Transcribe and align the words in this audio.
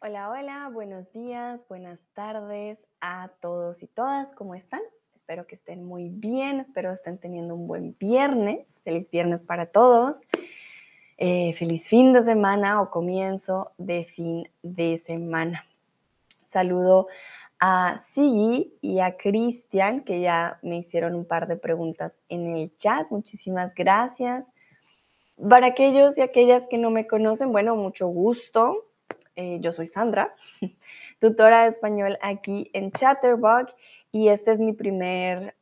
Hola, 0.00 0.30
hola, 0.30 0.70
buenos 0.72 1.10
días, 1.12 1.66
buenas 1.66 2.06
tardes 2.14 2.78
a 3.00 3.30
todos 3.40 3.82
y 3.82 3.88
todas, 3.88 4.32
¿cómo 4.32 4.54
están? 4.54 4.80
Espero 5.12 5.48
que 5.48 5.56
estén 5.56 5.82
muy 5.82 6.08
bien, 6.08 6.60
espero 6.60 6.92
estén 6.92 7.18
teniendo 7.18 7.56
un 7.56 7.66
buen 7.66 7.96
viernes, 7.98 8.80
feliz 8.84 9.10
viernes 9.10 9.42
para 9.42 9.66
todos, 9.66 10.20
eh, 11.16 11.52
feliz 11.54 11.88
fin 11.88 12.12
de 12.12 12.22
semana 12.22 12.80
o 12.80 12.90
comienzo 12.90 13.72
de 13.76 14.04
fin 14.04 14.48
de 14.62 14.98
semana. 14.98 15.66
Saludo 16.46 17.08
a 17.58 17.98
Sigi 18.10 18.78
y 18.80 19.00
a 19.00 19.16
Cristian, 19.16 20.04
que 20.04 20.20
ya 20.20 20.60
me 20.62 20.76
hicieron 20.76 21.16
un 21.16 21.24
par 21.24 21.48
de 21.48 21.56
preguntas 21.56 22.20
en 22.28 22.46
el 22.46 22.76
chat, 22.76 23.10
muchísimas 23.10 23.74
gracias. 23.74 24.48
Para 25.36 25.66
aquellos 25.66 26.16
y 26.18 26.20
aquellas 26.20 26.68
que 26.68 26.78
no 26.78 26.90
me 26.90 27.08
conocen, 27.08 27.50
bueno, 27.50 27.74
mucho 27.74 28.06
gusto. 28.06 28.87
Eh, 29.40 29.58
yo 29.60 29.70
soy 29.70 29.86
Sandra, 29.86 30.34
tutora 31.20 31.62
de 31.62 31.68
español 31.68 32.18
aquí 32.22 32.72
en 32.74 32.90
Chatterbox 32.90 33.72
y 34.10 34.30
esta 34.30 34.50
es 34.50 34.58
mi 34.58 34.72
primer 34.72 35.54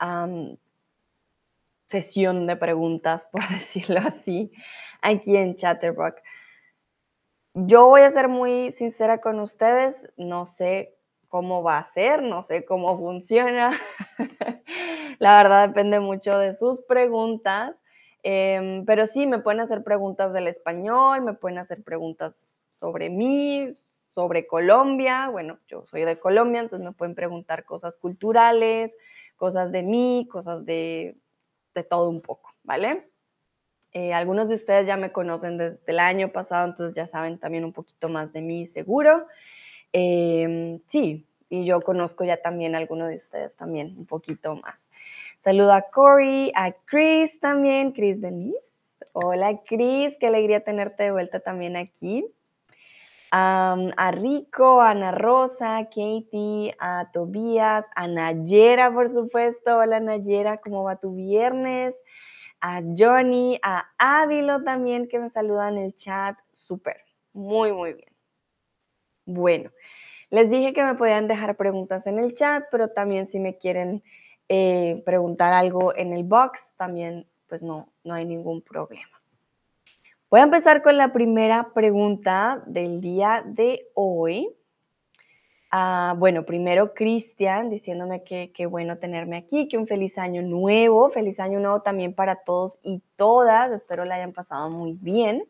sesión 1.85 2.47
de 2.47 2.57
preguntas, 2.57 3.29
por 3.33 3.47
decirlo 3.47 3.99
así, 3.99 4.51
aquí 5.03 5.37
en 5.37 5.57
Chatterbox. 5.57 6.23
Yo 7.53 7.89
voy 7.89 8.01
a 8.01 8.11
ser 8.11 8.29
muy 8.29 8.71
sincera 8.71 9.21
con 9.21 9.41
ustedes, 9.41 10.11
no 10.17 10.47
sé 10.47 10.97
cómo 11.29 11.63
va 11.63 11.77
a 11.77 11.85
ser, 11.85 12.23
no 12.23 12.43
sé 12.43 12.65
cómo 12.65 12.97
funciona. 12.97 13.73
La 15.19 15.37
verdad 15.43 15.69
depende 15.69 16.01
mucho 16.01 16.39
de 16.39 16.55
sus 16.55 16.81
preguntas, 16.81 17.83
em, 18.23 18.87
pero 18.87 19.05
sí 19.05 19.27
me 19.27 19.39
pueden 19.39 19.61
hacer 19.61 19.85
preguntas 19.85 20.33
del 20.33 20.47
español, 20.49 21.21
me 21.21 21.35
pueden 21.35 21.59
hacer 21.59 21.83
preguntas 21.85 22.56
sobre 22.77 23.09
mí, 23.09 23.69
sobre 24.15 24.47
Colombia. 24.47 25.29
Bueno, 25.31 25.59
yo 25.67 25.85
soy 25.87 26.05
de 26.05 26.19
Colombia, 26.19 26.61
entonces 26.61 26.85
me 26.85 26.93
pueden 26.93 27.15
preguntar 27.15 27.65
cosas 27.65 27.97
culturales, 27.97 28.97
cosas 29.37 29.73
de 29.73 29.83
mí, 29.83 30.29
cosas 30.31 30.65
de, 30.67 31.17
todo 31.89 32.09
un 32.09 32.21
poco, 32.21 32.51
¿vale? 32.65 33.09
Eh, 33.93 34.13
algunos 34.13 34.49
de 34.49 34.55
ustedes 34.55 34.87
ya 34.87 34.97
me 34.97 35.13
conocen 35.13 35.59
desde 35.59 35.81
el 35.87 35.99
año 35.99 36.33
pasado, 36.33 36.67
entonces 36.67 36.95
ya 36.95 37.07
saben 37.07 37.39
también 37.39 37.65
un 37.65 37.73
poquito 37.73 38.09
más 38.09 38.33
de 38.33 38.43
mí, 38.43 38.67
seguro. 38.67 39.27
Em, 39.93 40.81
sí, 40.87 41.27
y 41.49 41.65
yo 41.65 41.81
conozco 41.81 42.25
ya 42.25 42.43
también 42.43 42.75
a 42.75 42.79
algunos 42.79 43.09
de 43.09 43.15
ustedes 43.15 43.57
también 43.57 43.95
un 43.99 44.07
poquito 44.07 44.57
más. 44.57 44.91
Saludo 45.43 45.73
a 45.73 45.83
Corey, 45.83 46.53
a 46.55 46.73
Chris 46.73 47.39
también, 47.41 47.93
Chris 47.93 48.21
Denise. 48.21 48.59
Hola 49.13 49.63
Chris, 49.65 50.17
qué 50.21 50.27
alegría 50.27 50.61
tenerte 50.61 51.05
de 51.05 51.11
vuelta 51.11 51.41
también 51.41 51.77
aquí 51.77 52.27
a 53.31 54.11
Rico, 54.13 54.81
a 54.81 54.91
Ana 54.91 55.13
Rosa, 55.13 55.79
a 55.79 55.85
Katie, 55.85 56.75
a 56.79 57.11
Tobías, 57.13 57.87
a 57.95 58.07
Nayera, 58.07 58.93
por 58.93 59.09
supuesto. 59.09 59.79
Hola 59.79 60.01
Nayera, 60.01 60.59
¿cómo 60.59 60.85
va 60.85 60.97
tu 60.97 61.15
viernes? 61.15 61.95
A 62.61 62.83
Johnny, 62.97 63.59
a 63.63 63.91
Ávilo 63.99 64.63
también 64.63 65.09
que 65.09 65.19
me 65.19 65.31
saludan 65.31 65.77
en 65.77 65.85
el 65.85 65.95
chat. 65.95 66.37
Súper, 66.51 67.05
muy, 67.33 67.73
muy 67.73 67.95
bien. 67.95 68.09
Bueno, 69.27 69.71
les 70.31 70.49
dije 70.51 70.73
que 70.73 70.85
me 70.85 70.95
podían 70.95 71.29
dejar 71.29 71.57
preguntas 71.57 72.07
en 72.07 72.19
el 72.19 72.35
chat, 72.35 72.65
pero 72.71 72.91
también 72.91 73.29
si 73.29 73.41
me 73.41 73.59
quieren 73.59 74.03
eh, 74.49 75.03
preguntar 75.05 75.53
algo 75.53 75.95
en 75.97 76.13
el 76.13 76.23
box, 76.23 76.75
también 76.77 77.29
pues 77.49 77.63
no, 77.63 77.93
no 78.05 78.15
hay 78.15 78.25
ningún 78.25 78.63
problema. 78.63 79.16
Voy 80.29 80.41
a 80.41 80.43
empezar 80.43 80.83
con 80.83 80.97
la 80.97 81.13
primera 81.13 81.73
pregunta 81.73 82.65
del 82.67 83.01
día 83.01 83.45
de 83.47 83.87
hoy. 83.95 84.53
Ah, 85.71 86.17
bueno, 86.19 86.45
primero 86.45 86.95
Cristian 86.95 87.71
diciéndome 87.71 88.25
que 88.25 88.51
qué 88.53 88.67
bueno 88.67 88.99
tenerme 88.99 89.37
aquí, 89.37 89.69
que 89.69 89.79
un 89.79 89.87
feliz 89.87 90.19
año 90.19 90.43
nuevo, 90.43 91.11
feliz 91.11 91.39
año 91.39 91.61
nuevo 91.61 91.83
también 91.83 92.13
para 92.13 92.43
todos 92.43 92.81
y 92.83 93.05
todas, 93.15 93.71
espero 93.71 94.05
la 94.05 94.17
hayan 94.17 94.33
pasado 94.33 94.69
muy 94.69 94.95
bien. 94.95 95.49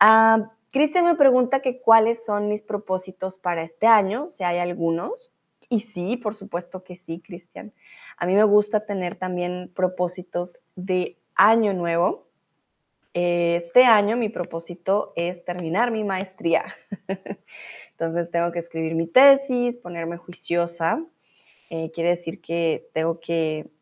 Ah, 0.00 0.50
Cristian 0.72 1.04
me 1.04 1.14
pregunta 1.14 1.60
que 1.60 1.80
cuáles 1.80 2.24
son 2.24 2.48
mis 2.48 2.62
propósitos 2.62 3.38
para 3.38 3.62
este 3.62 3.86
año, 3.86 4.28
si 4.28 4.42
hay 4.42 4.58
algunos. 4.58 5.30
Y 5.68 5.80
sí, 5.80 6.16
por 6.16 6.34
supuesto 6.34 6.82
que 6.82 6.96
sí, 6.96 7.20
Cristian. 7.20 7.72
A 8.16 8.26
mí 8.26 8.34
me 8.34 8.42
gusta 8.42 8.86
tener 8.86 9.14
también 9.14 9.70
propósitos 9.72 10.58
de 10.74 11.16
año 11.36 11.74
nuevo. 11.74 12.27
Este 13.20 13.84
año 13.84 14.16
mi 14.16 14.28
propósito 14.28 15.12
es 15.16 15.44
terminar 15.44 15.90
mi 15.90 16.04
maestría. 16.04 16.66
Entonces 17.90 18.30
tengo 18.30 18.52
que 18.52 18.60
escribir 18.60 18.94
mi 18.94 19.08
tesis, 19.08 19.74
ponerme 19.74 20.18
juiciosa. 20.18 21.04
Eh, 21.68 21.90
quiere 21.90 22.10
decir 22.10 22.40
que 22.40 22.88
tengo 22.94 23.18
que 23.18 23.72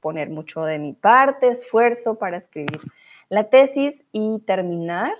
poner 0.00 0.30
mucho 0.30 0.62
de 0.62 0.78
mi 0.78 0.94
parte, 0.94 1.48
esfuerzo 1.48 2.16
para 2.18 2.38
escribir 2.38 2.80
la 3.28 3.50
tesis 3.50 4.06
y 4.10 4.38
terminar. 4.46 5.12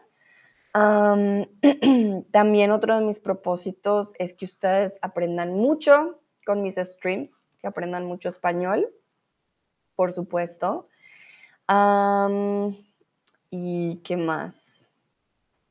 también 2.31 2.71
otro 2.71 2.99
de 2.99 3.05
mis 3.05 3.21
propósitos 3.21 4.15
es 4.19 4.33
que 4.33 4.47
ustedes 4.47 4.99
aprendan 5.03 5.53
mucho 5.53 6.23
con 6.47 6.63
mis 6.63 6.77
streams, 6.77 7.43
que 7.61 7.67
aprendan 7.67 8.07
mucho 8.07 8.31
español, 8.31 8.89
por 9.95 10.15
supuesto. 10.15 10.89
¿Y 13.51 13.97
qué 14.05 14.17
más? 14.17 14.89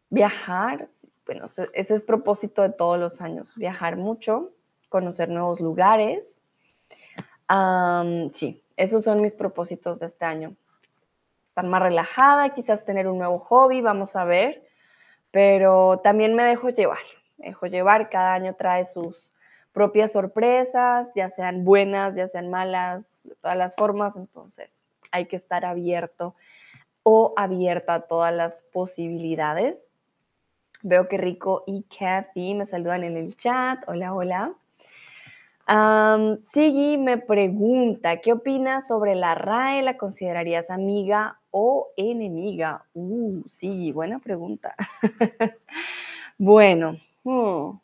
Viajar, 0.09 0.87
bueno, 1.25 1.45
ese 1.45 1.69
es 1.73 2.01
propósito 2.01 2.61
de 2.61 2.69
todos 2.69 2.97
los 2.97 3.21
años, 3.21 3.55
viajar 3.55 3.97
mucho, 3.97 4.53
conocer 4.89 5.29
nuevos 5.29 5.59
lugares. 5.59 6.41
sí, 8.31 8.63
esos 8.77 9.03
son 9.03 9.21
mis 9.21 9.33
propósitos 9.33 9.99
de 9.99 10.05
este 10.05 10.25
año. 10.25 10.55
Estar 11.49 11.65
más 11.65 11.81
relajada, 11.81 12.53
quizás 12.53 12.85
tener 12.85 13.07
un 13.07 13.17
nuevo 13.17 13.39
hobby, 13.39 13.81
vamos 13.81 14.15
a 14.15 14.23
ver, 14.23 14.63
pero 15.31 15.99
también 16.03 16.33
me 16.35 16.45
dejo 16.45 16.69
llevar, 16.69 17.03
dejo 17.37 17.67
llevar, 17.67 18.09
cada 18.09 18.33
año 18.33 18.55
trae 18.55 18.85
sus 18.85 19.35
propias 19.73 20.13
sorpresas, 20.13 21.09
ya 21.13 21.29
sean 21.29 21.65
buenas, 21.65 22.15
ya 22.15 22.27
sean 22.27 22.49
malas, 22.49 23.23
de 23.23 23.35
todas 23.35 23.57
las 23.57 23.75
formas, 23.75 24.15
entonces 24.15 24.83
hay 25.11 25.25
que 25.25 25.35
estar 25.35 25.65
abierto 25.65 26.35
o 27.09 27.33
abierta 27.37 27.93
a 27.93 28.01
todas 28.01 28.35
las 28.35 28.63
posibilidades. 28.63 29.89
Veo 30.81 31.07
que 31.07 31.17
Rico 31.17 31.63
y 31.65 31.83
Kathy 31.83 32.53
me 32.53 32.65
saludan 32.65 33.05
en 33.05 33.15
el 33.15 33.37
chat. 33.37 33.79
Hola, 33.87 34.13
hola. 34.13 34.53
Um, 35.69 36.39
Sigui 36.51 36.97
me 36.97 37.17
pregunta, 37.17 38.17
¿qué 38.17 38.33
opinas 38.33 38.89
sobre 38.89 39.15
la 39.15 39.35
RAE? 39.35 39.83
¿La 39.83 39.95
considerarías 39.95 40.69
amiga 40.69 41.39
o 41.49 41.93
enemiga? 41.95 42.83
Uh, 42.93 43.41
Sigui, 43.47 43.93
buena 43.93 44.19
pregunta. 44.19 44.75
bueno, 46.37 46.97
hmm. 47.23 47.77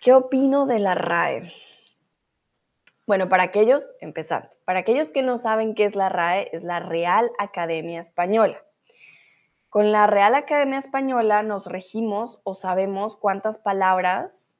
¿qué 0.00 0.12
opino 0.12 0.66
de 0.66 0.80
la 0.80 0.94
RAE? 0.94 1.52
Bueno, 3.06 3.28
para 3.28 3.42
aquellos, 3.42 3.92
empezando, 4.00 4.48
para 4.64 4.78
aquellos 4.78 5.12
que 5.12 5.22
no 5.22 5.36
saben 5.36 5.74
qué 5.74 5.84
es 5.84 5.94
la 5.94 6.08
RAE, 6.08 6.48
es 6.52 6.64
la 6.64 6.80
Real 6.80 7.30
Academia 7.38 8.00
Española. 8.00 8.64
Con 9.68 9.92
la 9.92 10.06
Real 10.06 10.34
Academia 10.34 10.78
Española 10.78 11.42
nos 11.42 11.66
regimos 11.66 12.40
o 12.44 12.54
sabemos 12.54 13.16
cuántas 13.16 13.58
palabras, 13.58 14.56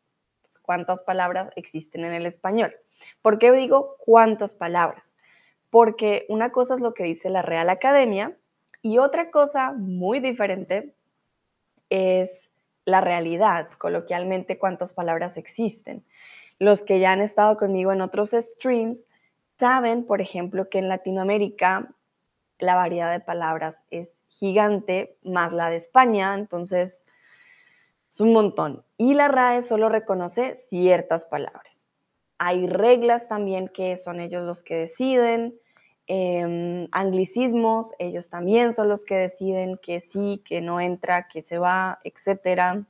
cuántas 0.60 1.00
palabras 1.00 1.52
existen 1.56 2.04
en 2.04 2.12
el 2.12 2.26
español. 2.26 2.74
¿Por 3.22 3.38
qué 3.38 3.50
digo 3.52 3.96
cuántas 3.98 4.54
palabras? 4.54 5.16
Porque 5.70 6.26
una 6.28 6.52
cosa 6.52 6.74
es 6.74 6.80
lo 6.82 6.92
que 6.92 7.04
dice 7.04 7.30
la 7.30 7.40
Real 7.42 7.70
Academia 7.70 8.36
y 8.82 8.98
otra 8.98 9.30
cosa 9.30 9.72
muy 9.72 10.20
diferente 10.20 10.94
es 11.88 12.50
la 12.84 13.00
realidad, 13.00 13.70
coloquialmente 13.78 14.58
cuántas 14.58 14.92
palabras 14.92 15.38
existen. 15.38 16.04
Los 16.64 16.82
que 16.82 16.98
ya 16.98 17.12
han 17.12 17.20
estado 17.20 17.58
conmigo 17.58 17.92
en 17.92 18.00
otros 18.00 18.30
streams 18.30 19.06
saben, 19.58 20.06
por 20.06 20.22
ejemplo, 20.22 20.70
que 20.70 20.78
en 20.78 20.88
Latinoamérica 20.88 21.94
la 22.58 22.74
variedad 22.74 23.12
de 23.12 23.20
palabras 23.20 23.84
es 23.90 24.16
gigante, 24.28 25.18
más 25.22 25.52
la 25.52 25.68
de 25.68 25.76
España, 25.76 26.32
entonces 26.32 27.04
es 28.10 28.18
un 28.18 28.32
montón. 28.32 28.82
Y 28.96 29.12
la 29.12 29.28
RAE 29.28 29.60
solo 29.60 29.90
reconoce 29.90 30.56
ciertas 30.56 31.26
palabras. 31.26 31.86
Hay 32.38 32.66
reglas 32.66 33.28
también 33.28 33.68
que 33.68 33.98
son 33.98 34.18
ellos 34.18 34.44
los 34.44 34.62
que 34.62 34.76
deciden, 34.76 35.60
em, 36.06 36.88
anglicismos, 36.92 37.92
ellos 37.98 38.30
también 38.30 38.72
son 38.72 38.88
los 38.88 39.04
que 39.04 39.16
deciden 39.16 39.76
que 39.76 40.00
sí, 40.00 40.40
que 40.46 40.62
no 40.62 40.80
entra, 40.80 41.28
que 41.28 41.42
se 41.42 41.58
va, 41.58 42.00
etc 42.04 42.86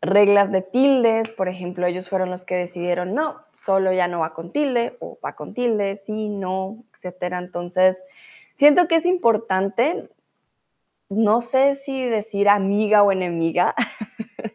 reglas 0.00 0.52
de 0.52 0.62
tildes, 0.62 1.30
por 1.30 1.48
ejemplo, 1.48 1.86
ellos 1.86 2.08
fueron 2.08 2.30
los 2.30 2.44
que 2.44 2.56
decidieron, 2.56 3.14
no, 3.14 3.42
solo 3.54 3.92
ya 3.92 4.06
no 4.08 4.20
va 4.20 4.32
con 4.32 4.52
tilde 4.52 4.96
o 5.00 5.18
va 5.24 5.34
con 5.34 5.54
tilde, 5.54 5.96
sí, 5.96 6.28
no, 6.28 6.84
etcétera. 6.94 7.38
Entonces, 7.38 8.04
siento 8.56 8.86
que 8.86 8.96
es 8.96 9.06
importante, 9.06 10.08
no 11.08 11.40
sé 11.40 11.76
si 11.76 12.04
decir 12.06 12.48
amiga 12.48 13.02
o 13.02 13.10
enemiga, 13.10 13.74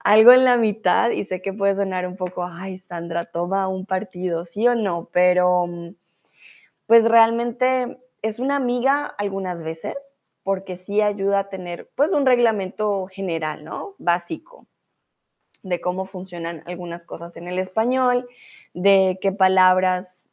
algo 0.00 0.32
en 0.32 0.44
la 0.44 0.56
mitad 0.56 1.10
y 1.10 1.24
sé 1.24 1.40
que 1.40 1.52
puede 1.52 1.74
sonar 1.74 2.06
un 2.06 2.16
poco, 2.16 2.44
ay, 2.44 2.78
Sandra, 2.80 3.24
toma 3.24 3.68
un 3.68 3.86
partido, 3.86 4.44
sí 4.44 4.68
o 4.68 4.74
no, 4.74 5.08
pero 5.12 5.66
mm, 5.66 5.94
pues 6.86 7.08
realmente 7.08 7.98
es 8.22 8.38
una 8.38 8.56
amiga 8.56 9.06
algunas 9.06 9.62
veces 9.62 10.15
porque 10.46 10.76
sí 10.76 11.00
ayuda 11.00 11.40
a 11.40 11.48
tener 11.48 11.90
pues 11.96 12.12
un 12.12 12.24
reglamento 12.24 13.08
general, 13.08 13.64
¿no? 13.64 13.96
Básico 13.98 14.68
de 15.64 15.80
cómo 15.80 16.06
funcionan 16.06 16.62
algunas 16.66 17.04
cosas 17.04 17.36
en 17.36 17.48
el 17.48 17.58
español, 17.58 18.28
de 18.72 19.18
qué 19.20 19.32
palabras 19.32 20.28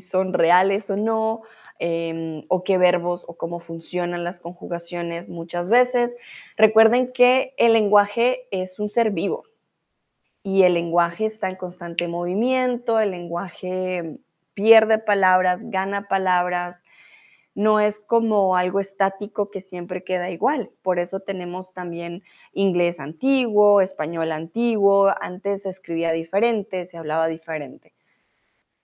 son 0.00 0.34
reales 0.34 0.90
o 0.90 0.96
no, 0.96 1.40
em, 1.78 2.44
o 2.48 2.64
qué 2.64 2.76
verbos 2.76 3.24
o 3.26 3.38
cómo 3.38 3.60
funcionan 3.60 4.24
las 4.24 4.40
conjugaciones 4.40 5.30
muchas 5.30 5.70
veces. 5.70 6.14
Recuerden 6.58 7.10
que 7.10 7.54
el 7.56 7.72
lenguaje 7.72 8.46
es 8.50 8.78
un 8.78 8.90
ser 8.90 9.10
vivo 9.10 9.44
y 10.42 10.64
el 10.64 10.74
lenguaje 10.74 11.24
está 11.24 11.48
en 11.48 11.56
constante 11.56 12.08
movimiento, 12.08 13.00
el 13.00 13.12
lenguaje 13.12 14.18
pierde 14.52 14.98
palabras, 14.98 15.60
gana 15.62 16.08
palabras, 16.08 16.84
no 17.58 17.80
es 17.80 17.98
como 17.98 18.54
algo 18.54 18.78
estático 18.78 19.50
que 19.50 19.62
siempre 19.62 20.04
queda 20.04 20.30
igual. 20.30 20.70
Por 20.80 21.00
eso 21.00 21.18
tenemos 21.18 21.74
también 21.74 22.22
inglés 22.52 23.00
antiguo, 23.00 23.80
español 23.80 24.30
antiguo, 24.30 25.12
antes 25.20 25.62
se 25.62 25.70
escribía 25.70 26.12
diferente, 26.12 26.84
se 26.84 26.96
hablaba 26.96 27.26
diferente. 27.26 27.96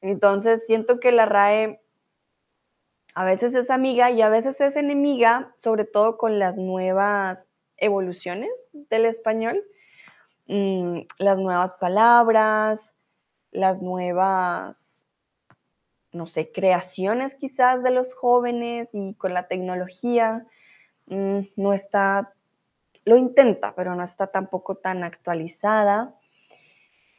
Entonces, 0.00 0.66
siento 0.66 0.98
que 0.98 1.12
la 1.12 1.24
RAE 1.24 1.80
a 3.14 3.24
veces 3.24 3.54
es 3.54 3.70
amiga 3.70 4.10
y 4.10 4.22
a 4.22 4.28
veces 4.28 4.60
es 4.60 4.74
enemiga, 4.74 5.54
sobre 5.56 5.84
todo 5.84 6.18
con 6.18 6.40
las 6.40 6.58
nuevas 6.58 7.48
evoluciones 7.76 8.70
del 8.72 9.04
español, 9.04 9.62
mm, 10.48 11.02
las 11.18 11.38
nuevas 11.38 11.74
palabras, 11.74 12.96
las 13.52 13.82
nuevas, 13.82 15.03
no 16.14 16.26
sé, 16.26 16.52
creaciones 16.52 17.34
quizás 17.34 17.82
de 17.82 17.90
los 17.90 18.14
jóvenes 18.14 18.94
y 18.94 19.14
con 19.14 19.34
la 19.34 19.48
tecnología, 19.48 20.46
mm, 21.06 21.40
no 21.56 21.72
está, 21.72 22.32
lo 23.04 23.16
intenta, 23.16 23.74
pero 23.74 23.94
no 23.94 24.04
está 24.04 24.28
tampoco 24.28 24.76
tan 24.76 25.04
actualizada. 25.04 26.14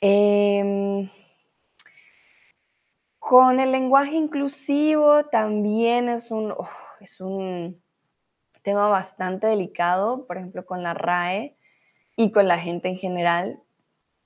Em, 0.01 1.09
con 3.19 3.59
el 3.59 3.71
lenguaje 3.71 4.15
inclusivo 4.15 5.25
también 5.25 6.09
es 6.09 6.31
un, 6.31 6.53
es 6.99 7.19
un 7.19 7.81
tema 8.61 8.87
bastante 8.87 9.47
delicado, 9.47 10.25
por 10.25 10.37
ejemplo, 10.37 10.65
con 10.65 10.83
la 10.83 10.93
RAE 10.93 11.57
y 12.15 12.31
con 12.31 12.47
la 12.47 12.59
gente 12.59 12.87
en 12.89 12.97
general. 12.97 13.61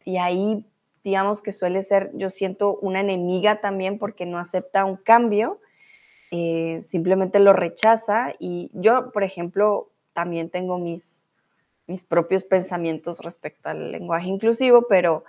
Y 0.05 0.17
ahí, 0.17 0.68
digamos 1.03 1.41
que 1.41 1.51
suele 1.51 1.81
ser, 1.81 2.11
yo 2.13 2.29
siento, 2.29 2.77
una 2.77 2.99
enemiga 2.99 3.61
también 3.61 3.99
porque 3.99 4.25
no 4.25 4.37
acepta 4.37 4.85
un 4.85 4.97
cambio, 4.97 5.59
eh, 6.31 6.79
simplemente 6.83 7.39
lo 7.39 7.53
rechaza. 7.53 8.33
Y 8.39 8.71
yo, 8.73 9.11
por 9.11 9.23
ejemplo, 9.23 9.91
también 10.13 10.49
tengo 10.49 10.77
mis, 10.77 11.29
mis 11.87 12.03
propios 12.03 12.43
pensamientos 12.43 13.19
respecto 13.19 13.69
al 13.69 13.91
lenguaje 13.91 14.27
inclusivo, 14.27 14.87
pero 14.87 15.23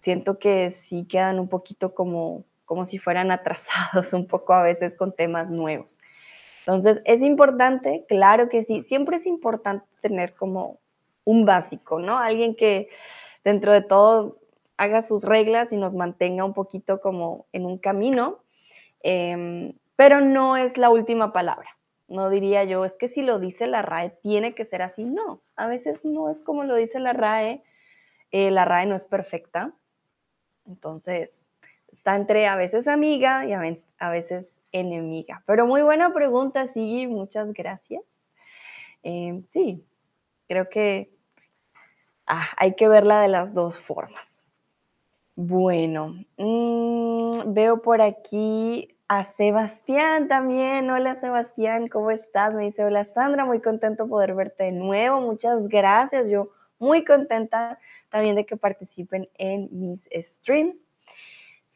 siento 0.00 0.38
que 0.38 0.70
sí 0.70 1.04
quedan 1.04 1.40
un 1.40 1.48
poquito 1.48 1.94
como, 1.94 2.44
como 2.64 2.84
si 2.84 2.98
fueran 2.98 3.30
atrasados 3.32 4.12
un 4.12 4.26
poco 4.26 4.52
a 4.52 4.62
veces 4.62 4.94
con 4.94 5.12
temas 5.12 5.50
nuevos. 5.50 5.98
Entonces, 6.60 7.00
es 7.06 7.22
importante, 7.22 8.04
claro 8.06 8.50
que 8.50 8.62
sí, 8.62 8.82
siempre 8.82 9.16
es 9.16 9.26
importante 9.26 9.86
tener 10.02 10.34
como 10.34 10.78
un 11.24 11.44
básico, 11.44 11.98
¿no? 11.98 12.18
Alguien 12.18 12.54
que 12.54 12.88
dentro 13.48 13.72
de 13.72 13.80
todo 13.80 14.36
haga 14.76 15.00
sus 15.00 15.24
reglas 15.24 15.72
y 15.72 15.78
nos 15.78 15.94
mantenga 15.94 16.44
un 16.44 16.52
poquito 16.52 17.00
como 17.00 17.46
en 17.52 17.64
un 17.64 17.78
camino, 17.78 18.40
em, 19.00 19.72
pero 19.96 20.20
no 20.20 20.58
es 20.58 20.76
la 20.76 20.90
última 20.90 21.32
palabra. 21.32 21.70
No 22.08 22.28
diría 22.28 22.64
yo, 22.64 22.84
es 22.84 22.96
que 22.96 23.08
si 23.08 23.22
lo 23.22 23.38
dice 23.38 23.66
la 23.66 23.80
RAE 23.80 24.10
tiene 24.10 24.54
que 24.54 24.66
ser 24.66 24.82
así. 24.82 25.04
No, 25.04 25.40
a 25.56 25.66
veces 25.66 26.04
no 26.04 26.28
es 26.28 26.42
como 26.42 26.64
lo 26.64 26.76
dice 26.76 27.00
la 27.00 27.14
RAE. 27.14 27.62
Eh, 28.30 28.50
la 28.50 28.66
RAE 28.66 28.84
no 28.86 28.94
es 28.94 29.06
perfecta. 29.06 29.74
Entonces, 30.66 31.48
está 31.90 32.16
entre 32.16 32.46
a 32.46 32.56
veces 32.56 32.86
amiga 32.86 33.46
y 33.46 33.54
a 33.54 34.10
veces 34.10 34.60
enemiga. 34.72 35.42
Pero 35.46 35.66
muy 35.66 35.80
buena 35.80 36.12
pregunta, 36.12 36.68
Sigui, 36.68 37.06
muchas 37.06 37.52
gracias. 37.54 38.02
Eh, 39.02 39.42
sí, 39.48 39.82
creo 40.48 40.68
que 40.68 41.17
ah, 42.28 42.48
hay 42.56 42.74
que 42.74 42.88
verla 42.88 43.20
de 43.20 43.28
las 43.28 43.54
dos 43.54 43.80
formas. 43.80 44.44
Bueno, 45.34 46.14
mm, 46.36 47.52
veo 47.52 47.82
por 47.82 48.02
aquí 48.02 48.96
a 49.08 49.24
Sebastián 49.24 50.28
también. 50.28 50.90
Hola 50.90 51.14
Sebastián, 51.14 51.86
¿cómo 51.88 52.10
estás? 52.10 52.54
Me 52.54 52.64
dice, 52.64 52.84
hola 52.84 53.04
Sandra, 53.04 53.44
muy 53.44 53.60
contento 53.60 54.08
poder 54.08 54.34
verte 54.34 54.64
de 54.64 54.72
nuevo. 54.72 55.20
Muchas 55.20 55.66
gracias. 55.68 56.28
Yo 56.28 56.50
muy 56.78 57.04
contenta 57.04 57.78
también 58.10 58.36
de 58.36 58.46
que 58.46 58.56
participen 58.56 59.28
en 59.34 59.68
mis 59.72 60.08
streams. 60.12 60.86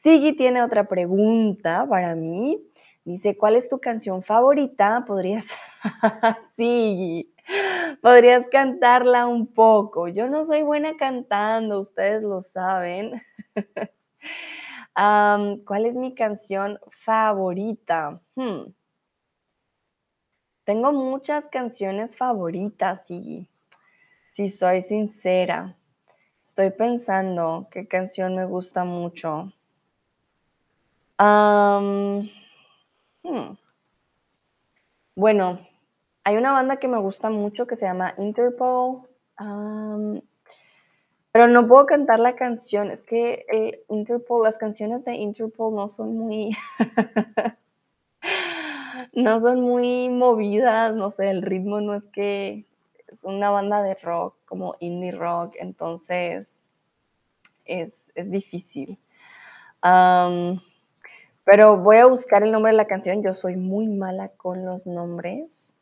Sigi 0.02 0.36
tiene 0.36 0.62
otra 0.62 0.88
pregunta 0.88 1.86
para 1.88 2.14
mí. 2.14 2.60
Dice, 3.04 3.36
¿cuál 3.36 3.56
es 3.56 3.68
tu 3.68 3.80
canción 3.80 4.22
favorita? 4.22 5.04
Podrías, 5.06 5.46
Sigi, 6.56 7.31
podrías 8.00 8.46
cantarla 8.50 9.26
un 9.26 9.46
poco. 9.46 10.08
Yo 10.08 10.28
no 10.28 10.44
soy 10.44 10.62
buena 10.62 10.96
cantando, 10.96 11.80
ustedes 11.80 12.22
lo 12.22 12.40
saben. 12.40 13.22
¿Cuál 14.94 15.86
es 15.86 15.96
mi 15.96 16.14
canción 16.14 16.78
favorita? 16.90 18.20
Hmm. 18.34 18.72
Tengo 20.64 20.92
muchas 20.92 21.48
canciones 21.48 22.16
favoritas, 22.16 23.06
Sigi. 23.06 23.48
Si 24.32 24.48
soy 24.48 24.82
sincera, 24.82 25.76
estoy 26.40 26.70
pensando 26.70 27.68
qué 27.70 27.86
canción 27.88 28.36
me 28.36 28.44
gusta 28.46 28.84
mucho. 28.84 29.52
Hmm. 31.18 32.28
Bueno, 35.14 35.60
hay 36.24 36.36
una 36.36 36.52
banda 36.52 36.76
que 36.76 36.88
me 36.88 36.98
gusta 36.98 37.30
mucho 37.30 37.66
que 37.66 37.76
se 37.76 37.86
llama 37.86 38.14
Interpol. 38.18 39.08
pero 41.32 41.48
no 41.48 41.66
puedo 41.66 41.86
cantar 41.86 42.20
la 42.20 42.36
canción. 42.36 42.90
Es 42.90 43.02
que 43.02 43.44
eh, 43.52 43.84
Interpol, 43.88 44.44
las 44.44 44.58
canciones 44.58 45.04
de 45.04 45.14
Interpol 45.14 45.74
no 45.74 45.88
son 45.88 46.16
muy. 46.16 46.56
no 49.12 49.40
son 49.40 49.60
muy 49.60 50.08
movidas. 50.10 50.94
No 50.94 51.10
sé, 51.10 51.30
el 51.30 51.42
ritmo 51.42 51.80
no 51.80 51.94
es 51.94 52.04
que 52.06 52.66
es 53.08 53.24
una 53.24 53.50
banda 53.50 53.82
de 53.82 53.94
rock, 53.96 54.36
como 54.46 54.76
indie 54.80 55.12
rock, 55.12 55.54
entonces 55.58 56.60
es, 57.64 58.10
difícil. 58.14 58.98
pero 61.44 61.76
voy 61.76 61.96
a 61.96 62.06
buscar 62.06 62.42
el 62.42 62.52
nombre 62.52 62.72
de 62.72 62.76
la 62.76 62.86
canción. 62.86 63.22
Yo 63.22 63.34
soy 63.34 63.56
muy 63.56 63.88
mala 63.88 64.28
con 64.28 64.64
los 64.64 64.86
nombres. 64.86 65.74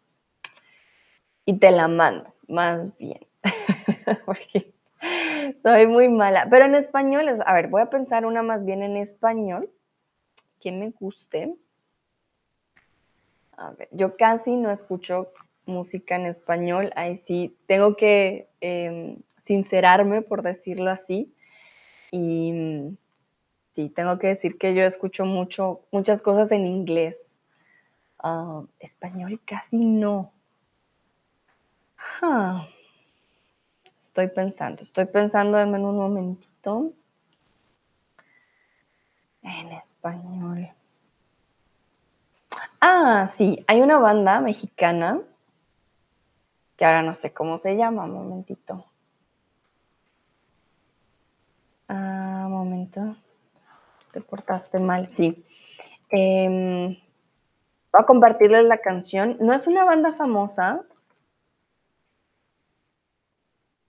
Y 1.44 1.58
te 1.58 1.70
la 1.70 1.88
mando, 1.88 2.32
más 2.48 2.96
bien. 2.98 3.26
Porque 4.26 4.72
soy 5.62 5.86
muy 5.86 6.08
mala. 6.08 6.46
Pero 6.50 6.64
en 6.64 6.74
español, 6.74 7.28
a 7.44 7.54
ver, 7.54 7.68
voy 7.68 7.82
a 7.82 7.90
pensar 7.90 8.26
una 8.26 8.42
más 8.42 8.64
bien 8.64 8.82
en 8.82 8.96
español 8.96 9.70
que 10.60 10.72
me 10.72 10.90
guste. 10.90 11.54
A 13.56 13.70
ver, 13.72 13.88
yo 13.92 14.16
casi 14.16 14.56
no 14.56 14.70
escucho 14.70 15.32
música 15.66 16.16
en 16.16 16.26
español, 16.26 16.90
ahí 16.96 17.16
sí 17.16 17.56
tengo 17.66 17.96
que 17.96 18.48
em, 18.60 19.18
sincerarme, 19.38 20.22
por 20.22 20.42
decirlo 20.42 20.90
así. 20.90 21.34
Y 22.10 22.96
sí, 23.72 23.88
tengo 23.90 24.18
que 24.18 24.28
decir 24.28 24.58
que 24.58 24.74
yo 24.74 24.82
escucho 24.82 25.24
mucho, 25.24 25.86
muchas 25.92 26.22
cosas 26.22 26.52
en 26.52 26.66
inglés. 26.66 27.42
Ah, 28.18 28.62
español 28.80 29.40
casi 29.44 29.76
no. 29.76 30.32
Estoy 33.98 34.28
pensando, 34.28 34.82
estoy 34.82 35.06
pensando, 35.06 35.58
en 35.58 35.74
un 35.74 35.96
momentito. 35.96 36.92
En 39.42 39.72
español. 39.72 40.70
Ah, 42.80 43.26
sí, 43.26 43.64
hay 43.66 43.80
una 43.80 43.98
banda 43.98 44.40
mexicana 44.40 45.20
que 46.76 46.84
ahora 46.84 47.02
no 47.02 47.14
sé 47.14 47.32
cómo 47.32 47.58
se 47.58 47.76
llama, 47.76 48.06
momentito. 48.06 48.84
Ah, 51.88 52.46
momento. 52.48 53.16
Te 54.12 54.20
portaste 54.20 54.78
mal, 54.78 55.06
sí. 55.06 55.44
Em, 56.08 56.96
Voy 57.92 58.02
a 58.02 58.06
compartirles 58.06 58.64
la 58.64 58.78
canción. 58.78 59.36
No 59.40 59.52
es 59.52 59.66
una 59.66 59.84
banda 59.84 60.12
famosa. 60.12 60.84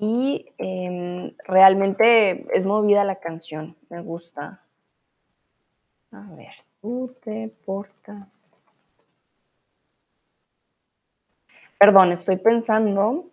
Y 0.04 0.52
em, 0.58 1.32
realmente 1.46 2.48
es 2.58 2.66
movida 2.66 3.04
la 3.04 3.18
canción. 3.18 3.78
Me 3.88 4.02
gusta. 4.02 4.60
A 6.12 6.28
ver, 6.36 6.56
tú 6.82 7.16
te 7.24 7.54
portas. 7.64 8.44
Perdón, 11.78 12.12
estoy 12.14 12.38
pensando 12.38 13.30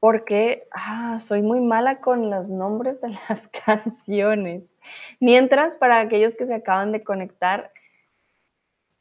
porque 0.00 0.66
ah, 0.70 1.20
soy 1.20 1.42
muy 1.42 1.60
mala 1.60 2.00
con 2.00 2.30
los 2.30 2.48
nombres 2.48 3.02
de 3.02 3.10
las 3.10 3.48
canciones. 3.66 4.72
Mientras, 5.20 5.76
para 5.76 6.00
aquellos 6.00 6.34
que 6.34 6.46
se 6.46 6.54
acaban 6.54 6.92
de 6.92 7.04
conectar, 7.04 7.72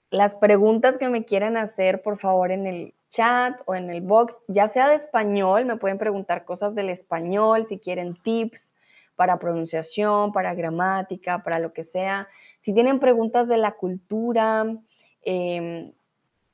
las 0.09 0.35
preguntas 0.35 0.97
que 0.97 1.07
me 1.07 1.23
quieran 1.23 1.55
hacer, 1.55 2.01
por 2.01 2.17
favor, 2.19 2.51
en 2.51 2.67
el 2.67 2.93
chat 3.09 3.59
o 3.65 3.75
en 3.75 3.89
el 3.89 4.01
box, 4.01 4.41
ya 4.47 4.67
sea 4.67 4.89
de 4.89 4.95
español, 4.95 5.65
me 5.65 5.77
pueden 5.77 5.97
preguntar 5.97 6.45
cosas 6.45 6.75
del 6.75 6.89
español, 6.89 7.65
si 7.65 7.79
quieren 7.79 8.15
tips 8.15 8.73
para 9.15 9.39
pronunciación, 9.39 10.31
para 10.31 10.53
gramática, 10.53 11.43
para 11.43 11.59
lo 11.59 11.73
que 11.73 11.83
sea. 11.83 12.27
Si 12.59 12.73
tienen 12.73 12.99
preguntas 12.99 13.47
de 13.47 13.57
la 13.57 13.71
cultura 13.71 14.65
em, 15.23 15.91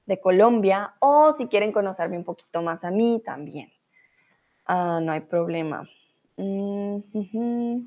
de 0.05 0.19
Colombia 0.19 0.93
o 0.99 1.33
si 1.33 1.47
quieren 1.47 1.71
conocerme 1.71 2.17
un 2.17 2.23
poquito 2.23 2.61
más 2.61 2.83
a 2.83 2.91
mí, 2.91 3.21
también. 3.23 3.71
Ah, 4.65 4.99
no 5.01 5.11
hay 5.11 5.21
problema. 5.21 5.87
Mm, 6.37 7.77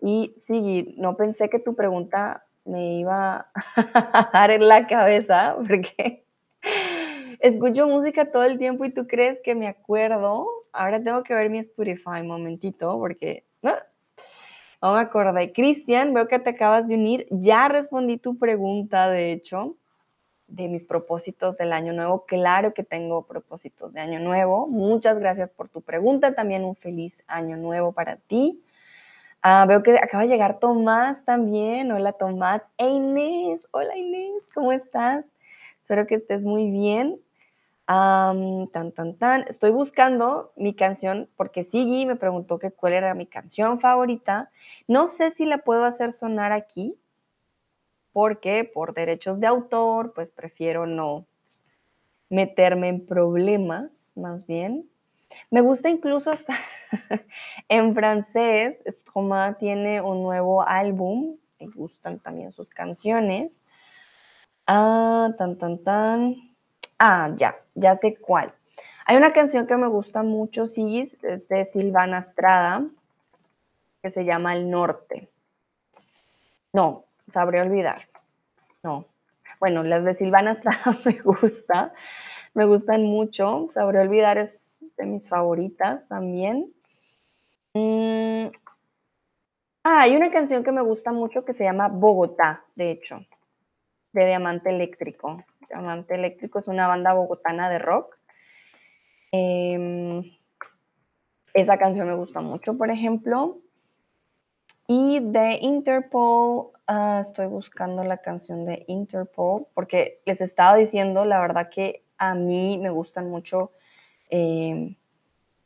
y 0.00 0.34
sí, 0.38 0.94
no 0.98 1.16
pensé 1.16 1.48
que 1.48 1.58
tu 1.58 1.74
pregunta 1.74 2.44
me 2.64 2.98
iba 2.98 3.50
a 3.76 4.30
dar 4.32 4.50
en 4.50 4.68
la 4.68 4.86
cabeza 4.86 5.56
porque 5.68 6.27
escucho 7.40 7.86
música 7.86 8.30
todo 8.30 8.44
el 8.44 8.58
tiempo 8.58 8.84
y 8.84 8.90
tú 8.92 9.06
crees 9.06 9.40
que 9.40 9.54
me 9.54 9.68
acuerdo. 9.68 10.48
Ahora 10.72 11.02
tengo 11.02 11.22
que 11.22 11.34
ver 11.34 11.50
mi 11.50 11.58
Spotify 11.58 12.22
momentito 12.22 12.98
porque 12.98 13.44
no, 13.62 13.72
no 14.82 14.94
me 14.94 15.00
acordé. 15.00 15.52
Cristian, 15.52 16.14
veo 16.14 16.28
que 16.28 16.38
te 16.38 16.50
acabas 16.50 16.88
de 16.88 16.94
unir. 16.94 17.26
Ya 17.30 17.68
respondí 17.68 18.16
tu 18.16 18.38
pregunta, 18.38 19.08
de 19.10 19.32
hecho, 19.32 19.76
de 20.46 20.68
mis 20.68 20.84
propósitos 20.84 21.56
del 21.56 21.72
año 21.72 21.92
nuevo. 21.92 22.24
Claro 22.26 22.74
que 22.74 22.84
tengo 22.84 23.26
propósitos 23.26 23.92
de 23.92 24.00
año 24.00 24.20
nuevo. 24.20 24.66
Muchas 24.66 25.18
gracias 25.18 25.50
por 25.50 25.68
tu 25.68 25.80
pregunta. 25.82 26.34
También 26.34 26.64
un 26.64 26.76
feliz 26.76 27.22
año 27.26 27.56
nuevo 27.56 27.92
para 27.92 28.16
ti. 28.16 28.62
Ah, 29.42 29.66
veo 29.66 29.82
que 29.82 29.96
acaba 29.96 30.24
de 30.24 30.30
llegar 30.30 30.58
Tomás 30.58 31.24
también. 31.24 31.92
Hola 31.92 32.12
Tomás. 32.12 32.62
E 32.76 32.88
Inés. 32.88 33.66
Hola 33.70 33.96
Inés, 33.96 34.42
¿cómo 34.52 34.72
estás? 34.72 35.24
Espero 35.80 36.06
que 36.06 36.16
estés 36.16 36.44
muy 36.44 36.70
bien. 36.70 37.20
Tan, 37.88 38.92
tan, 38.92 39.16
tan. 39.16 39.44
Estoy 39.48 39.70
buscando 39.70 40.52
mi 40.56 40.74
canción 40.74 41.28
porque 41.36 41.64
Sigi 41.64 42.04
me 42.04 42.16
preguntó 42.16 42.58
que 42.58 42.70
cuál 42.70 42.92
era 42.92 43.14
mi 43.14 43.26
canción 43.26 43.80
favorita. 43.80 44.50
No 44.86 45.08
sé 45.08 45.30
si 45.30 45.46
la 45.46 45.58
puedo 45.58 45.84
hacer 45.84 46.12
sonar 46.12 46.52
aquí 46.52 46.98
porque 48.12 48.64
por 48.64 48.92
derechos 48.92 49.40
de 49.40 49.46
autor, 49.46 50.12
pues 50.12 50.30
prefiero 50.30 50.86
no 50.86 51.26
meterme 52.28 52.88
en 52.88 53.06
problemas, 53.06 54.12
más 54.16 54.46
bien. 54.46 54.90
Me 55.50 55.62
gusta 55.62 55.88
incluso 55.88 56.30
hasta 56.30 56.54
en 57.68 57.94
francés, 57.94 58.82
Stromae 58.86 59.54
tiene 59.54 60.02
un 60.02 60.22
nuevo 60.22 60.66
álbum, 60.66 61.38
me 61.58 61.68
gustan 61.68 62.18
también 62.18 62.52
sus 62.52 62.68
canciones. 62.68 63.62
Ah, 64.66 65.30
tan, 65.38 65.56
tan, 65.56 65.78
tan. 65.78 66.47
Ah, 66.98 67.32
ya, 67.36 67.60
ya 67.74 67.94
sé 67.94 68.16
cuál. 68.16 68.52
Hay 69.06 69.16
una 69.16 69.32
canción 69.32 69.66
que 69.66 69.76
me 69.76 69.86
gusta 69.86 70.22
mucho, 70.22 70.66
sí, 70.66 71.00
es 71.00 71.48
de 71.48 71.64
Silvana 71.64 72.18
Estrada, 72.18 72.84
que 74.02 74.10
se 74.10 74.24
llama 74.24 74.54
El 74.54 74.70
Norte. 74.70 75.30
No, 76.72 77.04
sabré 77.26 77.60
olvidar. 77.60 78.08
No. 78.82 79.06
Bueno, 79.60 79.82
las 79.82 80.04
de 80.04 80.14
Silvana 80.14 80.52
Estrada 80.52 80.96
me 81.04 81.12
gusta, 81.20 81.92
me 82.54 82.64
gustan 82.66 83.04
mucho. 83.04 83.66
Sabré 83.70 84.00
olvidar 84.00 84.38
es 84.38 84.84
de 84.96 85.06
mis 85.06 85.28
favoritas 85.28 86.08
también. 86.08 86.72
Mm. 87.74 88.50
Ah, 89.84 90.02
hay 90.02 90.16
una 90.16 90.30
canción 90.30 90.62
que 90.62 90.72
me 90.72 90.82
gusta 90.82 91.12
mucho 91.12 91.44
que 91.44 91.54
se 91.54 91.64
llama 91.64 91.88
Bogotá, 91.88 92.64
de 92.74 92.90
hecho, 92.90 93.24
de 94.12 94.26
Diamante 94.26 94.68
Eléctrico. 94.70 95.44
Diamante 95.68 96.14
Eléctrico 96.14 96.58
es 96.58 96.68
una 96.68 96.88
banda 96.88 97.12
bogotana 97.12 97.68
de 97.68 97.78
rock. 97.78 98.18
Em, 99.32 100.22
esa 101.54 101.78
canción 101.78 102.06
me 102.06 102.14
gusta 102.14 102.40
mucho, 102.40 102.76
por 102.76 102.90
ejemplo. 102.90 103.60
Y 104.86 105.20
de 105.20 105.58
Interpol, 105.60 106.70
ah, 106.86 107.18
estoy 107.20 107.46
buscando 107.46 108.04
la 108.04 108.18
canción 108.18 108.64
de 108.64 108.84
Interpol, 108.88 109.66
porque 109.74 110.22
les 110.24 110.40
estaba 110.40 110.76
diciendo, 110.76 111.26
la 111.26 111.40
verdad 111.40 111.68
que 111.68 112.04
a 112.16 112.34
mí 112.34 112.78
me 112.78 112.90
gustan 112.90 113.28
mucho 113.28 113.72
em, 114.30 114.96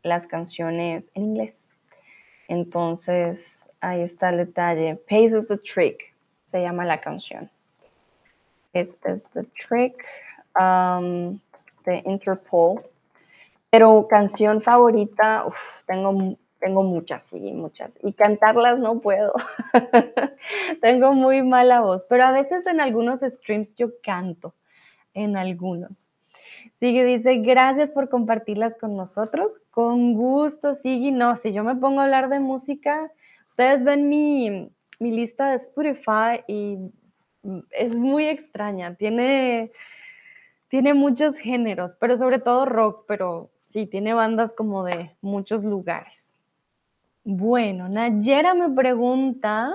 las 0.03 0.27
canciones 0.27 1.13
en 1.15 1.23
inglés. 1.23 1.79
Entonces, 2.49 3.71
ahí 3.81 4.01
está 4.01 4.31
el 4.31 4.39
detalle. 4.39 4.97
Pace 4.97 5.39
is 5.39 5.49
the 5.49 5.57
trick, 5.57 6.15
se 6.45 6.61
llama 6.61 6.85
la 6.85 7.01
canción. 7.01 7.49
Este 8.73 9.13
es 9.13 9.29
the 9.35 9.45
trick 9.45 10.05
um, 10.59 11.39
de 11.85 12.03
Interpol. 12.07 12.83
Pero 13.71 14.07
canción 14.07 14.61
favorita, 14.61 15.47
tengo, 15.87 16.37
tengo 16.59 16.83
muchas, 16.83 17.25
sí, 17.25 17.53
muchas. 17.55 17.99
Y 18.03 18.13
cantarlas 18.13 18.79
no 18.79 19.01
puedo. 19.01 19.33
tengo 20.83 21.15
muy 21.15 21.43
mala 21.43 21.81
voz, 21.81 22.05
pero 22.05 22.25
a 22.25 22.33
veces 22.33 22.67
en 22.67 22.81
algunos 22.81 23.21
streams 23.21 23.75
yo 23.77 23.89
canto, 24.03 24.55
en 25.15 25.39
algunos. 25.39 26.11
Sigue, 26.81 27.05
dice, 27.05 27.37
gracias 27.37 27.91
por 27.91 28.09
compartirlas 28.09 28.77
con 28.77 28.97
nosotros. 28.97 29.55
Con 29.71 30.15
gusto, 30.15 30.75
Sigui. 30.75 31.11
No, 31.11 31.37
si 31.37 31.53
yo 31.53 31.65
me 31.65 31.77
pongo 31.77 32.01
a 32.01 32.05
hablar 32.05 32.29
de 32.29 32.41
música, 32.41 33.11
ustedes 33.47 33.85
ven 33.85 34.09
mi, 34.09 34.71
mi 34.99 35.11
lista 35.13 35.51
de 35.51 35.57
Spotify 35.57 36.43
y 36.47 36.77
es 37.71 37.95
muy 37.95 38.27
extraña. 38.27 38.95
Tiene, 38.95 39.73
tiene 40.69 40.95
muchos 40.95 41.37
géneros, 41.37 41.97
pero 41.97 42.17
sobre 42.17 42.39
todo 42.39 42.65
rock, 42.67 43.05
pero 43.07 43.51
sí, 43.67 43.87
tiene 43.87 44.15
bandas 44.15 44.53
como 44.55 44.85
de 44.85 45.15
muchos 45.21 45.65
lugares. 45.65 46.35
Bueno, 47.25 47.89
Nayera 47.89 48.55
me 48.55 48.69
pregunta, 48.71 49.73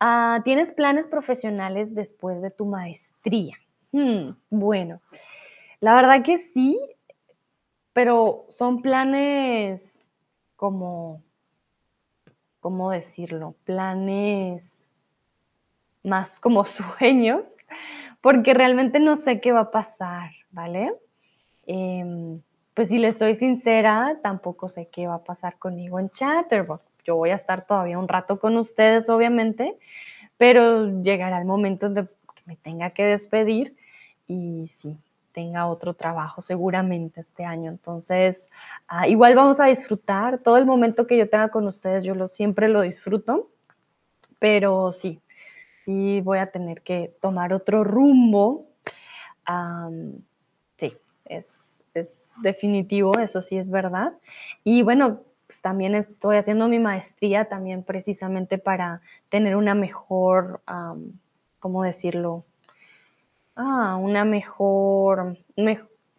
ah, 0.00 0.40
¿tienes 0.44 0.72
planes 0.72 1.06
profesionales 1.06 1.94
después 1.94 2.42
de 2.42 2.50
tu 2.50 2.66
maestría? 2.66 3.56
Hmm, 3.92 4.30
bueno, 4.50 5.00
la 5.80 5.94
verdad 5.94 6.24
que 6.24 6.38
sí, 6.38 6.78
pero 7.92 8.44
son 8.48 8.82
planes 8.82 10.08
como, 10.56 11.22
¿cómo 12.60 12.90
decirlo? 12.90 13.54
Planes 13.64 14.85
más 16.06 16.38
como 16.38 16.64
sueños, 16.64 17.58
porque 18.20 18.54
realmente 18.54 19.00
no 19.00 19.16
sé 19.16 19.40
qué 19.40 19.52
va 19.52 19.60
a 19.60 19.70
pasar, 19.70 20.30
¿vale? 20.50 20.94
Em, 21.66 22.40
pues 22.74 22.88
si 22.88 22.98
les 22.98 23.18
soy 23.18 23.34
sincera, 23.34 24.18
tampoco 24.22 24.68
sé 24.68 24.88
qué 24.90 25.06
va 25.06 25.16
a 25.16 25.24
pasar 25.24 25.58
conmigo 25.58 25.98
en 25.98 26.10
Chatterbox. 26.10 26.84
Yo 27.04 27.16
voy 27.16 27.30
a 27.30 27.34
estar 27.34 27.66
todavía 27.66 27.98
un 27.98 28.08
rato 28.08 28.38
con 28.38 28.56
ustedes, 28.56 29.08
obviamente, 29.08 29.78
pero 30.36 31.02
llegará 31.02 31.38
el 31.38 31.44
momento 31.44 31.88
de 31.88 32.04
que 32.04 32.42
me 32.44 32.56
tenga 32.56 32.90
que 32.90 33.04
despedir 33.04 33.76
y 34.26 34.66
sí, 34.68 34.98
tenga 35.32 35.66
otro 35.66 35.94
trabajo 35.94 36.42
seguramente 36.42 37.20
este 37.20 37.44
año. 37.44 37.70
Entonces, 37.70 38.50
ah, 38.88 39.06
igual 39.06 39.34
vamos 39.34 39.60
a 39.60 39.66
disfrutar 39.66 40.38
todo 40.38 40.56
el 40.56 40.66
momento 40.66 41.06
que 41.06 41.16
yo 41.16 41.28
tenga 41.28 41.50
con 41.50 41.66
ustedes, 41.66 42.02
yo 42.02 42.14
lo, 42.14 42.26
siempre 42.26 42.68
lo 42.68 42.80
disfruto, 42.80 43.50
pero 44.38 44.92
sí, 44.92 45.20
sí 45.86 46.20
voy 46.20 46.38
a 46.38 46.50
tener 46.50 46.82
que 46.82 47.16
tomar 47.20 47.54
otro 47.54 47.84
rumbo. 47.84 48.66
sí, 50.76 50.92
es, 51.24 51.84
es, 51.94 52.34
definitivo, 52.42 53.18
eso 53.18 53.40
sí 53.40 53.56
es 53.56 53.70
verdad. 53.70 54.12
Y 54.64 54.82
bueno, 54.82 55.22
pues 55.46 55.62
también 55.62 55.94
estoy 55.94 56.36
haciendo 56.36 56.68
mi 56.68 56.78
maestría 56.78 57.46
también 57.46 57.84
precisamente 57.84 58.58
para 58.58 59.00
tener 59.30 59.56
una 59.56 59.74
mejor, 59.74 60.60
¿cómo 61.60 61.82
decirlo? 61.84 62.44
Ah, 63.54 63.96
una 63.96 64.26
mejor, 64.26 65.38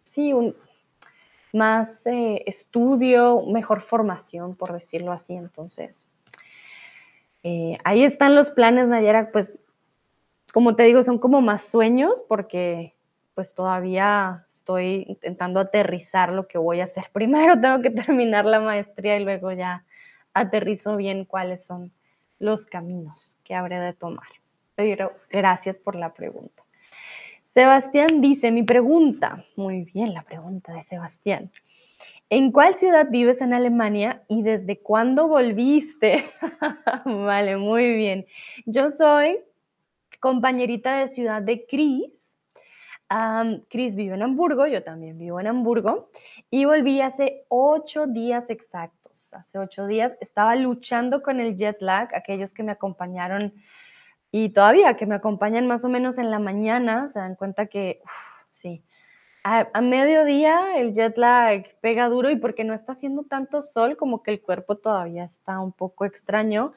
sí, 0.04 0.32
un, 0.32 0.56
más 1.52 2.04
eh, 2.06 2.42
estudio, 2.46 3.42
mejor 3.42 3.80
formación, 3.80 4.56
por 4.56 4.72
decirlo 4.72 5.12
así. 5.12 5.34
Entonces, 5.34 6.07
eh, 7.42 7.78
ahí 7.84 8.04
están 8.04 8.34
los 8.34 8.50
planes, 8.50 8.88
Nayera, 8.88 9.30
pues 9.32 9.58
como 10.52 10.76
te 10.76 10.84
digo, 10.84 11.02
son 11.02 11.18
como 11.18 11.40
más 11.40 11.62
sueños 11.64 12.24
porque 12.28 12.94
pues 13.34 13.54
todavía 13.54 14.44
estoy 14.48 15.04
intentando 15.06 15.60
aterrizar 15.60 16.32
lo 16.32 16.48
que 16.48 16.58
voy 16.58 16.80
a 16.80 16.84
hacer. 16.84 17.04
Primero 17.12 17.60
tengo 17.60 17.80
que 17.80 17.90
terminar 17.90 18.44
la 18.44 18.60
maestría 18.60 19.16
y 19.16 19.24
luego 19.24 19.52
ya 19.52 19.84
aterrizo 20.34 20.96
bien 20.96 21.24
cuáles 21.24 21.64
son 21.64 21.92
los 22.38 22.66
caminos 22.66 23.38
que 23.44 23.54
habré 23.54 23.78
de 23.80 23.92
tomar. 23.92 24.28
Pero 24.74 25.12
gracias 25.30 25.78
por 25.78 25.94
la 25.94 26.14
pregunta. 26.14 26.64
Sebastián 27.54 28.20
dice, 28.20 28.52
mi 28.52 28.62
pregunta, 28.62 29.44
muy 29.56 29.82
bien 29.82 30.14
la 30.14 30.22
pregunta 30.22 30.72
de 30.72 30.82
Sebastián. 30.82 31.50
¿En 32.30 32.52
cuál 32.52 32.74
ciudad 32.74 33.08
vives 33.10 33.40
en 33.40 33.54
Alemania 33.54 34.22
y 34.28 34.42
desde 34.42 34.80
cuándo 34.80 35.28
volviste? 35.28 36.24
vale, 37.04 37.56
muy 37.56 37.94
bien. 37.94 38.26
Yo 38.66 38.90
soy 38.90 39.38
compañerita 40.20 40.98
de 40.98 41.08
ciudad 41.08 41.42
de 41.42 41.66
Cris 41.66 42.18
Chris 43.68 43.96
vive 43.96 44.14
en 44.14 44.22
Hamburgo, 44.22 44.66
yo 44.66 44.82
también 44.82 45.18
vivo 45.18 45.40
en 45.40 45.46
Hamburgo, 45.46 46.10
y 46.50 46.66
volví 46.66 47.00
hace 47.00 47.46
ocho 47.48 48.06
días 48.06 48.50
exactos. 48.50 49.32
Hace 49.34 49.58
ocho 49.58 49.86
días 49.86 50.16
estaba 50.20 50.54
luchando 50.56 51.22
con 51.22 51.40
el 51.40 51.56
jet 51.56 51.80
lag, 51.80 52.14
aquellos 52.14 52.52
que 52.52 52.62
me 52.62 52.72
acompañaron 52.72 53.54
y 54.30 54.50
todavía 54.50 54.94
que 54.96 55.06
me 55.06 55.14
acompañan 55.14 55.66
más 55.66 55.84
o 55.84 55.88
menos 55.88 56.18
en 56.18 56.30
la 56.30 56.38
mañana, 56.38 57.08
se 57.08 57.18
dan 57.18 57.34
cuenta 57.34 57.66
que, 57.66 58.02
sí, 58.50 58.84
a, 59.72 59.80
mediodía 59.80 60.76
el 60.76 60.92
jet 60.92 61.16
lag 61.16 61.64
pega 61.80 62.08
duro 62.08 62.30
y 62.30 62.36
porque 62.36 62.64
no 62.64 62.74
está 62.74 62.92
haciendo 62.92 63.22
tanto 63.22 63.62
sol, 63.62 63.96
como 63.96 64.22
que 64.22 64.32
el 64.32 64.40
cuerpo 64.40 64.76
todavía 64.76 65.24
está 65.24 65.60
un 65.60 65.72
poco 65.72 66.04
extraño, 66.04 66.72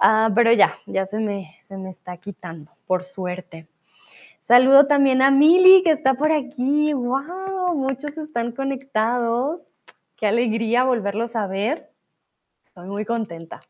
ah, 0.00 0.30
pero 0.34 0.52
ya, 0.52 0.78
ya 0.86 1.06
se 1.06 1.18
me, 1.18 1.56
se 1.62 1.76
me 1.76 1.90
está 1.90 2.16
quitando, 2.18 2.72
por 2.86 3.04
suerte. 3.04 3.66
Saludo 4.46 4.86
también 4.86 5.22
a 5.22 5.30
Mili, 5.30 5.82
que 5.82 5.92
está 5.92 6.14
por 6.14 6.32
aquí. 6.32 6.92
¡Wow! 6.92 7.74
Muchos 7.74 8.18
están 8.18 8.52
conectados. 8.52 9.62
Qué 10.16 10.26
alegría 10.26 10.84
volverlos 10.84 11.36
a 11.36 11.46
ver. 11.46 11.90
Estoy 12.62 12.88
muy 12.88 13.04
contenta. 13.04 13.62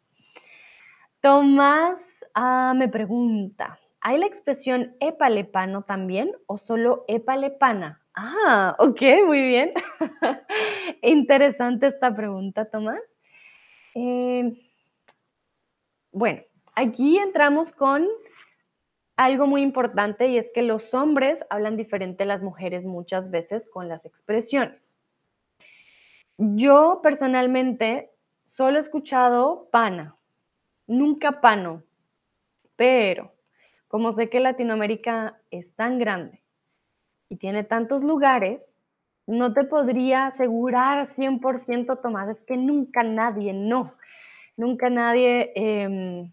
Tomás 1.21 2.03
ah, 2.35 2.73
me 2.75 2.89
pregunta, 2.89 3.79
¿hay 4.01 4.19
la 4.19 4.27
expresión 4.27 4.97
epalepano 4.99 5.83
también 5.83 6.33
o 6.47 6.59
solo 6.59 7.05
epalepana? 7.07 8.02
Ah, 8.15 8.77
ok, 8.79 9.01
muy 9.27 9.43
bien. 9.43 9.73
Interesante 11.03 11.87
esta 11.87 12.15
pregunta, 12.15 12.67
Tomás. 12.67 13.01
Eh, 13.95 14.53
bueno, 16.13 16.43
aquí 16.75 17.19
entramos 17.19 17.73
con 17.73 18.07
algo 19.17 19.47
muy 19.47 19.63
importante 19.63 20.29
y 20.29 20.37
es 20.37 20.51
que 20.53 20.63
los 20.63 20.93
hombres 20.93 21.45
hablan 21.49 21.77
diferente 21.77 22.25
a 22.25 22.27
las 22.27 22.43
mujeres 22.43 22.85
muchas 22.85 23.31
veces 23.31 23.69
con 23.69 23.89
las 23.89 24.05
expresiones. 24.05 24.99
Yo 26.37 27.01
personalmente 27.03 28.11
solo 28.43 28.77
he 28.77 28.81
escuchado 28.81 29.69
pana, 29.71 30.17
nunca 30.87 31.41
pano, 31.41 31.83
pero 32.77 33.33
como 33.89 34.13
sé 34.13 34.29
que 34.29 34.41
Latinoamérica 34.41 35.41
es 35.51 35.75
tan 35.75 35.99
grande 35.99 36.42
y 37.33 37.37
tiene 37.37 37.65
tantos 37.65 38.05
lugares, 38.05 38.79
no 39.27 39.55
te 39.55 39.65
podría 39.65 40.27
asegurar 40.27 41.07
100% 41.07 42.01
Tomás, 42.03 42.29
es 42.29 42.41
que 42.43 42.57
nunca 42.57 43.03
nadie, 43.03 43.53
no, 43.53 43.95
nunca 44.57 44.91
nadie... 44.91 45.53
Em, 45.55 46.33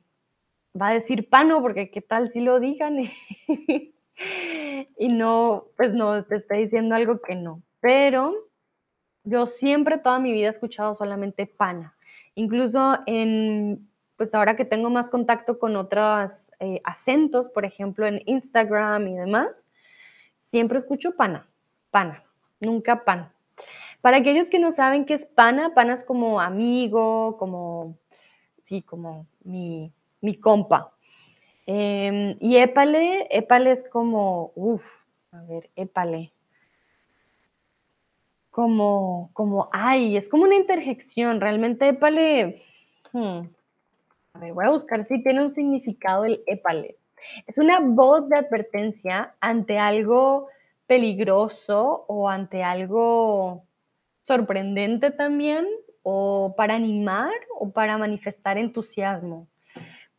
va 0.80 0.90
a 0.90 0.94
decir 0.94 1.30
pano, 1.30 1.62
porque 1.62 1.90
qué 1.92 2.02
tal 2.02 2.30
si 2.30 2.42
lo 2.42 2.60
digan 2.60 2.98
y, 4.98 5.08
no, 5.10 5.66
pues 5.78 5.94
no, 5.94 6.24
te 6.26 6.36
está 6.36 6.56
diciendo 6.56 6.96
algo 6.96 7.22
que 7.22 7.36
no. 7.36 7.62
Pero 7.80 8.34
yo 9.24 9.48
siempre 9.48 9.98
toda 9.98 10.20
mi 10.20 10.32
vida 10.32 10.48
he 10.48 10.50
escuchado 10.50 10.94
solamente 10.94 11.48
pana. 11.48 11.98
Incluso 12.36 13.00
en, 13.06 13.90
pues 14.18 14.36
ahora 14.36 14.56
que 14.56 14.66
tengo 14.66 14.90
más 14.90 15.10
contacto 15.10 15.60
con 15.60 15.76
otros 15.76 16.52
eh, 16.60 16.82
acentos, 16.84 17.50
por 17.50 17.66
ejemplo 17.66 18.06
en 18.06 18.22
Instagram 18.26 19.08
y 19.08 19.16
demás, 19.16 19.69
siempre 20.50 20.78
escucho 20.78 21.16
pana, 21.16 21.48
pana, 21.92 22.24
nunca 22.60 23.04
pan. 23.04 23.32
Para 24.02 24.18
aquellos 24.18 24.50
que 24.50 24.60
no 24.60 24.72
saben 24.72 25.06
qué 25.06 25.14
es 25.14 25.26
pana, 25.26 25.74
pana 25.74 25.94
es 25.94 26.04
como 26.04 26.40
amigo, 26.40 27.38
como, 27.38 27.98
sí, 28.62 28.82
como 28.82 29.28
mi, 29.44 29.92
mi 30.22 30.36
compa. 30.36 30.94
Em, 31.66 32.36
y 32.40 32.58
épale, 32.58 33.28
épale 33.30 33.72
es 33.72 33.84
como, 33.84 34.52
uff, 34.56 34.86
a 35.32 35.42
ver, 35.44 35.70
épale. 35.76 36.32
Como, 38.52 39.30
como, 39.34 39.70
ay, 39.72 40.18
es 40.18 40.30
como 40.30 40.44
una 40.44 40.56
interjección. 40.56 41.42
Realmente 41.42 41.90
épale, 41.90 42.64
hmm, 43.14 43.42
a 44.34 44.40
ver, 44.40 44.54
voy 44.54 44.66
a 44.66 44.72
buscar 44.72 45.04
si 45.04 45.22
tiene 45.22 45.44
un 45.44 45.54
significado 45.54 46.26
el 46.26 46.42
épale. 46.48 46.99
Es 47.48 47.58
una 47.58 47.80
voz 47.80 48.30
de 48.30 48.38
advertencia 48.38 49.36
ante 49.40 49.78
algo 49.78 50.48
peligroso 50.88 52.06
o 52.08 52.30
ante 52.30 52.64
algo 52.64 53.64
sorprendente 54.22 55.12
también, 55.12 55.68
o 56.04 56.56
para 56.58 56.76
animar 56.76 57.34
o 57.60 57.72
para 57.72 57.98
manifestar 57.98 58.58
entusiasmo. 58.58 59.48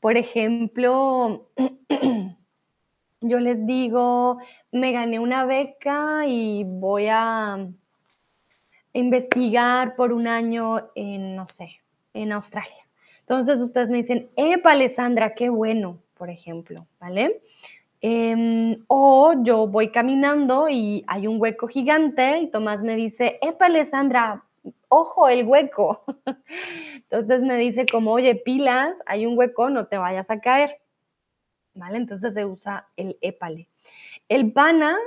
Por 0.00 0.16
ejemplo, 0.16 1.48
yo 3.20 3.40
les 3.40 3.66
digo, 3.66 4.38
me 4.72 4.92
gané 4.92 5.18
una 5.18 5.44
beca 5.44 6.26
y 6.26 6.64
voy 6.64 7.08
a 7.10 7.68
investigar 8.92 9.96
por 9.96 10.12
un 10.12 10.26
año 10.26 10.90
en, 10.94 11.36
no 11.36 11.46
sé, 11.46 11.80
en 12.14 12.32
Australia. 12.32 12.88
Entonces 13.20 13.60
ustedes 13.60 13.90
me 13.90 13.98
dicen, 13.98 14.30
¡Epa, 14.36 14.72
Alessandra, 14.72 15.34
qué 15.34 15.50
bueno! 15.50 16.02
Por 16.20 16.28
ejemplo, 16.28 16.86
¿vale? 17.00 17.40
Em, 18.02 18.84
o 18.88 19.32
yo 19.42 19.66
voy 19.66 19.90
caminando 19.90 20.68
y 20.68 21.02
hay 21.06 21.26
un 21.26 21.40
hueco 21.40 21.66
gigante 21.66 22.40
y 22.40 22.46
Tomás 22.48 22.82
me 22.82 22.94
dice, 22.94 23.38
¡Epa, 23.40 23.64
Alessandra, 23.64 24.44
ojo, 24.88 25.28
el 25.28 25.46
hueco. 25.46 26.04
Entonces 27.10 27.40
me 27.40 27.56
dice 27.56 27.86
como, 27.90 28.12
oye, 28.12 28.34
pilas, 28.34 28.98
hay 29.06 29.24
un 29.24 29.38
hueco, 29.38 29.70
no 29.70 29.86
te 29.86 29.96
vayas 29.96 30.30
a 30.30 30.40
caer. 30.40 30.82
¿Vale? 31.72 31.96
Entonces 31.96 32.34
se 32.34 32.44
usa 32.44 32.86
el 32.96 33.16
épale. 33.22 33.70
El 34.28 34.52
pana, 34.52 34.98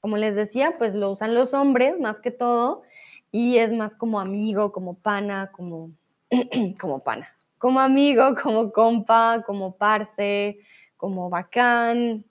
como 0.00 0.16
les 0.16 0.34
decía, 0.34 0.78
pues 0.78 0.94
lo 0.94 1.10
usan 1.10 1.34
los 1.34 1.52
hombres 1.52 2.00
más 2.00 2.20
que 2.20 2.30
todo 2.30 2.84
y 3.30 3.58
es 3.58 3.74
más 3.74 3.94
como 3.94 4.18
amigo, 4.18 4.72
como 4.72 4.94
pana, 4.94 5.52
como, 5.52 5.90
como 6.80 7.00
pana. 7.00 7.28
Como 7.64 7.80
amigo, 7.80 8.34
como 8.42 8.70
compa, 8.70 9.42
como 9.46 9.74
parce, 9.74 10.58
como 10.98 11.30
bacán. 11.30 12.22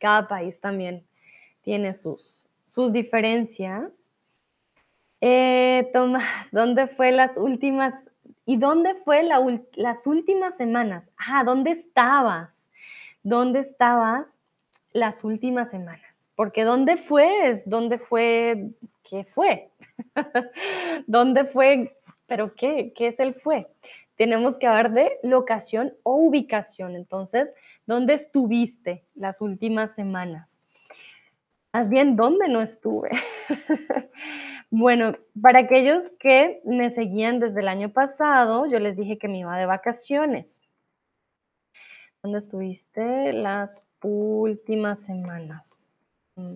Cada 0.00 0.26
país 0.26 0.60
también 0.60 1.06
tiene 1.62 1.94
sus, 1.94 2.44
sus 2.66 2.92
diferencias. 2.92 4.10
Eh, 5.20 5.88
Tomás, 5.92 6.50
¿dónde 6.50 6.88
fue 6.88 7.12
las 7.12 7.36
últimas? 7.38 7.94
¿Y 8.44 8.56
dónde 8.56 8.96
fue 8.96 9.22
las 9.22 10.06
últimas 10.08 10.56
semanas? 10.56 11.12
Ah, 11.16 11.44
¿dónde 11.44 11.70
estabas? 11.70 12.72
¿Dónde 13.22 13.60
estabas 13.60 14.40
las 14.92 15.22
últimas 15.22 15.70
semanas? 15.70 16.28
Porque 16.34 16.64
¿dónde 16.64 16.96
fue? 16.96 17.50
Es 17.50 17.68
¿Dónde 17.70 17.98
fue? 17.98 18.72
¿Qué 19.04 19.22
fue? 19.22 19.70
¿Dónde 21.06 21.44
fue? 21.44 21.96
¿Pero 22.26 22.52
qué? 22.52 22.92
¿Qué 22.96 23.08
es 23.08 23.20
el 23.20 23.34
fue? 23.34 23.68
Tenemos 24.20 24.56
que 24.56 24.66
hablar 24.66 24.92
de 24.92 25.18
locación 25.22 25.94
o 26.02 26.16
ubicación. 26.16 26.94
Entonces, 26.94 27.54
¿dónde 27.86 28.12
estuviste 28.12 29.06
las 29.14 29.40
últimas 29.40 29.94
semanas? 29.94 30.60
Más 31.72 31.88
bien, 31.88 32.16
¿dónde 32.16 32.50
no 32.50 32.60
estuve? 32.60 33.08
Bueno, 34.72 35.16
para 35.42 35.58
aquellos 35.58 36.10
que 36.20 36.60
me 36.64 36.90
seguían 36.90 37.40
desde 37.40 37.58
el 37.58 37.66
año 37.66 37.92
pasado, 37.92 38.66
yo 38.66 38.78
les 38.78 38.96
dije 38.96 39.18
que 39.18 39.26
me 39.26 39.38
iba 39.40 39.58
de 39.58 39.66
vacaciones. 39.66 40.62
¿Dónde 42.22 42.38
estuviste 42.38 43.32
las 43.32 43.84
últimas 44.00 45.02
semanas? 45.02 45.74
Mm, 46.36 46.54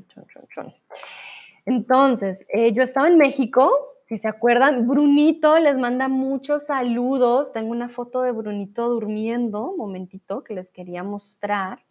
Entonces, 1.67 2.47
eh, 2.51 2.73
yo 2.73 2.85
estaba 2.85 3.09
en 3.09 3.19
México, 3.19 3.94
si 4.05 4.19
se 4.19 4.29
acuerdan, 4.29 4.87
Brunito 4.87 5.59
les 5.59 5.79
manda 5.79 6.09
muchos 6.09 6.67
saludos. 6.67 7.55
Tengo 7.55 7.71
una 7.71 7.89
foto 7.89 8.21
de 8.21 8.33
Brunito 8.33 8.89
durmiendo, 8.91 9.71
un 9.71 9.79
momentito, 9.79 10.45
que 10.45 10.55
les 10.55 10.71
quería 10.71 11.03
mostrar 11.03 11.83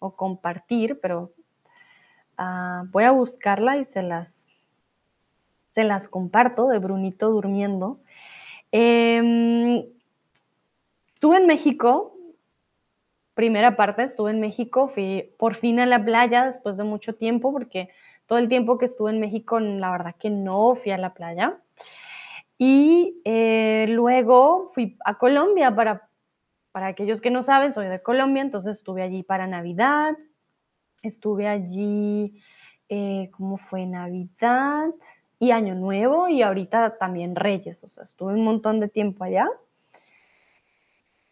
o 0.00 0.16
compartir, 0.16 0.98
pero 1.00 1.32
ah, 2.36 2.84
voy 2.90 3.04
a 3.04 3.12
buscarla 3.12 3.76
y 3.76 3.84
se 3.84 4.02
las, 4.02 4.48
se 5.74 5.84
las 5.84 6.08
comparto 6.08 6.66
de 6.68 6.80
Brunito 6.80 7.30
durmiendo. 7.30 8.00
Em, 8.72 9.84
estuve 11.14 11.36
en 11.36 11.46
México 11.46 12.14
primera 13.34 13.76
parte 13.76 14.02
estuve 14.02 14.30
en 14.30 14.40
México, 14.40 14.88
fui 14.88 15.34
por 15.38 15.54
fin 15.54 15.80
a 15.80 15.86
la 15.86 16.02
playa 16.02 16.44
después 16.44 16.76
de 16.76 16.84
mucho 16.84 17.14
tiempo, 17.14 17.52
porque 17.52 17.90
todo 18.26 18.38
el 18.38 18.48
tiempo 18.48 18.78
que 18.78 18.86
estuve 18.86 19.10
en 19.10 19.20
México, 19.20 19.60
la 19.60 19.90
verdad 19.90 20.16
que 20.18 20.30
no 20.30 20.74
fui 20.74 20.92
a 20.92 20.98
la 20.98 21.14
playa. 21.14 21.60
Y 22.58 23.20
eh, 23.24 23.86
luego 23.88 24.70
fui 24.72 24.96
a 25.04 25.18
Colombia 25.18 25.74
para, 25.74 26.08
para 26.72 26.88
aquellos 26.88 27.20
que 27.20 27.30
no 27.30 27.42
saben, 27.42 27.72
soy 27.72 27.88
de 27.88 28.02
Colombia, 28.02 28.42
entonces 28.42 28.76
estuve 28.76 29.02
allí 29.02 29.22
para 29.22 29.46
Navidad, 29.46 30.16
estuve 31.02 31.48
allí, 31.48 32.40
eh, 32.88 33.30
¿cómo 33.32 33.58
fue? 33.58 33.86
Navidad 33.86 34.88
y 35.38 35.50
Año 35.50 35.74
Nuevo 35.74 36.28
y 36.28 36.42
ahorita 36.42 36.96
también 36.96 37.36
Reyes, 37.36 37.82
o 37.84 37.88
sea, 37.88 38.04
estuve 38.04 38.34
un 38.34 38.44
montón 38.44 38.80
de 38.80 38.88
tiempo 38.88 39.24
allá. 39.24 39.48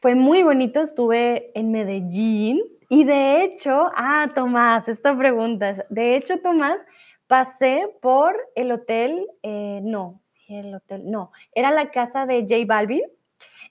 Fue 0.00 0.16
muy 0.16 0.42
bonito, 0.42 0.80
estuve 0.80 1.56
en 1.58 1.70
Medellín 1.70 2.60
y 2.92 3.04
de 3.04 3.42
hecho, 3.42 3.90
ah, 3.94 4.30
Tomás, 4.34 4.86
esta 4.86 5.16
pregunta, 5.16 5.86
de 5.88 6.14
hecho, 6.14 6.40
Tomás, 6.40 6.78
pasé 7.26 7.88
por 8.02 8.36
el 8.54 8.70
hotel, 8.70 9.26
eh, 9.42 9.80
no, 9.82 10.20
sí, 10.22 10.42
el 10.54 10.74
hotel, 10.74 11.10
no, 11.10 11.32
era 11.54 11.70
la 11.70 11.90
casa 11.90 12.26
de 12.26 12.42
J 12.42 12.66
Balvin 12.66 13.00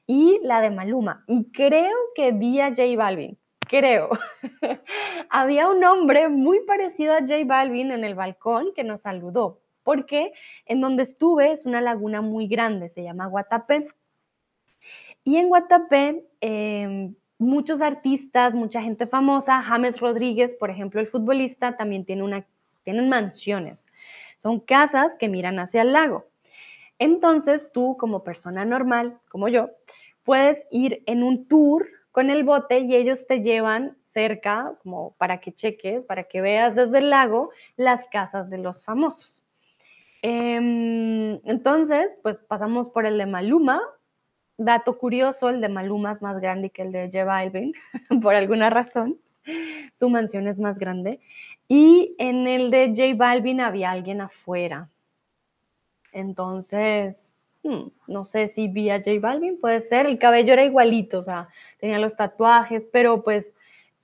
y 0.08 0.40
la 0.42 0.60
de 0.62 0.72
Maluma 0.72 1.24
y 1.28 1.52
creo 1.52 1.96
que 2.16 2.32
vi 2.32 2.62
a 2.62 2.70
J 2.70 2.98
Balvin, 2.98 3.38
creo. 3.60 4.10
Había 5.30 5.68
un 5.68 5.84
hombre 5.84 6.28
muy 6.28 6.62
parecido 6.62 7.14
a 7.14 7.20
J 7.20 7.46
Balvin 7.46 7.92
en 7.92 8.04
el 8.04 8.16
balcón 8.16 8.74
que 8.74 8.84
nos 8.84 9.02
saludó, 9.02 9.62
porque 9.84 10.34
en 10.66 10.82
donde 10.82 11.04
estuve 11.04 11.52
es 11.52 11.68
una 11.68 11.80
laguna 11.82 12.22
muy 12.22 12.48
grande, 12.48 12.90
se 12.90 13.04
llama 13.04 13.28
Guatapé. 13.28 13.88
Y 15.24 15.38
en 15.38 15.50
Guatapé, 15.50 16.26
em, 16.40 17.14
muchos 17.42 17.82
artistas, 17.82 18.54
mucha 18.54 18.82
gente 18.82 19.08
famosa, 19.08 19.62
James 19.62 20.00
Rodríguez, 20.00 20.56
por 20.56 20.70
ejemplo, 20.70 21.02
el 21.02 21.08
futbolista, 21.08 21.76
también 21.76 22.06
tiene 22.06 22.24
una, 22.24 22.46
tienen 22.84 23.10
mansiones. 23.10 23.88
Son 24.38 24.60
casas 24.60 25.16
que 25.18 25.28
miran 25.28 25.60
hacia 25.60 25.82
el 25.82 25.92
lago. 25.92 26.28
Entonces 27.00 27.72
tú, 27.74 27.98
como 27.98 28.24
persona 28.24 28.64
normal, 28.64 29.20
como 29.28 29.48
yo, 29.48 29.72
puedes 30.24 30.66
ir 30.70 31.04
en 31.08 31.24
un 31.24 31.48
tour 31.48 31.88
con 32.12 32.30
el 32.30 32.44
bote 32.44 32.80
y 32.80 32.96
ellos 32.96 33.26
te 33.26 33.42
llevan 33.42 33.98
cerca, 34.04 34.78
como 34.84 35.16
para 35.18 35.40
que 35.40 35.52
cheques, 35.52 36.06
para 36.06 36.26
que 36.26 36.42
veas 36.42 36.76
desde 36.76 37.00
el 37.00 37.10
lago 37.10 37.50
las 37.76 38.06
casas 38.08 38.50
de 38.52 38.60
los 38.60 38.84
famosos. 38.84 39.44
Em, 40.22 41.40
entonces, 41.46 42.20
pues 42.22 42.40
pasamos 42.42 42.90
por 42.90 43.08
el 43.08 43.18
de 43.18 43.26
Maluma, 43.26 43.82
Dato 44.64 45.00
curioso, 45.00 45.50
el 45.50 45.60
de 45.60 45.70
Maluma 45.70 46.12
es 46.12 46.22
más 46.22 46.40
grande 46.40 46.70
que 46.70 46.84
el 46.84 46.92
de 46.92 47.10
J 47.12 47.26
Balvin, 47.26 47.74
por 48.22 48.36
alguna 48.36 48.70
razón. 48.70 49.18
Su 49.96 50.08
mansión 50.08 50.48
es 50.48 50.60
más 50.60 50.78
grande. 50.78 51.20
Y 51.68 52.16
en 52.20 52.46
el 52.46 52.70
de 52.70 52.94
J 52.96 53.16
Balvin 53.16 53.60
había 53.60 53.90
alguien 53.90 54.22
afuera. 54.22 54.88
Entonces, 56.14 57.34
hmm, 57.64 57.88
no 58.06 58.24
sé 58.24 58.48
si 58.48 58.68
vi 58.68 58.92
a 58.92 58.98
J 58.98 59.14
Balvin, 59.20 59.60
puede 59.60 59.82
ser. 59.82 60.06
El 60.06 60.20
cabello 60.20 60.54
era 60.54 60.64
igualito, 60.64 61.18
o 61.18 61.24
sea, 61.24 61.50
tenía 61.80 61.98
los 61.98 62.16
tatuajes, 62.16 62.86
pero 62.86 63.24
pues 63.24 63.56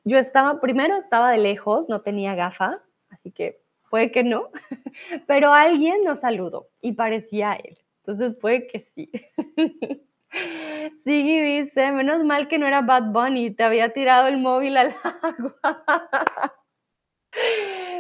yo 0.06 0.18
estaba, 0.18 0.60
primero 0.60 0.96
estaba 0.96 1.30
de 1.30 1.38
lejos, 1.38 1.88
no 1.88 2.02
tenía 2.02 2.34
gafas, 2.34 2.90
así 3.12 3.30
que 3.30 3.62
puede 3.92 4.12
que 4.12 4.24
no, 4.24 4.50
pero 5.28 5.54
alguien 5.54 6.04
nos 6.04 6.22
saludó 6.22 6.68
y 6.82 6.94
parecía 6.94 7.54
él. 7.54 7.78
Entonces 8.00 8.34
puede 8.34 8.66
que 8.66 8.80
sí. 8.80 9.12
Sí, 11.06 11.42
dice, 11.42 11.92
menos 11.92 12.24
mal 12.24 12.48
que 12.48 12.58
no 12.60 12.68
era 12.68 12.82
Bad 12.82 13.12
Bunny, 13.12 13.52
te 13.52 13.64
había 13.64 13.90
tirado 13.94 14.28
el 14.28 14.38
móvil 14.38 14.78
al 14.78 14.96
agua. 15.22 16.54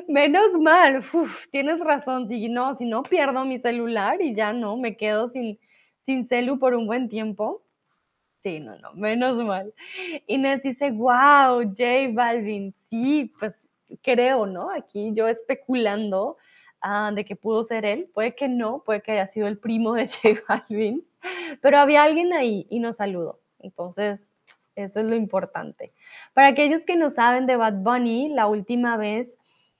Menos 0.07 0.53
mal, 0.59 1.03
tienes 1.51 1.79
razón, 1.81 2.27
si 2.27 2.49
no, 2.49 2.73
si 2.73 2.85
no 2.85 3.03
pierdo 3.03 3.45
mi 3.45 3.59
celular 3.59 4.21
y 4.21 4.33
ya 4.33 4.53
no, 4.53 4.77
me 4.77 4.95
quedo 4.97 5.27
sin, 5.27 5.59
sin 6.03 6.25
celu 6.25 6.59
por 6.59 6.73
un 6.75 6.87
buen 6.87 7.09
tiempo. 7.09 7.63
Sí, 8.41 8.59
no, 8.61 8.77
no, 8.79 8.93
menos 8.93 9.37
mal. 9.45 9.73
Inés 10.27 10.63
dice, 10.63 10.91
wow, 10.91 11.63
J 11.63 12.09
Balvin, 12.13 12.75
sí, 12.91 13.33
pues 13.39 13.69
creo, 14.03 14.47
¿no? 14.47 14.71
Aquí 14.71 15.11
yo 15.15 15.27
especulando 15.29 16.37
ah, 16.81 17.11
de 17.15 17.25
que 17.25 17.35
pudo 17.37 17.63
ser 17.63 17.85
él, 17.85 18.09
puede 18.13 18.35
que 18.35 18.49
no, 18.49 18.83
puede 18.85 19.01
que 19.01 19.13
haya 19.13 19.27
sido 19.27 19.47
el 19.47 19.59
primo 19.59 19.95
de 19.95 20.07
J 20.23 20.41
Balvin. 20.49 21.07
Pero 21.62 21.80
había 21.80 22.03
alguien 22.03 22.34
ahí 22.34 22.67
y 22.69 22.80
nos 22.80 22.97
saludó. 22.97 23.39
Entonces, 23.60 24.32
eso 24.75 24.99
es 24.99 25.06
lo 25.06 25.15
importante. 25.15 25.93
Para 26.34 26.47
aquellos 26.47 26.82
que 26.82 26.95
no 26.95 27.10
saben 27.10 27.47
de 27.47 27.56
Bad 27.56 27.75
Bunny, 27.75 28.30
la 28.30 28.47
última 28.47 28.97
vez 28.97 29.38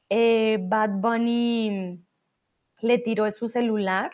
eh, 0.10 0.58
Bad 0.62 0.90
Bunny 0.96 2.04
le 2.80 2.98
tiró 3.00 3.30
su 3.32 3.50
celular 3.50 4.12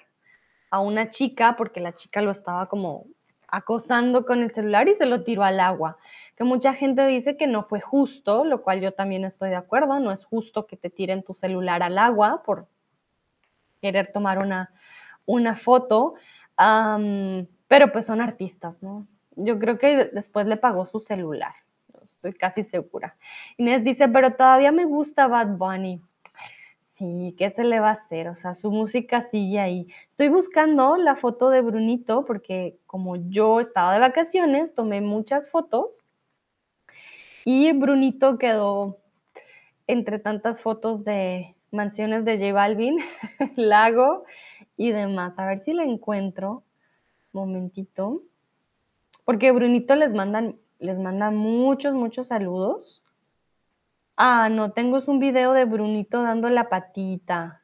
a 0.70 0.80
una 0.80 1.10
chica 1.10 1.56
porque 1.56 1.80
la 1.80 1.94
chica 1.94 2.22
lo 2.22 2.32
estaba 2.32 2.68
como 2.68 3.06
acosando 3.48 4.26
con 4.26 4.42
el 4.42 4.50
celular 4.50 4.90
y 4.90 4.96
se 4.96 5.06
lo 5.06 5.24
tiró 5.24 5.44
al 5.44 5.60
agua. 5.60 5.98
Que 6.36 6.44
mucha 6.44 6.74
gente 6.74 7.06
dice 7.06 7.38
que 7.38 7.46
no 7.46 7.62
fue 7.64 7.80
justo, 7.80 8.44
lo 8.44 8.64
cual 8.64 8.82
yo 8.82 8.94
también 8.94 9.24
estoy 9.26 9.52
de 9.52 9.56
acuerdo. 9.56 10.00
No 10.00 10.12
es 10.12 10.26
justo 10.26 10.66
que 10.66 10.76
te 10.76 10.90
tiren 10.90 11.24
tu 11.24 11.36
celular 11.36 11.84
al 11.84 12.00
agua 12.00 12.42
por 12.44 12.68
querer 13.80 14.08
tomar 14.08 14.40
una, 14.40 14.72
una 15.26 15.56
foto 15.56 16.16
pero 16.56 17.92
pues 17.92 18.06
son 18.06 18.22
artistas, 18.22 18.82
¿no? 18.84 19.08
Yo 19.36 19.58
creo 19.60 19.78
que 19.78 20.06
después 20.06 20.46
le 20.46 20.58
pagó 20.58 20.86
su 20.86 21.00
celular, 21.00 21.54
estoy 22.04 22.34
casi 22.34 22.64
segura. 22.64 23.18
Inés 23.58 23.84
dice, 23.84 24.08
pero 24.08 24.32
todavía 24.32 24.72
me 24.72 24.86
gusta 24.86 25.28
Bad 25.28 25.58
Bunny. 25.58 26.02
Sí, 26.86 27.34
¿qué 27.40 27.50
se 27.50 27.64
le 27.64 27.80
va 27.80 27.90
a 27.90 27.94
hacer? 27.94 28.28
O 28.28 28.36
sea, 28.36 28.54
su 28.54 28.72
música 28.72 29.22
sigue 29.22 29.60
ahí. 29.60 29.88
Estoy 30.10 30.30
buscando 30.30 30.96
la 30.96 31.16
foto 31.16 31.50
de 31.50 31.62
Brunito 31.62 32.24
porque 32.24 32.78
como 32.86 33.16
yo 33.16 33.60
estaba 33.60 33.94
de 33.94 34.00
vacaciones, 34.00 34.76
tomé 34.76 35.02
muchas 35.02 35.50
fotos 35.50 36.04
y 37.46 37.74
Brunito 37.74 38.38
quedó 38.38 39.00
entre 39.88 40.20
tantas 40.20 40.62
fotos 40.62 41.04
de 41.04 41.56
mansiones 41.72 42.24
de 42.26 42.38
J 42.38 42.54
Balvin, 42.54 43.00
lago 43.56 44.26
y 44.78 44.92
demás. 44.92 45.40
A 45.40 45.46
ver 45.46 45.58
si 45.58 45.74
la 45.74 45.84
encuentro. 45.84 46.64
Momentito. 47.32 48.22
Porque 49.26 49.52
Brunito 49.52 49.96
les 49.96 50.14
mandan, 50.14 50.60
les 50.80 51.00
manda 51.00 51.32
muchos, 51.32 51.94
muchos 51.94 52.28
saludos. 52.28 53.04
Ah, 54.16 54.50
no, 54.50 54.72
tengo 54.72 55.00
un 55.08 55.20
video 55.20 55.54
de 55.54 55.66
Brunito 55.66 56.22
dando 56.22 56.50
la 56.50 56.70
patita, 56.70 57.64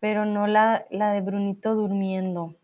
pero 0.00 0.24
no 0.24 0.48
la, 0.48 0.86
la 0.90 1.12
de 1.12 1.20
Brunito 1.20 1.74
durmiendo. 1.74 2.56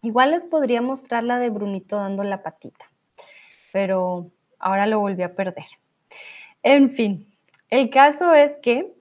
Igual 0.00 0.30
les 0.30 0.46
podría 0.46 0.80
mostrar 0.80 1.24
la 1.24 1.38
de 1.38 1.50
Brunito 1.50 1.96
dando 1.96 2.24
la 2.24 2.42
patita, 2.42 2.90
pero 3.72 4.30
ahora 4.58 4.86
lo 4.86 5.00
volví 5.00 5.22
a 5.22 5.34
perder. 5.34 5.66
En 6.62 6.88
fin, 6.88 7.28
el 7.68 7.90
caso 7.90 8.32
es 8.32 8.56
que 8.62 8.97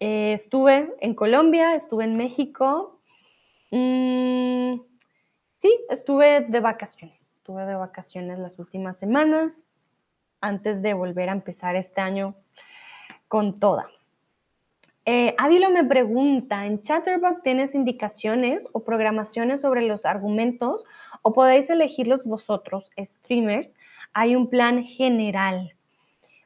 eh, 0.00 0.32
estuve 0.32 0.94
en 1.00 1.14
Colombia, 1.14 1.74
estuve 1.74 2.04
en 2.04 2.16
México. 2.16 3.00
Mm, 3.70 4.80
sí, 5.58 5.78
estuve 5.90 6.40
de 6.40 6.60
vacaciones. 6.60 7.30
Estuve 7.34 7.66
de 7.66 7.74
vacaciones 7.74 8.38
las 8.38 8.58
últimas 8.58 8.98
semanas 8.98 9.66
antes 10.40 10.82
de 10.82 10.94
volver 10.94 11.28
a 11.28 11.32
empezar 11.32 11.76
este 11.76 12.00
año 12.00 12.34
con 13.28 13.60
toda. 13.60 13.88
Eh, 15.06 15.34
Ávilo 15.38 15.70
me 15.70 15.84
pregunta, 15.84 16.66
¿en 16.66 16.82
Chatterbox 16.82 17.42
tienes 17.42 17.74
indicaciones 17.74 18.68
o 18.72 18.84
programaciones 18.84 19.60
sobre 19.60 19.82
los 19.82 20.06
argumentos 20.06 20.84
o 21.22 21.32
podéis 21.32 21.70
elegirlos 21.70 22.24
vosotros, 22.24 22.90
streamers? 22.98 23.76
Hay 24.12 24.36
un 24.36 24.48
plan 24.48 24.84
general. 24.84 25.74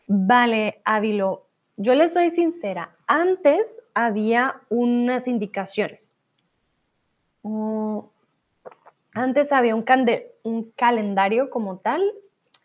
Vale, 0.07 0.81
Ávilo, 0.85 1.49
yo 1.77 1.95
les 1.95 2.13
soy 2.13 2.31
sincera, 2.31 2.94
antes 3.07 3.81
había 3.95 4.61
unas 4.69 5.29
indicaciones. 5.29 6.17
Mm, 7.43 8.01
antes 9.13 9.53
había 9.53 9.75
un, 9.75 9.85
calendario 10.77 11.51
como 11.51 11.79
tal 11.79 12.03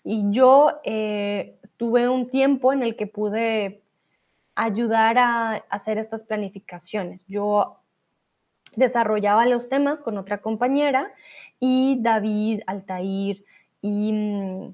y 0.03 0.25
yo 0.31 0.79
eh, 0.83 1.59
tuve 1.77 2.09
un 2.09 2.29
tiempo 2.29 2.73
en 2.73 2.83
el 2.83 2.95
que 2.95 3.07
pude 3.07 3.81
ayudar 4.55 5.17
a 5.17 5.53
hacer 5.69 5.97
estas 5.97 6.23
planificaciones. 6.23 7.25
Yo 7.27 7.79
desarrollaba 8.75 9.45
los 9.45 9.69
temas 9.69 10.01
con 10.01 10.17
otra 10.17 10.39
compañera 10.39 11.13
y 11.59 11.97
David, 12.01 12.61
Altair 12.65 13.45
y 13.81 14.11
mm, 14.11 14.73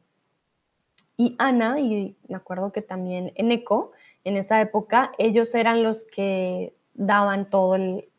y 1.18 1.36
Ana, 1.40 1.80
y 1.80 2.16
me 2.28 2.36
acuerdo 2.36 2.72
que 2.72 2.82
también 2.82 3.32
en 3.36 3.52
ECO, 3.52 3.94
en 4.26 4.38
esa 4.38 4.60
época, 4.60 5.12
ellos 5.18 5.56
eran 5.56 5.84
los 5.84 6.04
que 6.04 6.74
daban 6.94 7.50
todo 7.50 7.76
el, 7.76 8.10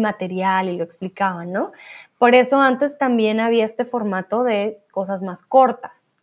material 0.00 0.68
y 0.68 0.76
lo 0.76 0.84
explicaban, 0.84 1.50
¿no? 1.50 1.72
Por 2.18 2.34
eso 2.34 2.60
antes 2.60 2.98
también 2.98 3.40
había 3.40 3.64
este 3.64 3.86
formato 3.86 4.42
de 4.42 4.82
cosas 4.90 5.22
más 5.22 5.42
cortas. 5.42 6.18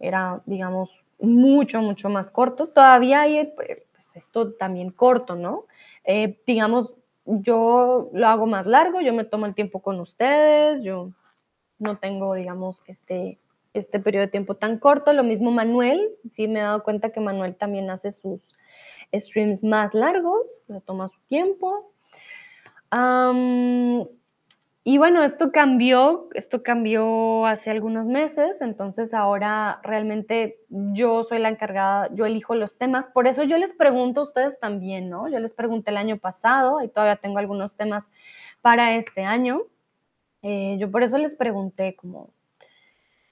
era, 0.00 0.40
digamos, 0.46 1.04
mucho, 1.20 1.82
mucho 1.82 2.08
más 2.08 2.30
corto. 2.30 2.68
Todavía 2.68 3.22
hay 3.22 3.52
pues, 3.54 4.16
esto 4.16 4.54
también 4.54 4.90
corto, 4.90 5.36
¿no? 5.36 5.66
Eh, 6.04 6.40
digamos, 6.46 6.94
yo 7.24 8.10
lo 8.12 8.26
hago 8.26 8.46
más 8.46 8.66
largo, 8.66 9.00
yo 9.00 9.12
me 9.12 9.24
tomo 9.24 9.46
el 9.46 9.54
tiempo 9.54 9.80
con 9.80 10.00
ustedes, 10.00 10.82
yo 10.82 11.10
no 11.78 11.98
tengo, 11.98 12.34
digamos, 12.34 12.82
este, 12.86 13.38
este 13.74 14.00
periodo 14.00 14.26
de 14.26 14.30
tiempo 14.30 14.56
tan 14.56 14.78
corto. 14.78 15.12
Lo 15.12 15.22
mismo 15.22 15.50
Manuel, 15.50 16.10
sí 16.30 16.48
me 16.48 16.60
he 16.60 16.62
dado 16.62 16.82
cuenta 16.82 17.10
que 17.10 17.20
Manuel 17.20 17.56
también 17.56 17.90
hace 17.90 18.10
sus 18.10 18.40
streams 19.14 19.62
más 19.62 19.94
largos, 19.94 20.42
se 20.66 20.80
toma 20.80 21.08
su 21.08 21.20
tiempo. 21.28 21.92
y 24.84 24.98
bueno, 24.98 25.22
esto 25.22 25.52
cambió, 25.52 26.28
esto 26.34 26.62
cambió 26.62 27.46
hace 27.46 27.70
algunos 27.70 28.08
meses, 28.08 28.60
entonces 28.60 29.14
ahora 29.14 29.80
realmente 29.82 30.58
yo 30.68 31.22
soy 31.24 31.38
la 31.38 31.50
encargada, 31.50 32.08
yo 32.14 32.26
elijo 32.26 32.54
los 32.54 32.78
temas, 32.78 33.06
por 33.06 33.26
eso 33.28 33.44
yo 33.44 33.58
les 33.58 33.72
pregunto 33.72 34.20
a 34.20 34.24
ustedes 34.24 34.58
también, 34.58 35.08
¿no? 35.08 35.28
Yo 35.28 35.38
les 35.38 35.54
pregunté 35.54 35.90
el 35.92 35.98
año 35.98 36.18
pasado 36.18 36.82
y 36.82 36.88
todavía 36.88 37.16
tengo 37.16 37.38
algunos 37.38 37.76
temas 37.76 38.10
para 38.60 38.96
este 38.96 39.22
año. 39.22 39.62
Eh, 40.42 40.76
yo 40.80 40.90
por 40.90 41.04
eso 41.04 41.18
les 41.18 41.36
pregunté 41.36 41.94
como 41.94 42.30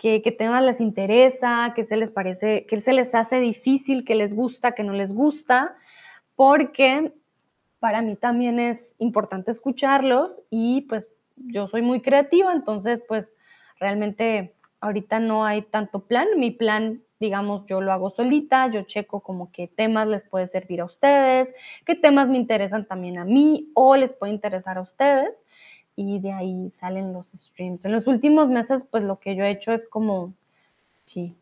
qué, 0.00 0.22
qué 0.22 0.32
temas 0.32 0.64
les 0.64 0.80
interesa, 0.80 1.72
qué 1.76 1.84
se 1.84 1.98
les 1.98 2.10
parece, 2.10 2.64
qué 2.66 2.80
se 2.80 2.94
les 2.94 3.14
hace 3.14 3.38
difícil, 3.38 4.02
qué 4.04 4.14
les 4.14 4.34
gusta, 4.34 4.72
qué 4.72 4.82
no 4.82 4.94
les 4.94 5.12
gusta, 5.12 5.76
porque 6.34 7.12
para 7.80 8.00
mí 8.00 8.16
también 8.16 8.58
es 8.58 8.94
importante 8.98 9.50
escucharlos 9.50 10.42
y 10.48 10.82
pues 10.88 11.10
yo 11.36 11.68
soy 11.68 11.82
muy 11.82 12.00
creativa, 12.00 12.50
entonces 12.52 13.02
pues 13.06 13.36
realmente 13.78 14.54
ahorita 14.80 15.20
no 15.20 15.44
hay 15.44 15.62
tanto 15.62 16.06
plan. 16.06 16.28
Mi 16.36 16.50
plan, 16.50 17.02
digamos, 17.18 17.66
yo 17.66 17.82
lo 17.82 17.92
hago 17.92 18.08
solita, 18.08 18.68
yo 18.68 18.82
checo 18.82 19.20
como 19.20 19.52
qué 19.52 19.68
temas 19.68 20.08
les 20.08 20.24
puede 20.24 20.46
servir 20.46 20.80
a 20.80 20.86
ustedes, 20.86 21.54
qué 21.84 21.94
temas 21.94 22.30
me 22.30 22.38
interesan 22.38 22.86
también 22.86 23.18
a 23.18 23.26
mí 23.26 23.70
o 23.74 23.96
les 23.96 24.14
puede 24.14 24.32
interesar 24.32 24.78
a 24.78 24.82
ustedes 24.82 25.44
y 25.96 26.20
de 26.20 26.32
ahí 26.32 26.70
salen 26.70 27.12
los 27.12 27.30
streams. 27.30 27.84
En 27.84 27.92
los 27.92 28.06
últimos 28.06 28.48
meses, 28.48 28.84
pues 28.90 29.04
lo 29.04 29.18
que 29.18 29.34
yo 29.34 29.44
he 29.44 29.50
hecho 29.50 29.72
es 29.72 29.86
como, 29.86 30.34
sí, 31.06 31.36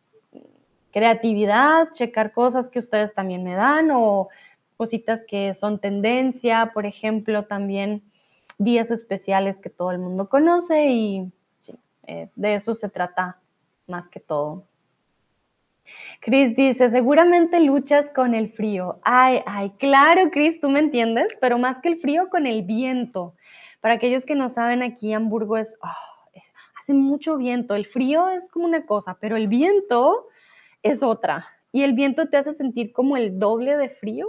creatividad, 0.93 1.93
checar 1.93 2.33
cosas 2.33 2.69
que 2.69 2.79
ustedes 2.79 3.15
también 3.15 3.45
me 3.45 3.55
dan 3.55 3.91
o 3.93 4.29
cositas 4.77 5.25
que 5.27 5.55
son 5.55 5.79
tendencia, 5.79 6.71
por 6.73 6.87
ejemplo, 6.87 7.45
también 7.45 8.03
días 8.59 8.91
especiales 8.91 9.61
que 9.61 9.71
todo 9.71 9.91
el 9.93 9.99
mundo 9.99 10.29
conoce 10.29 10.89
y 10.89 11.33
sí, 11.61 11.75
eh, 12.07 12.29
de 12.35 12.55
eso 12.55 12.75
se 12.75 12.89
trata 12.89 13.39
más 13.87 14.09
que 14.09 14.21
todo. 14.21 14.65
Chris 16.21 16.55
dice, 16.57 16.91
seguramente 16.91 17.61
luchas 17.61 18.11
con 18.11 18.35
el 18.35 18.51
frío. 18.51 18.99
Ay, 19.03 19.41
ay, 19.47 19.71
claro, 19.79 20.31
Chris, 20.31 20.61
tú 20.61 20.69
me 20.69 20.81
entiendes, 20.81 21.39
pero 21.41 21.59
más 21.59 21.79
que 21.79 21.89
el 21.89 21.99
frío, 21.99 22.29
con 22.29 22.47
el 22.47 22.63
viento. 22.63 23.35
Para 23.81 23.95
aquellos 23.95 24.25
que 24.25 24.35
no 24.35 24.49
saben, 24.49 24.83
aquí 24.83 25.13
Hamburgo 25.13 25.57
es, 25.57 25.77
oh, 25.83 26.41
hace 26.79 26.95
mucho 26.95 27.37
viento. 27.37 27.75
El 27.75 27.87
frío 27.87 28.29
es 28.29 28.49
como 28.49 28.65
una 28.65 28.87
cosa, 28.87 29.19
pero 29.21 29.37
el 29.37 29.49
viento 29.49 30.27
es 30.83 31.03
otra. 31.03 31.45
Y 31.71 31.83
el 31.83 31.93
viento 31.93 32.29
te 32.29 32.37
hace 32.37 32.53
sentir 32.53 32.93
como 32.93 33.17
el 33.17 33.39
doble 33.39 33.77
de 33.77 33.91
frío. 33.91 34.27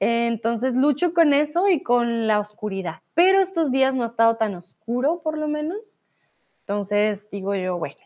Entonces 0.00 0.74
lucho 0.74 1.14
con 1.14 1.32
eso 1.32 1.68
y 1.68 1.82
con 1.82 2.26
la 2.26 2.40
oscuridad. 2.40 3.02
Pero 3.14 3.40
estos 3.40 3.70
días 3.70 3.94
no 3.94 4.02
ha 4.02 4.06
estado 4.06 4.36
tan 4.36 4.54
oscuro, 4.54 5.20
por 5.22 5.38
lo 5.38 5.48
menos. 5.48 5.98
Entonces 6.60 7.28
digo 7.30 7.54
yo, 7.54 7.78
bueno, 7.78 7.96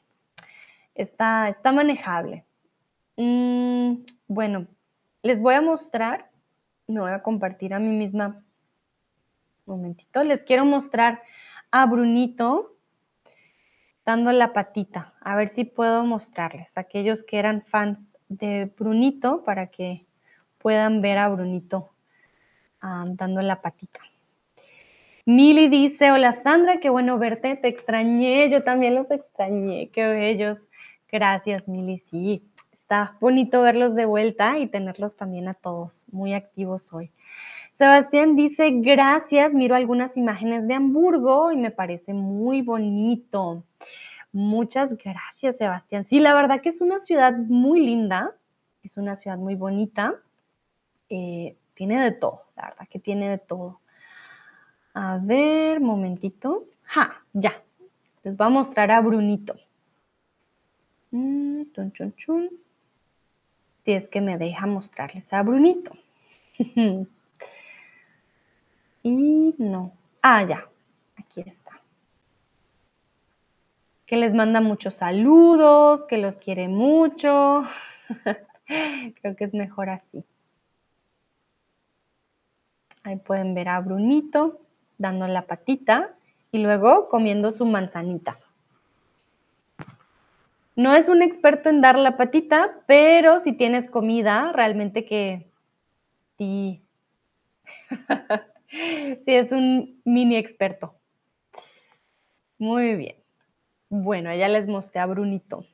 está, 0.94 1.48
está 1.48 1.72
manejable. 1.72 2.44
Mm, 3.16 4.04
bueno, 4.26 4.66
les 5.22 5.40
voy 5.40 5.54
a 5.54 5.60
mostrar, 5.60 6.30
me 6.86 7.00
voy 7.00 7.10
a 7.10 7.22
compartir 7.22 7.74
a 7.74 7.78
mí 7.78 7.90
misma 7.90 8.45
momentito, 9.66 10.24
les 10.24 10.44
quiero 10.44 10.64
mostrar 10.64 11.22
a 11.70 11.86
Brunito 11.86 12.76
dando 14.04 14.30
la 14.32 14.52
patita. 14.52 15.14
A 15.20 15.36
ver 15.36 15.48
si 15.48 15.64
puedo 15.64 16.04
mostrarles, 16.04 16.78
aquellos 16.78 17.22
que 17.22 17.38
eran 17.38 17.62
fans 17.62 18.16
de 18.28 18.66
Brunito, 18.78 19.42
para 19.44 19.66
que 19.66 20.06
puedan 20.58 21.00
ver 21.02 21.18
a 21.18 21.28
Brunito 21.28 21.90
dando 22.80 23.42
la 23.42 23.60
patita. 23.60 24.00
Mili 25.24 25.68
dice, 25.68 26.12
hola 26.12 26.32
Sandra, 26.32 26.78
qué 26.78 26.88
bueno 26.88 27.18
verte, 27.18 27.56
te 27.56 27.66
extrañé, 27.66 28.48
yo 28.48 28.62
también 28.62 28.94
los 28.94 29.10
extrañé, 29.10 29.90
qué 29.90 30.06
bellos. 30.06 30.70
Gracias, 31.10 31.66
Mili, 31.66 31.98
sí, 31.98 32.48
está 32.72 33.16
bonito 33.20 33.60
verlos 33.60 33.96
de 33.96 34.04
vuelta 34.04 34.58
y 34.58 34.68
tenerlos 34.68 35.16
también 35.16 35.48
a 35.48 35.54
todos 35.54 36.06
muy 36.12 36.32
activos 36.32 36.92
hoy. 36.92 37.10
Sebastián 37.76 38.36
dice, 38.36 38.70
gracias, 38.72 39.52
miro 39.52 39.74
algunas 39.74 40.16
imágenes 40.16 40.66
de 40.66 40.72
Hamburgo 40.72 41.52
y 41.52 41.58
me 41.58 41.70
parece 41.70 42.14
muy 42.14 42.62
bonito. 42.62 43.64
Muchas 44.32 44.96
gracias, 44.96 45.58
Sebastián. 45.58 46.06
Sí, 46.06 46.18
la 46.18 46.32
verdad 46.32 46.62
que 46.62 46.70
es 46.70 46.80
una 46.80 46.98
ciudad 46.98 47.36
muy 47.36 47.84
linda, 47.84 48.34
es 48.82 48.96
una 48.96 49.14
ciudad 49.14 49.36
muy 49.36 49.56
bonita, 49.56 50.14
eh, 51.10 51.54
tiene 51.74 52.02
de 52.02 52.12
todo, 52.12 52.44
la 52.56 52.70
verdad 52.70 52.88
que 52.88 52.98
tiene 52.98 53.28
de 53.28 53.36
todo. 53.36 53.80
A 54.94 55.18
ver, 55.22 55.78
momentito. 55.80 56.64
Ja, 56.82 57.22
ya. 57.34 57.62
Les 58.22 58.38
voy 58.38 58.46
a 58.46 58.50
mostrar 58.50 58.90
a 58.90 59.02
Brunito. 59.02 59.54
Mm, 61.10 61.64
si 63.84 63.92
es 63.92 64.08
que 64.08 64.22
me 64.22 64.38
deja 64.38 64.66
mostrarles 64.66 65.30
a 65.34 65.42
Brunito. 65.42 65.92
Y 69.06 69.54
no. 69.58 69.92
Ah, 70.20 70.42
ya. 70.42 70.68
Aquí 71.16 71.40
está. 71.40 71.80
Que 74.04 74.16
les 74.16 74.34
manda 74.34 74.60
muchos 74.60 74.94
saludos, 74.94 76.04
que 76.06 76.18
los 76.18 76.38
quiere 76.38 76.66
mucho. 76.66 77.62
Creo 78.66 79.36
que 79.36 79.44
es 79.44 79.54
mejor 79.54 79.90
así. 79.90 80.24
Ahí 83.04 83.14
pueden 83.14 83.54
ver 83.54 83.68
a 83.68 83.78
Brunito 83.78 84.60
dando 84.98 85.28
la 85.28 85.42
patita 85.42 86.16
y 86.50 86.58
luego 86.58 87.06
comiendo 87.06 87.52
su 87.52 87.64
manzanita. 87.64 88.40
No 90.74 90.94
es 90.94 91.08
un 91.08 91.22
experto 91.22 91.68
en 91.68 91.80
dar 91.80 91.96
la 91.96 92.16
patita, 92.16 92.80
pero 92.88 93.38
si 93.38 93.52
tienes 93.52 93.88
comida, 93.88 94.50
realmente 94.52 95.04
que 95.04 95.46
sí. 96.38 96.82
Sí, 98.70 99.22
es 99.26 99.52
un 99.52 100.00
mini 100.04 100.36
experto. 100.36 100.94
Muy 102.58 102.96
bien. 102.96 103.16
Bueno, 103.88 104.34
ya 104.34 104.48
les 104.48 104.66
mostré 104.66 105.00
a 105.00 105.06
Brunito. 105.06 105.64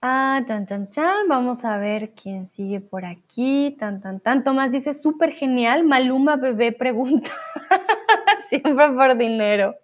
Ah, 0.00 0.42
tan, 0.46 0.66
tan, 0.66 0.90
tan. 0.90 1.28
Vamos 1.28 1.64
a 1.64 1.76
ver 1.76 2.12
quién 2.14 2.48
sigue 2.48 2.80
por 2.80 3.04
aquí. 3.04 3.76
Tan, 3.78 4.00
tan, 4.00 4.20
tan. 4.20 4.42
Tomás 4.42 4.72
dice, 4.72 4.94
súper 4.94 5.32
genial. 5.32 5.84
Maluma 5.84 6.36
bebé 6.36 6.72
pregunta. 6.72 7.30
Siempre 8.48 8.88
por 8.90 9.16
dinero. 9.16 9.76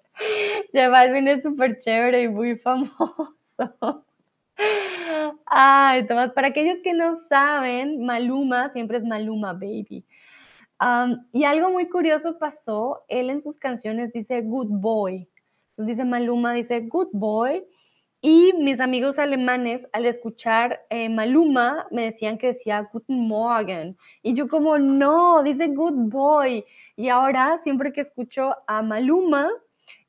Ya 0.73 0.89
Balvin 0.89 1.29
es 1.29 1.43
súper 1.43 1.79
chévere 1.79 2.23
y 2.23 2.29
muy 2.29 2.57
famoso. 2.57 4.05
Ay, 5.51 6.07
Tomás, 6.07 6.33
para 6.33 6.49
aquellos 6.49 6.79
que 6.83 6.93
no 6.93 7.17
saben, 7.17 8.05
Maluma 8.05 8.69
siempre 8.71 8.99
es 8.99 9.05
Maluma 9.05 9.55
Baby. 9.55 10.05
y 11.33 11.45
algo 11.45 11.71
muy 11.71 11.89
curioso 11.89 12.39
pasó, 12.39 13.05
él 13.09 13.31
en 13.31 13.41
sus 13.41 13.57
canciones 13.57 14.13
dice 14.13 14.43
Good 14.43 14.69
Boy. 14.69 15.29
Entonces 15.71 15.97
dice 15.97 16.05
Maluma, 16.05 16.53
dice 16.53 16.81
Good 16.81 17.09
Boy. 17.13 17.65
Y 18.21 18.53
mis 18.55 18.81
amigos 18.81 19.19
alemanes, 19.19 19.87
al 19.93 20.05
escuchar 20.05 20.85
eh, 20.91 21.09
Maluma, 21.09 21.87
me 21.93 22.03
decían 22.03 22.37
que 22.37 22.49
decía 22.49 22.89
Guten 22.93 23.29
Morgen. 23.29 23.97
Y 24.23 24.35
yo 24.35 24.49
como, 24.49 24.77
no, 24.79 25.43
dice 25.45 25.69
Good 25.69 26.11
Boy. 26.11 26.65
Y 26.97 27.09
ahora, 27.09 27.61
siempre 27.63 27.93
que 27.93 28.01
escucho 28.01 28.55
a 28.67 28.83
Maluma, 28.83 29.49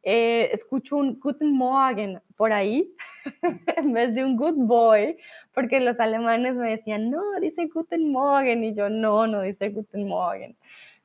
eh, 0.03 0.49
escucho 0.53 0.97
un 0.97 1.19
Guten 1.19 1.51
Morgen 1.51 2.21
por 2.35 2.53
ahí 2.53 2.93
en 3.77 3.93
vez 3.93 4.15
de 4.15 4.23
un 4.23 4.37
Good 4.37 4.55
Boy, 4.55 5.17
porque 5.53 5.79
los 5.79 5.99
alemanes 5.99 6.55
me 6.55 6.69
decían, 6.69 7.09
no, 7.09 7.21
dice 7.41 7.67
Guten 7.67 8.11
Morgen, 8.11 8.63
y 8.63 8.73
yo, 8.73 8.89
no, 8.89 9.27
no 9.27 9.41
dice 9.41 9.69
Guten 9.69 10.07
Morgen. 10.07 10.55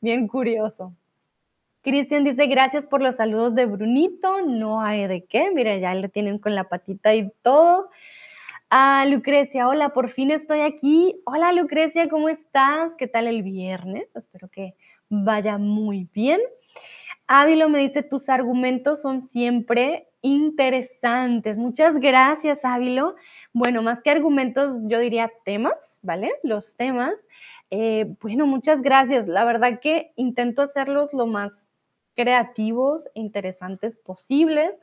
Bien 0.00 0.28
curioso. 0.28 0.94
Cristian 1.83 2.24
dice, 2.24 2.46
gracias 2.46 2.87
por 2.87 3.02
los 3.02 3.16
saludos 3.16 3.54
de 3.54 3.66
Brunito, 3.66 4.40
no 4.40 4.80
hay 4.80 5.07
de 5.07 5.24
qué, 5.24 5.50
mira, 5.50 5.76
ya 5.76 5.94
le 5.94 6.09
tienen 6.09 6.38
con 6.38 6.54
la 6.54 6.64
patita 6.64 7.14
y 7.14 7.30
todo. 7.42 7.90
Ah, 8.70 9.04
Lucrecia, 9.07 9.68
hola, 9.68 9.90
por 9.90 10.09
fin 10.11 10.30
estoy 10.30 10.61
aquí. 10.61 11.20
Hola 11.26 11.52
Lucrecia, 11.52 12.09
¿cómo 12.09 12.28
estás? 12.28 12.94
¿Qué 12.96 13.07
tal 13.07 13.26
el 13.26 13.42
viernes? 13.42 14.16
Espero 14.16 14.48
que 14.48 14.74
vaya 15.09 15.59
muy 15.59 16.09
bien. 16.12 16.40
Ávilo 17.26 17.68
me 17.68 17.78
dice, 17.80 18.02
tus 18.02 18.28
argumentos 18.28 19.00
son 19.00 19.22
siempre 19.22 20.08
interesantes. 20.20 21.58
Muchas 21.58 21.98
gracias, 21.98 22.64
Ávilo. 22.64 23.14
Bueno, 23.52 23.82
más 23.82 24.02
que 24.02 24.10
argumentos, 24.10 24.82
yo 24.84 24.98
diría 24.98 25.30
temas, 25.44 25.98
¿vale? 26.02 26.32
Los 26.42 26.76
temas. 26.76 27.26
Eh, 27.70 28.14
bueno, 28.20 28.46
muchas 28.46 28.82
gracias. 28.82 29.26
La 29.26 29.44
verdad 29.44 29.80
que 29.80 30.12
intento 30.16 30.62
hacerlos 30.62 31.12
lo 31.12 31.26
más 31.26 31.72
creativos 32.14 33.08
e 33.14 33.20
interesantes 33.20 33.96
posibles. 33.96 34.78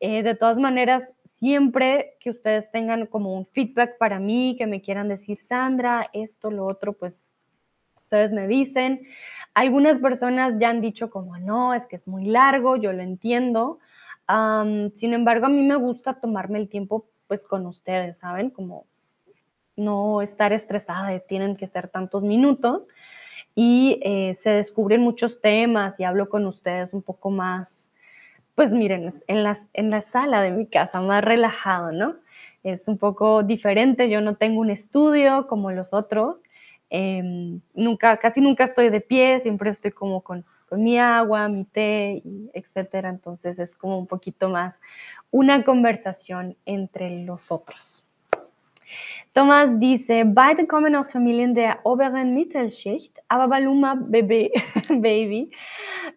Eh, 0.00 0.22
de 0.22 0.34
todas 0.34 0.58
maneras, 0.58 1.14
siempre 1.24 2.16
que 2.20 2.30
ustedes 2.30 2.70
tengan 2.70 3.06
como 3.06 3.34
un 3.34 3.46
feedback 3.46 3.98
para 3.98 4.18
mí, 4.18 4.56
que 4.56 4.66
me 4.66 4.80
quieran 4.80 5.08
decir, 5.08 5.36
Sandra, 5.38 6.08
esto, 6.12 6.50
lo 6.50 6.66
otro, 6.66 6.94
pues 6.94 7.22
ustedes 8.10 8.32
me 8.32 8.48
dicen. 8.48 9.02
Algunas 9.54 9.98
personas 9.98 10.54
ya 10.58 10.70
han 10.70 10.80
dicho 10.80 11.10
como, 11.10 11.38
no, 11.38 11.74
es 11.74 11.86
que 11.86 11.96
es 11.96 12.06
muy 12.06 12.24
largo, 12.26 12.76
yo 12.76 12.92
lo 12.92 13.02
entiendo. 13.02 13.78
sin 14.94 15.14
embargo, 15.14 15.46
a 15.46 15.50
mí 15.50 15.62
me 15.62 15.76
gusta 15.76 16.20
tomarme 16.20 16.58
el 16.58 16.68
tiempo 16.68 17.06
pues 17.26 17.44
con 17.46 17.66
ustedes, 17.66 18.18
¿saben? 18.18 18.50
Como 18.50 18.86
no 19.76 20.22
estar 20.22 20.52
estresada 20.52 21.08
de 21.08 21.20
tienen 21.20 21.56
que 21.56 21.66
ser 21.66 21.88
tantos 21.88 22.22
minutos 22.22 22.88
y 23.54 23.98
eh, 24.02 24.34
se 24.34 24.50
descubren 24.50 25.00
muchos 25.00 25.40
temas 25.40 25.98
y 25.98 26.04
hablo 26.04 26.28
con 26.28 26.46
ustedes 26.46 26.92
un 26.92 27.02
poco 27.02 27.30
más, 27.30 27.92
pues 28.54 28.72
miren, 28.72 29.22
en, 29.26 29.42
las, 29.42 29.68
en 29.72 29.90
la 29.90 30.02
sala 30.02 30.42
de 30.42 30.52
mi 30.52 30.66
casa, 30.66 31.00
más 31.00 31.24
relajado, 31.24 31.92
¿no? 31.92 32.16
Es 32.62 32.88
un 32.88 32.98
poco 32.98 33.42
diferente, 33.42 34.10
yo 34.10 34.20
no 34.20 34.36
tengo 34.36 34.60
un 34.60 34.70
estudio 34.70 35.46
como 35.46 35.72
los 35.72 35.92
otros, 35.94 36.42
Em, 36.90 37.60
nunca, 37.74 38.16
casi 38.18 38.40
nunca 38.40 38.64
estoy 38.64 38.90
de 38.90 39.00
pie, 39.00 39.40
siempre 39.40 39.70
estoy 39.70 39.92
como 39.92 40.22
con, 40.22 40.44
con 40.68 40.82
mi 40.82 40.98
agua, 40.98 41.48
mi 41.48 41.64
té, 41.64 42.22
etcétera. 42.52 43.08
Entonces 43.08 43.58
es 43.58 43.74
como 43.76 43.98
un 43.98 44.06
poquito 44.06 44.48
más 44.48 44.80
una 45.30 45.64
conversación 45.64 46.56
entre 46.66 47.10
los 47.24 47.52
otros. 47.52 48.04
Thomas 49.32 49.78
dice, 49.78 50.24
beide 50.24 50.66
kommen 50.66 50.96
aus 50.96 51.12
Familien 51.12 51.54
der 51.54 51.78
oberen 51.84 52.34
Mittelschicht, 52.34 53.16
aber 53.28 53.46
Baluma 53.46 53.94
Baby, 53.94 54.50
Baby 54.88 55.52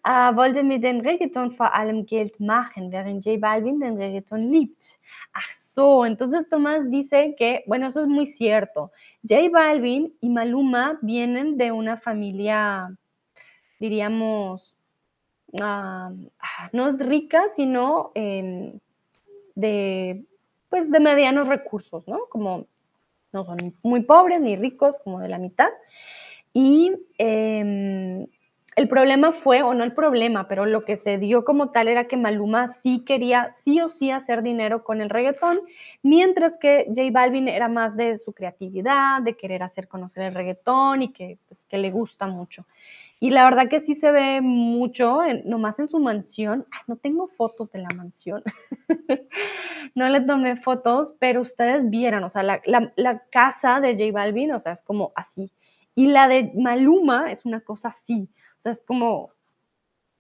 äh, 0.04 0.36
wollte 0.36 0.64
mit 0.64 0.84
dem 0.84 1.00
Reggaeton 1.00 1.52
vor 1.52 1.76
allem 1.76 2.08
Geld 2.08 2.40
machen, 2.40 2.92
während 2.92 3.24
J 3.24 3.40
Balvin 3.40 3.80
den 3.80 3.98
Reggaeton 3.98 4.50
liebt. 4.50 4.98
Ach 5.32 5.52
so, 5.52 6.04
entonces 6.04 6.50
Tomás 6.50 6.90
dice 6.90 7.36
que, 7.38 7.64
bueno, 7.68 7.88
eso 7.88 8.00
es 8.00 8.08
muy 8.08 8.26
cierto. 8.26 8.92
J 9.22 9.52
Balvin 9.52 10.12
y 10.20 10.30
Maluma 10.30 10.98
vienen 11.04 11.58
de 11.58 11.72
una 11.72 11.98
familia, 11.98 12.98
diríamos, 13.80 14.76
ah, 15.62 16.12
no 16.72 16.88
es 16.88 17.06
rica, 17.06 17.48
sino 17.48 18.12
de, 18.16 20.26
pues, 20.74 20.90
de 20.90 21.00
medianos 21.00 21.50
recursos, 21.50 22.08
¿no? 22.08 22.22
Como 22.32 22.66
no 23.32 23.46
son 23.46 23.76
muy 23.84 24.02
pobres 24.02 24.42
ni 24.42 24.56
ricos, 24.56 24.98
como 25.04 25.20
de 25.20 25.30
la 25.30 25.38
mitad. 25.38 25.70
Y 26.52 26.92
em, 27.20 28.26
el 28.76 28.88
problema 28.88 29.32
fue, 29.32 29.62
o 29.62 29.74
no 29.74 29.84
el 29.84 29.94
problema, 29.94 30.48
pero 30.48 30.66
lo 30.66 30.84
que 30.84 30.96
se 30.96 31.18
dio 31.18 31.46
como 31.46 31.70
tal 31.72 31.88
era 31.88 32.08
que 32.08 32.18
Maluma 32.18 32.68
sí 32.68 33.04
quería 33.06 33.52
sí 33.52 33.80
o 33.82 33.90
sí 33.90 34.10
hacer 34.10 34.42
dinero 34.42 34.84
con 34.84 35.02
el 35.02 35.10
reggaetón, 35.10 35.60
mientras 36.02 36.58
que 36.58 36.86
J 36.88 37.10
Balvin 37.12 37.48
era 37.48 37.68
más 37.68 37.96
de 37.96 38.18
su 38.18 38.34
creatividad, 38.34 39.22
de 39.22 39.36
querer 39.38 39.62
hacer 39.64 39.88
conocer 39.88 40.24
el 40.24 40.34
reggaetón 40.34 41.04
y 41.04 41.14
que, 41.14 41.38
pues, 41.48 41.66
que 41.66 41.78
le 41.78 41.92
gusta 41.92 42.28
mucho. 42.28 42.66
Y 43.20 43.30
la 43.30 43.46
verdad 43.46 43.70
que 43.70 43.80
sí 43.80 43.96
se 43.96 44.12
ve 44.12 44.42
mucho, 44.42 45.20
nomás 45.46 45.80
en 45.80 45.88
su 45.88 46.00
mansión. 46.00 46.66
no 46.88 46.98
tengo 46.98 47.28
fotos 47.28 47.72
de 47.72 47.80
la 47.80 47.90
mansión. 47.96 48.44
no 49.96 50.10
le 50.10 50.22
tomé 50.22 50.58
fotos, 50.58 51.14
pero 51.20 51.42
ustedes 51.42 51.90
vieran, 51.90 52.24
o 52.24 52.30
sea, 52.30 52.44
la, 52.44 52.62
la 52.66 53.24
casa 53.30 53.80
de 53.80 53.94
J 53.94 54.12
Balvin, 54.12 54.52
o 54.52 54.60
sea, 54.60 54.74
es 54.74 54.82
como 54.82 55.14
así. 55.16 55.52
Y 55.96 56.08
la 56.08 56.28
de 56.28 56.52
Maluma 56.56 57.32
es 57.32 57.46
una 57.46 57.62
cosa 57.62 57.90
así. 57.90 58.30
Es 58.66 58.82
como 58.82 59.32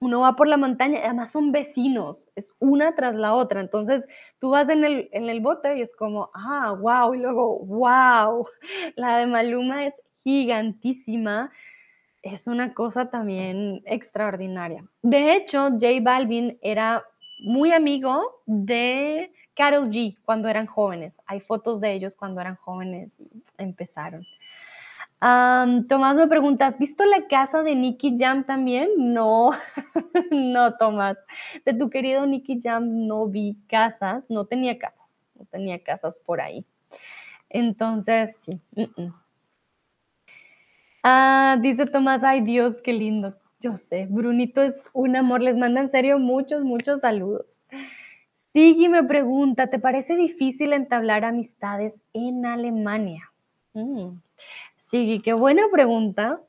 uno 0.03 0.19
va 0.19 0.35
por 0.35 0.47
la 0.47 0.57
montaña, 0.57 0.99
además 1.03 1.31
son 1.31 1.51
vecinos, 1.51 2.29
es 2.35 2.53
una 2.59 2.93
tras 2.93 3.15
la 3.15 3.33
otra. 3.33 3.61
Entonces 3.61 4.05
tú 4.39 4.49
vas 4.49 4.67
en 4.69 4.83
el, 4.83 5.09
en 5.13 5.29
el 5.29 5.39
bote 5.39 5.77
y 5.77 5.81
es 5.81 5.95
como, 5.95 6.29
ah, 6.33 6.75
wow, 6.79 7.13
y 7.13 7.19
luego, 7.19 7.59
wow, 7.59 8.45
la 8.95 9.17
de 9.17 9.27
Maluma 9.27 9.85
es 9.85 9.93
gigantísima. 10.23 11.51
Es 12.21 12.47
una 12.47 12.73
cosa 12.73 13.09
también 13.09 13.81
extraordinaria. 13.85 14.85
De 15.01 15.35
hecho, 15.35 15.69
J 15.71 15.87
Balvin 16.01 16.57
era 16.61 17.03
muy 17.39 17.73
amigo 17.73 18.41
de 18.45 19.31
Carol 19.53 19.89
G 19.89 20.17
cuando 20.23 20.47
eran 20.47 20.65
jóvenes. 20.65 21.21
Hay 21.25 21.41
fotos 21.41 21.81
de 21.81 21.93
ellos 21.93 22.15
cuando 22.15 22.39
eran 22.39 22.55
jóvenes 22.55 23.19
y 23.19 23.43
empezaron. 23.57 24.25
Tomás 25.87 26.17
me 26.17 26.27
pregunta, 26.27 26.67
¿has 26.67 26.77
visto 26.77 27.05
la 27.05 27.27
casa 27.27 27.63
de 27.63 27.75
Nicky 27.75 28.17
Jam 28.17 28.43
también? 28.45 28.89
No, 28.97 29.51
no, 30.31 30.75
Tomás. 30.75 31.17
De 31.63 31.73
tu 31.73 31.89
querido 31.89 32.25
Nicky 32.25 32.59
Jam 32.61 33.07
no 33.07 33.27
vi 33.27 33.57
casas, 33.69 34.29
no 34.29 34.45
tenía 34.45 34.77
casas, 34.77 35.25
no 35.35 35.45
tenía 35.45 35.81
casas 35.81 36.17
por 36.25 36.41
ahí. 36.41 36.65
Entonces, 37.49 38.35
sí. 38.41 38.61
Ah, 41.03 41.57
dice 41.61 41.85
Tomás, 41.85 42.25
ay 42.25 42.41
Dios, 42.41 42.79
qué 42.83 42.91
lindo. 42.91 43.37
Yo 43.61 43.77
sé, 43.77 44.07
Brunito 44.09 44.61
es 44.61 44.87
un 44.91 45.15
amor, 45.15 45.41
les 45.41 45.55
manda 45.55 45.79
en 45.79 45.89
serio 45.89 46.19
muchos, 46.19 46.65
muchos 46.65 46.99
saludos. 46.99 47.61
Sigui 48.51 48.89
me 48.89 49.03
pregunta, 49.05 49.67
¿te 49.67 49.79
parece 49.79 50.17
difícil 50.17 50.73
entablar 50.73 51.23
amistades 51.23 51.95
en 52.11 52.45
Alemania? 52.45 53.31
Mm. 53.73 54.17
Sí, 54.93 55.21
qué 55.23 55.33
buena 55.33 55.63
pregunta. 55.71 56.39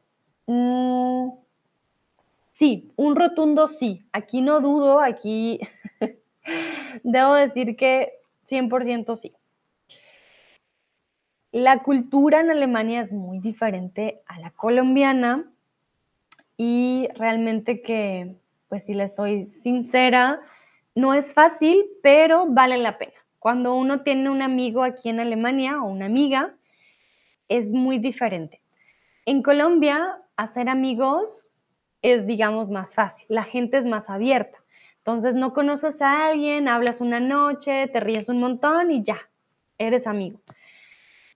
Mm, 0.47 1.31
sí, 2.53 2.93
un 2.97 3.17
rotundo 3.17 3.69
sí. 3.69 4.05
Aquí 4.13 4.43
no 4.43 4.61
dudo, 4.61 5.01
aquí 5.01 5.61
debo 7.03 7.33
decir 7.33 7.75
que 7.75 8.13
100% 8.45 9.17
sí. 9.17 9.33
La 11.53 11.83
cultura 11.83 12.41
en 12.41 12.51
Alemania 12.51 13.01
es 13.01 13.13
muy 13.13 13.39
diferente 13.39 14.21
a 14.27 14.39
la 14.39 14.51
colombiana 14.51 15.51
y 16.59 17.09
realmente 17.15 17.81
que, 17.81 18.37
pues 18.69 18.85
si 18.85 18.93
les 18.93 19.15
soy 19.15 19.47
sincera, 19.47 20.43
no 20.95 21.15
es 21.15 21.33
fácil, 21.33 21.83
pero 22.03 22.45
vale 22.47 22.77
la 22.77 22.99
pena. 22.99 23.15
Cuando 23.39 23.75
uno 23.75 24.03
tiene 24.03 24.29
un 24.29 24.43
amigo 24.43 24.83
aquí 24.83 25.09
en 25.09 25.21
Alemania 25.21 25.83
o 25.83 25.87
una 25.87 26.05
amiga, 26.05 26.55
es 27.49 27.71
muy 27.71 27.99
diferente. 27.99 28.61
En 29.27 29.43
Colombia, 29.43 30.19
hacer 30.37 30.69
amigos 30.69 31.49
es, 32.03 32.27
digamos, 32.27 32.71
más 32.71 32.95
fácil. 32.95 33.27
La 33.29 33.45
gente 33.45 33.79
es 33.79 33.87
más 33.87 34.11
abierta. 34.11 34.59
Entonces, 34.99 35.35
no 35.35 35.53
conoces 35.53 36.01
a 36.03 36.27
alguien, 36.27 36.69
hablas 36.69 37.01
una 37.01 37.21
noche, 37.21 37.89
te 37.89 38.01
ríes 38.01 38.29
un 38.29 38.41
montón 38.41 38.91
y 38.91 39.03
ya, 39.03 39.19
eres 39.79 40.07
amigo. 40.07 40.41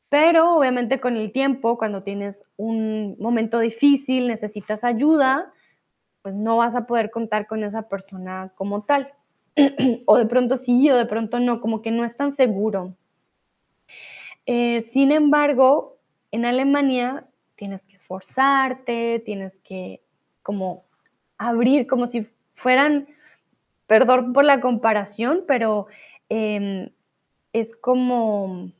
Pero 0.08 0.56
obviamente 0.56 1.00
con 1.00 1.16
el 1.16 1.32
tiempo, 1.32 1.76
cuando 1.76 2.02
tienes 2.02 2.46
un 2.56 3.16
momento 3.18 3.58
difícil, 3.58 4.26
necesitas 4.26 4.84
ayuda, 4.84 5.52
pues 6.22 6.34
no 6.34 6.56
vas 6.56 6.76
a 6.76 6.86
poder 6.86 7.10
contar 7.10 7.46
con 7.46 7.62
esa 7.62 7.82
persona 7.88 8.52
como 8.54 8.82
tal. 8.84 9.12
o 10.06 10.16
de 10.16 10.26
pronto 10.26 10.56
sí, 10.56 10.90
o 10.90 10.96
de 10.96 11.06
pronto 11.06 11.40
no, 11.40 11.60
como 11.60 11.82
que 11.82 11.90
no 11.90 12.04
es 12.04 12.16
tan 12.16 12.32
seguro. 12.32 12.94
Eh, 14.46 14.80
sin 14.80 15.12
embargo, 15.12 15.97
en 16.30 16.44
Alemania 16.44 17.26
tienes 17.54 17.82
que 17.82 17.94
esforzarte, 17.94 19.22
tienes 19.24 19.60
que 19.60 20.00
como 20.42 20.84
abrir, 21.38 21.86
como 21.86 22.06
si 22.06 22.28
fueran, 22.54 23.06
perdón 23.86 24.32
por 24.32 24.44
la 24.44 24.60
comparación, 24.60 25.44
pero 25.46 25.86
em, 26.28 26.90
es 27.52 27.74
como, 27.74 28.70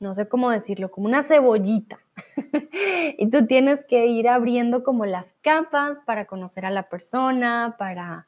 no 0.00 0.14
sé 0.14 0.28
cómo 0.28 0.50
decirlo, 0.50 0.90
como 0.90 1.06
una 1.06 1.22
cebollita. 1.22 1.98
y 3.18 3.30
tú 3.30 3.46
tienes 3.46 3.84
que 3.84 4.06
ir 4.06 4.28
abriendo 4.28 4.82
como 4.82 5.06
las 5.06 5.34
capas 5.40 6.00
para 6.00 6.26
conocer 6.26 6.66
a 6.66 6.70
la 6.70 6.88
persona, 6.88 7.76
para 7.78 8.26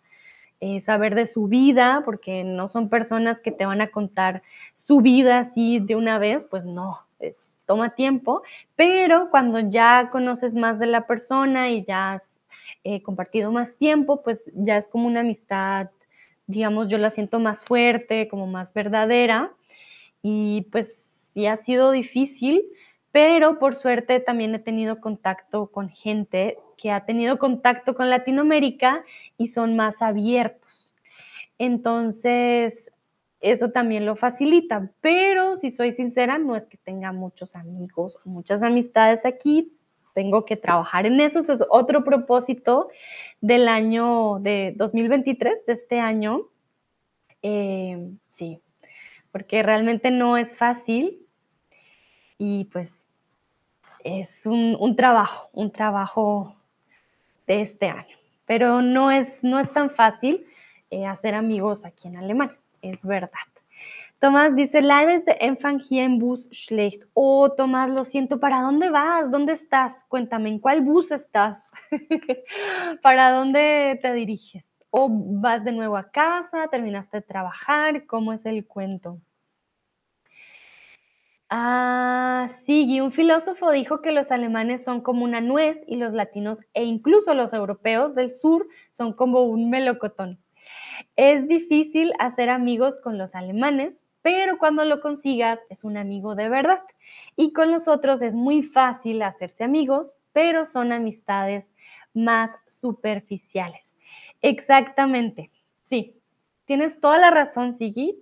eh, 0.61 0.81
saber 0.81 1.15
de 1.15 1.27
su 1.27 1.49
vida, 1.49 2.03
porque 2.05 2.45
no 2.45 2.69
son 2.69 2.89
personas 2.89 3.41
que 3.41 3.51
te 3.51 3.67
van 3.67 3.81
a 3.81 3.89
contar 3.89 4.43
su 4.75 5.01
vida 5.01 5.39
así 5.39 5.81
de 5.81 5.97
una 5.97 6.19
vez, 6.19 6.45
pues 6.45 6.67
no, 6.67 7.01
toma 7.67 7.95
tiempo, 7.95 8.43
pero 8.77 9.31
cuando 9.31 9.61
ya 9.61 10.11
conoces 10.11 10.55
más 10.55 10.79
de 10.79 10.87
la 10.87 11.07
persona 11.07 11.71
y 11.71 11.85
ya 11.85 12.15
has 12.15 12.41
eh, 12.85 13.03
compartido 13.03 13.53
más 13.53 13.77
tiempo, 13.77 14.23
pues 14.23 14.51
ya 14.55 14.77
es 14.77 14.89
como 14.89 15.07
una 15.07 15.21
amistad, 15.21 15.91
digamos, 16.47 16.89
yo 16.89 16.99
la 16.99 17.11
siento 17.11 17.39
más 17.39 17.65
fuerte, 17.65 18.29
como 18.29 18.47
más 18.47 18.75
verdadera 18.75 19.53
y 20.23 20.67
pues 20.73 21.31
sí 21.33 21.47
ha 21.47 21.57
sido 21.57 21.91
difícil, 21.93 22.65
pero 23.13 23.59
por 23.59 23.75
suerte 23.75 24.21
también 24.21 24.55
he 24.55 24.59
tenido 24.59 25.01
contacto 25.01 25.71
con 25.71 25.89
gente 25.89 26.59
que 26.77 26.91
ha 26.91 27.05
tenido 27.05 27.39
contacto 27.39 27.95
con 27.95 28.09
Latinoamérica 28.09 29.05
y 29.37 29.49
son 29.49 29.77
más 29.77 30.03
abiertos. 30.03 30.95
Entonces, 31.59 32.90
eso 33.41 33.71
también 33.71 34.05
lo 34.05 34.17
facilita, 34.17 34.91
pero 35.01 35.57
si 35.57 35.71
soy 35.71 35.93
sincera, 35.93 36.39
no 36.39 36.57
es 36.57 36.65
que 36.65 36.77
tenga 36.77 37.13
muchos 37.13 37.57
amigos 37.57 38.19
o 38.25 38.29
muchas 38.29 38.63
amistades 38.63 39.25
aquí, 39.25 39.73
tengo 40.15 40.45
que 40.45 40.57
trabajar 40.57 41.07
en 41.07 41.21
eso, 41.21 41.41
ese 41.41 41.55
es 41.55 41.65
otro 41.71 42.05
propósito 42.05 42.89
del 43.41 43.69
año 43.69 44.39
de 44.41 44.75
2023, 44.77 45.67
de 45.67 45.73
este 45.73 46.01
año. 46.01 46.49
Eh, 47.43 48.11
sí, 48.31 48.61
porque 49.33 49.63
realmente 49.63 50.11
no 50.11 50.37
es 50.37 50.59
fácil 50.59 51.27
y 52.39 52.65
pues 52.67 53.07
es 54.05 54.47
un, 54.47 54.97
trabajo, 54.97 55.49
un 55.53 55.71
trabajo 55.71 56.57
de 57.47 57.63
este 57.63 57.89
año, 57.89 58.17
pero 58.47 58.83
no 58.83 59.11
es, 59.11 59.45
no 59.45 59.59
es 59.59 59.73
tan 59.73 59.91
fácil 59.91 60.47
eh, 60.91 61.07
hacer 61.07 61.35
amigos 61.35 61.85
aquí 61.85 62.09
en 62.09 62.17
Alemania, 62.17 62.59
es 62.83 63.05
verdad. 63.05 63.31
Tomás 64.21 64.55
dice, 64.55 64.83
leider 64.83 65.25
de 65.25 65.37
Empfang 65.41 65.81
Bus 66.19 66.51
schlecht. 66.53 67.05
Oh, 67.15 67.51
Tomás, 67.53 67.89
lo 67.89 68.05
siento, 68.05 68.39
¿para 68.39 68.61
dónde 68.61 68.91
vas? 68.91 69.31
¿Dónde 69.31 69.55
estás? 69.55 70.05
Cuéntame, 70.05 70.51
¿en 70.51 70.59
cuál 70.59 70.83
bus 70.83 71.11
estás? 71.11 71.71
¿Para 73.03 73.31
dónde 73.33 73.99
te 74.03 74.13
diriges? 74.13 74.69
¿O 74.91 75.09
vas 75.11 75.65
de 75.65 75.73
nuevo 75.73 75.97
a 75.97 76.11
casa? 76.11 76.69
¿Terminaste 76.69 77.19
de 77.19 77.23
trabajar? 77.23 78.05
¿Cómo 78.07 78.35
es 78.35 78.45
el 78.45 78.67
cuento? 78.67 79.21
Ah, 81.49 82.49
sí, 82.65 83.01
un 83.01 83.11
filósofo 83.11 83.73
dijo 83.73 84.03
que 84.03 84.13
los 84.13 84.31
alemanes 84.31 84.85
son 84.85 85.01
como 85.01 85.25
una 85.25 85.41
nuez 85.41 85.81
y 85.87 85.97
los 85.97 86.13
latinos 86.13 86.61
e 86.75 86.85
incluso 86.85 87.35
los 87.35 87.53
europeos 87.53 88.15
del 88.15 88.31
sur 88.31 88.69
son 88.93 89.15
como 89.15 89.43
un 89.45 89.69
melocotón. 89.71 90.39
Es 91.23 91.47
difícil 91.49 92.15
hacer 92.19 92.49
amigos 92.49 92.99
con 92.99 93.19
los 93.19 93.35
alemanes 93.35 94.07
pero 94.23 94.57
cuando 94.57 94.87
lo 94.87 95.01
consigas 95.01 95.61
es 95.69 95.85
un 95.85 95.99
amigo 95.99 96.35
de 96.35 96.49
verdad. 96.49 96.81
Y 97.37 97.53
con 97.53 97.71
los 97.71 97.89
otros 97.89 98.23
es 98.23 98.35
muy 98.35 98.63
fácil 98.63 99.21
hacerse 99.21 99.65
amigos, 99.65 100.17
pero 100.33 100.65
son 100.65 100.93
amistades 100.93 101.73
más 102.15 102.57
superficiales. 102.67 103.97
Exactamente, 104.41 105.51
sí, 105.83 106.17
tienes 106.65 107.01
toda 107.01 107.19
la 107.19 107.31
razón, 107.31 107.75
Sigi. 107.75 108.19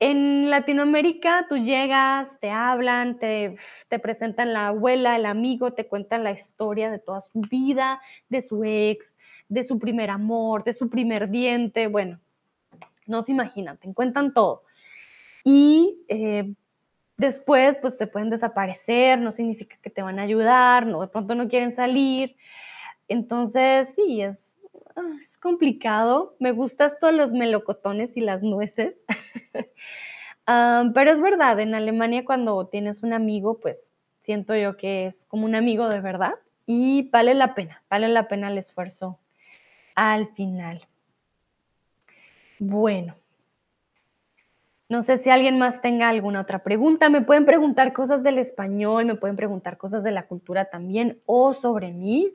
En 0.00 0.50
Latinoamérica 0.50 1.46
tú 1.48 1.56
llegas, 1.56 2.38
te 2.40 2.50
hablan, 2.50 3.18
te, 3.18 3.56
presentan 4.02 4.52
la 4.52 4.68
abuela, 4.68 5.16
el 5.16 5.24
amigo, 5.24 5.72
te 5.72 5.86
cuentan 5.86 6.24
la 6.24 6.32
historia 6.32 6.90
de 6.90 6.98
toda 6.98 7.20
su 7.20 7.40
vida, 7.40 8.00
de 8.28 8.42
su 8.42 8.64
ex, 8.64 9.16
de 9.48 9.62
su 9.62 9.78
primer 9.78 10.10
amor, 10.10 10.64
de 10.64 10.72
su 10.72 10.90
primer 10.90 11.30
diente. 11.30 11.86
Bueno, 11.86 12.20
no 13.06 13.22
se 13.22 13.32
imaginan, 13.32 13.78
te 13.78 13.92
cuentan 13.94 14.34
todo 14.34 14.64
y 15.44 16.02
eh, 16.08 16.54
después 17.18 17.76
pues 17.76 17.96
se 17.96 18.06
pueden 18.06 18.30
desaparecer, 18.30 19.20
no 19.20 19.30
significa 19.30 19.76
que 19.80 19.90
te 19.90 20.02
van 20.02 20.18
a 20.18 20.22
ayudar, 20.22 20.86
no, 20.86 21.02
de 21.02 21.08
pronto 21.08 21.34
no 21.34 21.46
quieren 21.48 21.70
salir. 21.70 22.36
Entonces, 23.06 23.94
sí, 23.94 24.22
es, 24.22 24.53
ah, 24.96 25.14
es 25.18 25.38
complicado. 25.38 26.36
Me 26.38 26.52
gustan 26.52 26.90
todos 27.00 27.14
los 27.14 27.32
melocotones 27.32 28.16
y 28.16 28.20
las 28.20 28.42
nueces. 28.42 28.94
Pero 30.46 31.10
es 31.10 31.20
verdad, 31.20 31.58
en 31.60 31.74
Alemania 31.74 32.24
cuando 32.24 32.66
tienes 32.66 33.02
un 33.02 33.12
amigo, 33.12 33.58
pues 33.60 33.92
siento 34.20 34.54
yo 34.56 34.76
que 34.76 35.06
es 35.06 35.26
como 35.26 35.44
un 35.46 35.54
amigo 35.54 35.88
de 35.88 36.00
verdad 36.00 36.34
y 36.66 37.08
vale 37.10 37.34
la 37.34 37.54
pena, 37.54 37.82
vale 37.90 38.08
la 38.08 38.28
pena 38.28 38.48
el 38.48 38.58
esfuerzo 38.58 39.18
al 39.94 40.28
final. 40.28 40.86
Bueno, 42.58 43.14
no 44.88 45.02
sé 45.02 45.18
si 45.18 45.30
alguien 45.30 45.58
más 45.58 45.80
tenga 45.80 46.08
alguna 46.08 46.40
otra 46.40 46.62
pregunta. 46.62 47.08
Me 47.10 47.22
pueden 47.22 47.46
preguntar 47.46 47.92
cosas 47.92 48.22
del 48.22 48.38
español, 48.38 49.06
me 49.06 49.14
pueden 49.14 49.36
preguntar 49.36 49.76
cosas 49.76 50.04
de 50.04 50.12
la 50.12 50.26
cultura 50.26 50.66
también 50.66 51.20
o 51.26 51.52
sobre 51.52 51.92
mí. 51.92 52.28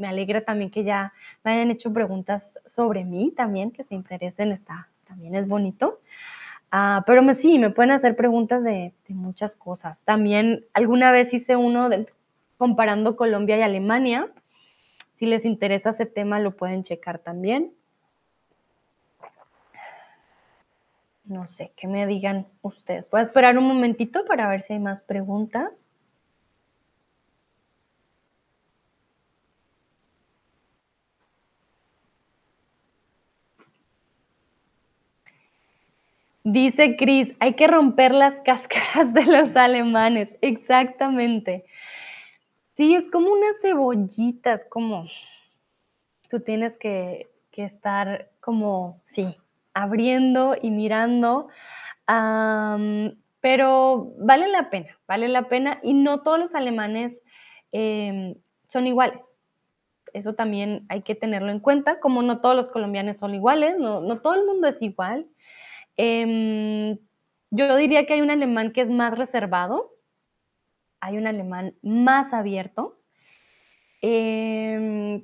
Me 0.00 0.08
alegra 0.08 0.42
también 0.42 0.70
que 0.70 0.82
ya 0.82 1.12
me 1.44 1.52
hayan 1.52 1.70
hecho 1.70 1.92
preguntas 1.92 2.58
sobre 2.64 3.04
mí 3.04 3.34
también, 3.36 3.70
que 3.70 3.84
se 3.84 3.94
interesen, 3.94 4.50
está, 4.50 4.88
también 5.04 5.34
es 5.34 5.46
bonito. 5.46 6.00
Ah, 6.70 7.04
pero 7.06 7.22
me, 7.22 7.34
sí, 7.34 7.58
me 7.58 7.68
pueden 7.68 7.90
hacer 7.90 8.16
preguntas 8.16 8.64
de, 8.64 8.94
muchas 9.08 9.56
cosas. 9.56 10.02
También 10.02 10.64
alguna 10.72 11.12
vez 11.12 11.34
hice 11.34 11.54
uno 11.54 11.90
comparando 12.56 13.14
Colombia 13.14 13.58
y 13.58 13.60
Alemania. 13.60 14.32
Si 15.16 15.26
les 15.26 15.44
interesa 15.44 15.90
ese 15.90 16.06
tema, 16.06 16.40
lo 16.40 16.56
pueden 16.56 16.82
checar 16.82 17.18
también. 17.18 17.74
No 21.24 21.46
sé, 21.46 21.74
que 21.76 21.86
me 21.88 22.06
digan 22.06 22.46
ustedes. 22.62 23.10
Voy 23.10 23.18
a 23.18 23.22
esperar 23.22 23.58
un 23.58 23.68
momentito 23.68 24.24
para 24.24 24.48
ver 24.48 24.62
si 24.62 24.72
hay 24.72 24.80
más 24.80 25.02
preguntas. 25.02 25.89
Dice 36.52 36.96
Cris, 36.96 37.32
hay 37.38 37.54
que 37.54 37.68
romper 37.68 38.12
las 38.12 38.40
cáscaras 38.40 39.14
de 39.14 39.24
los 39.24 39.54
alemanes. 39.54 40.30
Exactamente. 40.40 41.64
Sí, 42.76 42.96
es 42.96 43.08
como 43.08 43.30
unas 43.30 43.60
cebollitas, 43.62 44.64
como 44.64 45.06
tú 46.28 46.40
tienes 46.40 46.76
que, 46.76 47.30
que 47.52 47.62
estar 47.62 48.30
como, 48.40 49.00
sí, 49.04 49.36
abriendo 49.74 50.56
y 50.60 50.72
mirando, 50.72 51.46
pero 53.40 54.12
vale 54.18 54.48
la 54.48 54.70
pena, 54.70 54.98
vale 55.06 55.28
la 55.28 55.48
pena 55.48 55.78
y 55.84 55.94
no 55.94 56.22
todos 56.22 56.40
los 56.40 56.56
alemanes 56.56 57.22
em, 57.70 58.34
son 58.66 58.88
iguales. 58.88 59.38
Eso 60.14 60.34
también 60.34 60.84
hay 60.88 61.02
que 61.02 61.14
tenerlo 61.14 61.52
en 61.52 61.60
cuenta, 61.60 62.00
como 62.00 62.22
no 62.22 62.40
todos 62.40 62.56
los 62.56 62.70
colombianos 62.70 63.18
son 63.18 63.36
iguales, 63.36 63.78
no, 63.78 64.00
no 64.00 64.20
todo 64.20 64.34
el 64.34 64.46
mundo 64.46 64.66
es 64.66 64.82
igual. 64.82 65.28
Em, 66.02 66.96
yo 67.50 67.76
diría 67.76 68.06
que 68.06 68.14
hay 68.14 68.22
un 68.22 68.30
alemán 68.30 68.72
que 68.72 68.80
es 68.80 68.88
más 68.88 69.18
reservado, 69.18 69.92
hay 70.98 71.18
un 71.18 71.26
alemán 71.26 71.74
más 71.82 72.32
abierto. 72.32 72.98
Eh, 74.00 75.22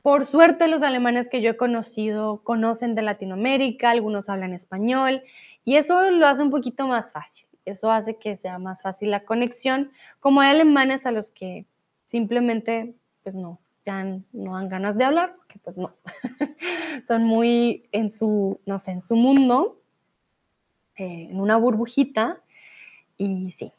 por 0.00 0.24
suerte, 0.24 0.66
los 0.66 0.82
alemanes 0.82 1.28
que 1.28 1.42
yo 1.42 1.50
he 1.50 1.56
conocido 1.58 2.42
conocen 2.42 2.94
de 2.94 3.02
Latinoamérica, 3.02 3.90
algunos 3.90 4.30
hablan 4.30 4.54
español 4.54 5.22
y 5.66 5.76
eso 5.76 6.10
lo 6.10 6.26
hace 6.26 6.42
un 6.42 6.50
poquito 6.50 6.86
más 6.86 7.12
fácil. 7.12 7.46
Eso 7.66 7.90
hace 7.90 8.16
que 8.16 8.34
sea 8.34 8.58
más 8.58 8.80
fácil 8.80 9.10
la 9.10 9.26
conexión, 9.26 9.90
como 10.20 10.40
hay 10.40 10.52
alemanes 10.52 11.04
a 11.04 11.10
los 11.10 11.32
que 11.32 11.66
simplemente, 12.06 12.94
pues 13.24 13.34
no, 13.34 13.60
ya 13.84 14.04
no 14.32 14.54
dan 14.54 14.70
ganas 14.70 14.96
de 14.96 15.04
hablar, 15.04 15.34
porque 15.36 15.58
pues 15.58 15.76
no, 15.76 15.92
son 17.06 17.24
muy 17.24 17.90
en 17.92 18.10
su, 18.10 18.58
no 18.64 18.78
sé, 18.78 18.92
en 18.92 19.02
su 19.02 19.14
mundo, 19.14 19.78
eh, 20.98 21.28
en 21.30 21.40
una 21.40 21.56
burbujita, 21.56 22.40
y 23.16 23.50
sí, 23.52 23.72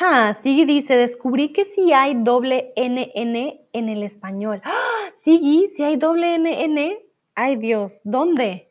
Ah, 0.00 0.34
sí, 0.42 0.64
dice, 0.64 0.96
descubrí 0.96 1.52
que 1.52 1.64
sí 1.64 1.92
hay 1.92 2.14
doble 2.14 2.72
NN 2.76 3.60
en 3.72 3.88
el 3.88 4.02
español. 4.02 4.62
¡Ah! 4.64 5.10
Sí, 5.14 5.70
sí 5.76 5.82
hay 5.82 5.96
doble 5.96 6.34
NN. 6.38 6.98
Ay 7.34 7.56
Dios, 7.56 8.00
¿dónde? 8.04 8.70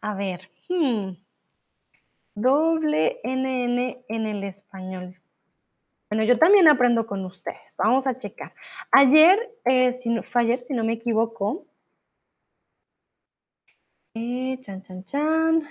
A 0.00 0.14
ver. 0.14 0.50
Hmm. 0.68 1.12
Doble 2.34 3.20
NN 3.24 4.04
en 4.08 4.26
el 4.26 4.44
español. 4.44 5.16
Bueno, 6.10 6.24
yo 6.24 6.38
también 6.38 6.68
aprendo 6.68 7.06
con 7.06 7.24
ustedes. 7.24 7.74
Vamos 7.78 8.06
a 8.06 8.16
checar. 8.16 8.52
Ayer, 8.90 9.38
eh, 9.64 9.94
si 9.94 10.10
no, 10.10 10.22
fue 10.22 10.42
ayer, 10.42 10.60
si 10.60 10.74
no 10.74 10.84
me 10.84 10.92
equivoco. 10.92 11.66
Eh, 14.14 14.58
chan, 14.60 14.82
chan, 14.82 15.04
chan. 15.04 15.62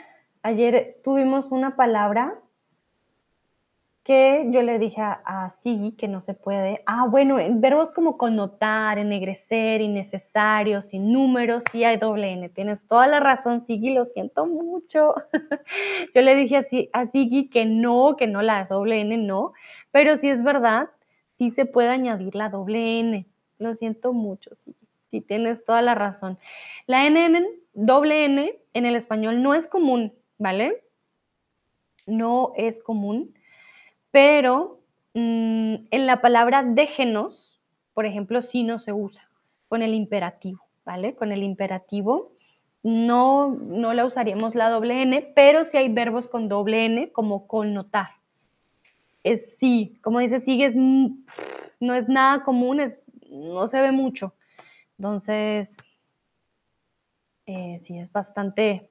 Ayer 0.42 1.00
tuvimos 1.04 1.52
una 1.52 1.76
palabra 1.76 2.40
que 4.04 4.48
yo 4.50 4.64
le 4.64 4.80
dije 4.80 5.00
a, 5.00 5.52
sí 5.52 5.94
que 5.96 6.08
no 6.08 6.22
se 6.22 6.34
puede. 6.34 6.82
Ah, 6.88 7.06
bueno, 7.08 7.38
en 7.40 7.62
verbos 7.62 7.92
como 7.92 8.18
connotar, 8.18 8.98
ennegrecer, 8.98 9.82
innecesario, 9.82 10.82
sin 10.82 11.12
números, 11.14 11.64
sí 11.72 11.84
hay 11.84 11.98
doble 11.98 12.32
N. 12.32 12.50
Tienes 12.50 12.88
toda 12.88 13.06
la 13.06 13.20
razón, 13.20 13.62
Sigui, 13.62 13.94
lo 13.94 14.06
siento 14.06 14.48
mucho. 14.48 15.14
yo 16.16 16.22
le 16.22 16.36
dije 16.36 16.58
así 16.58 16.90
a 16.94 17.06
Sigui 17.12 17.48
que 17.48 17.68
no, 17.68 18.16
que 18.18 18.26
no 18.26 18.42
la 18.42 18.64
doble 18.64 19.02
N, 19.02 19.18
no. 19.18 19.54
Pero 19.92 20.18
sí 20.18 20.30
es 20.30 20.44
verdad, 20.44 20.90
sí 21.38 21.52
se 21.52 21.66
puede 21.68 21.90
añadir 21.90 22.34
la 22.34 22.50
doble 22.50 23.00
N. 23.00 23.28
Lo 23.60 23.76
siento 23.76 24.14
mucho, 24.14 24.56
sí, 24.56 24.76
sí 25.12 25.22
tienes 25.22 25.64
toda 25.64 25.84
la 25.84 25.94
razón. 25.94 26.40
La 26.88 27.06
N, 27.06 27.61
doble 27.74 28.26
N 28.26 28.60
en 28.74 28.86
el 28.86 28.96
español 28.96 29.42
no 29.42 29.54
es 29.54 29.68
común, 29.68 30.14
¿vale? 30.38 30.84
No 32.08 32.54
es 32.56 32.82
común 32.82 33.34
pero 34.12 34.82
mm, 35.14 35.76
en 35.90 36.06
la 36.06 36.22
palabra 36.22 36.64
déjenos, 36.64 37.60
por 37.94 38.06
ejemplo, 38.06 38.42
sí 38.42 38.64
no 38.64 38.78
se 38.78 38.94
usa 38.94 39.30
con 39.68 39.82
el 39.82 39.94
imperativo, 39.94 40.62
¿vale? 40.86 41.16
Con 41.16 41.32
el 41.32 41.44
imperativo 41.44 42.34
no, 42.84 43.50
no 43.50 43.94
la 43.94 44.06
usaríamos 44.06 44.54
la 44.56 44.70
doble 44.70 45.02
N, 45.02 45.34
pero 45.36 45.66
si 45.66 45.78
hay 45.78 45.90
verbos 45.90 46.28
con 46.28 46.50
doble 46.50 46.86
N, 46.86 47.12
como 47.12 47.48
connotar. 47.48 48.10
Es 49.24 49.58
sí, 49.58 50.00
como 50.02 50.20
dice, 50.20 50.40
sigue, 50.40 50.72
no 50.76 51.94
es 51.94 52.10
nada 52.10 52.44
común, 52.44 52.80
es, 52.80 53.12
no 53.30 53.68
se 53.68 53.80
ve 53.80 53.92
mucho. 53.92 54.34
Entonces, 54.98 55.78
eh, 57.46 57.78
sí, 57.80 57.98
es 57.98 58.12
bastante 58.12 58.90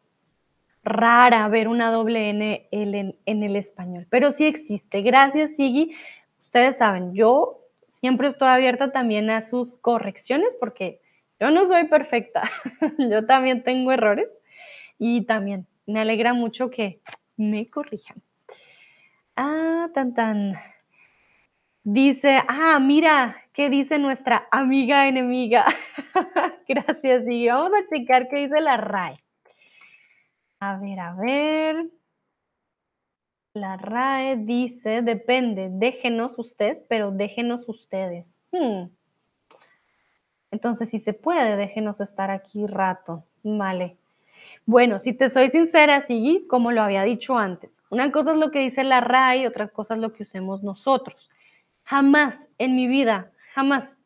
rara 0.82 1.46
ver 1.48 1.68
una 1.68 1.90
doble 1.90 2.30
N 2.30 2.68
en, 2.70 3.16
en 3.24 3.42
el 3.42 3.57
español, 3.57 4.07
pero 4.11 4.32
sí 4.32 4.46
existe. 4.46 5.03
Gracias, 5.03 5.53
Sigui. 5.57 5.94
Ustedes 6.44 6.78
saben, 6.78 7.14
yo 7.14 7.61
siempre 7.88 8.28
estoy 8.28 8.48
abierta 8.48 8.92
también 8.92 9.30
a 9.30 9.42
sus 9.42 9.74
correcciones 9.74 10.55
porque 10.59 11.01
yo 11.38 11.51
no 11.51 11.64
soy 11.64 11.86
perfecta, 11.88 12.42
yo 12.98 13.26
también 13.26 13.62
tengo 13.62 13.92
errores 13.92 14.28
y 14.98 15.22
también 15.22 15.66
me 15.86 16.01
alegra 16.01 16.34
mucho 16.34 16.70
que 16.70 17.01
me 17.36 17.68
corrijan. 17.68 18.22
Ah, 19.36 19.88
tan 19.94 20.14
tan. 20.14 20.55
Dice, 21.83 22.43
ah, 22.47 22.78
mira, 22.78 23.37
¿qué 23.55 23.70
dice 23.70 23.99
nuestra 23.99 24.47
amiga 24.51 25.09
enemiga? 25.09 25.64
Gracias, 26.68 27.24
y 27.26 27.49
vamos 27.49 27.72
a 27.72 27.87
checar 27.87 28.28
qué 28.28 28.41
dice 28.41 28.61
la 28.61 28.76
RAE. 28.76 29.16
A 30.61 30.76
ver, 30.76 31.01
a 31.01 31.14
ver. 31.14 31.91
La 33.55 33.78
RAE 33.78 34.37
dice, 34.37 35.01
depende, 35.01 35.70
déjenos 35.72 36.39
usted, 36.39 36.78
pero 36.87 37.12
déjenos 37.12 37.66
ustedes. 37.66 38.43
Hmm. 38.53 38.91
Entonces, 40.51 40.91
si 40.91 40.99
se 40.99 41.14
puede, 41.14 41.57
déjenos 41.57 42.03
estar 42.03 42.31
aquí 42.31 42.66
rato. 42.66 43.24
Vale. 43.43 43.97
Bueno, 44.66 44.99
si 44.99 45.14
te 45.14 45.31
soy 45.31 45.49
sincera, 45.49 46.03
sí, 46.03 46.47
como 46.47 46.72
lo 46.72 46.83
había 46.83 47.05
dicho 47.05 47.39
antes, 47.39 47.83
una 47.89 48.12
cosa 48.12 48.33
es 48.33 48.37
lo 48.37 48.51
que 48.51 48.61
dice 48.61 48.85
la 48.85 49.01
RAE 49.01 49.39
y 49.39 49.47
otra 49.47 49.68
cosa 49.68 49.95
es 49.95 50.01
lo 50.01 50.12
que 50.12 50.24
usemos 50.24 50.62
nosotros. 50.62 51.31
Jamás 51.91 52.49
en 52.59 52.76
mi 52.76 52.86
vida, 52.86 53.32
jamás 53.53 54.01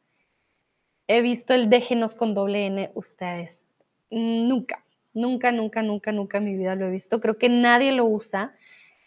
he 1.06 1.20
visto 1.20 1.52
el 1.52 1.68
déjenos 1.68 2.14
con 2.14 2.32
doble 2.32 2.64
N 2.64 2.90
ustedes. 2.94 3.66
Nunca, 4.08 4.82
nunca, 5.12 5.52
nunca, 5.52 5.82
nunca, 5.82 6.10
nunca 6.10 6.38
en 6.38 6.44
mi 6.46 6.56
vida 6.56 6.76
lo 6.76 6.86
he 6.86 6.90
visto. 6.90 7.20
Creo 7.20 7.36
que 7.36 7.50
nadie 7.50 7.92
lo 7.92 8.06
usa. 8.06 8.54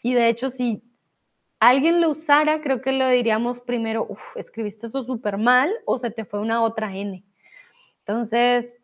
Y 0.04 0.14
de 0.14 0.30
hecho, 0.30 0.52
si 0.52 0.84
alguien 1.60 2.02
lo 2.02 2.12
usara, 2.12 2.62
creo 2.62 2.80
que 2.80 2.92
lo 2.92 3.10
diríamos 3.10 3.62
primero, 3.62 4.06
uff, 4.08 4.38
escribiste 4.38 4.86
eso 4.86 5.04
súper 5.04 5.40
mal 5.40 5.74
o 5.88 5.98
se 5.98 6.12
te 6.12 6.24
fue 6.24 6.40
una 6.40 6.62
otra 6.62 6.96
N. 6.96 7.26
Entonces, 8.06 8.78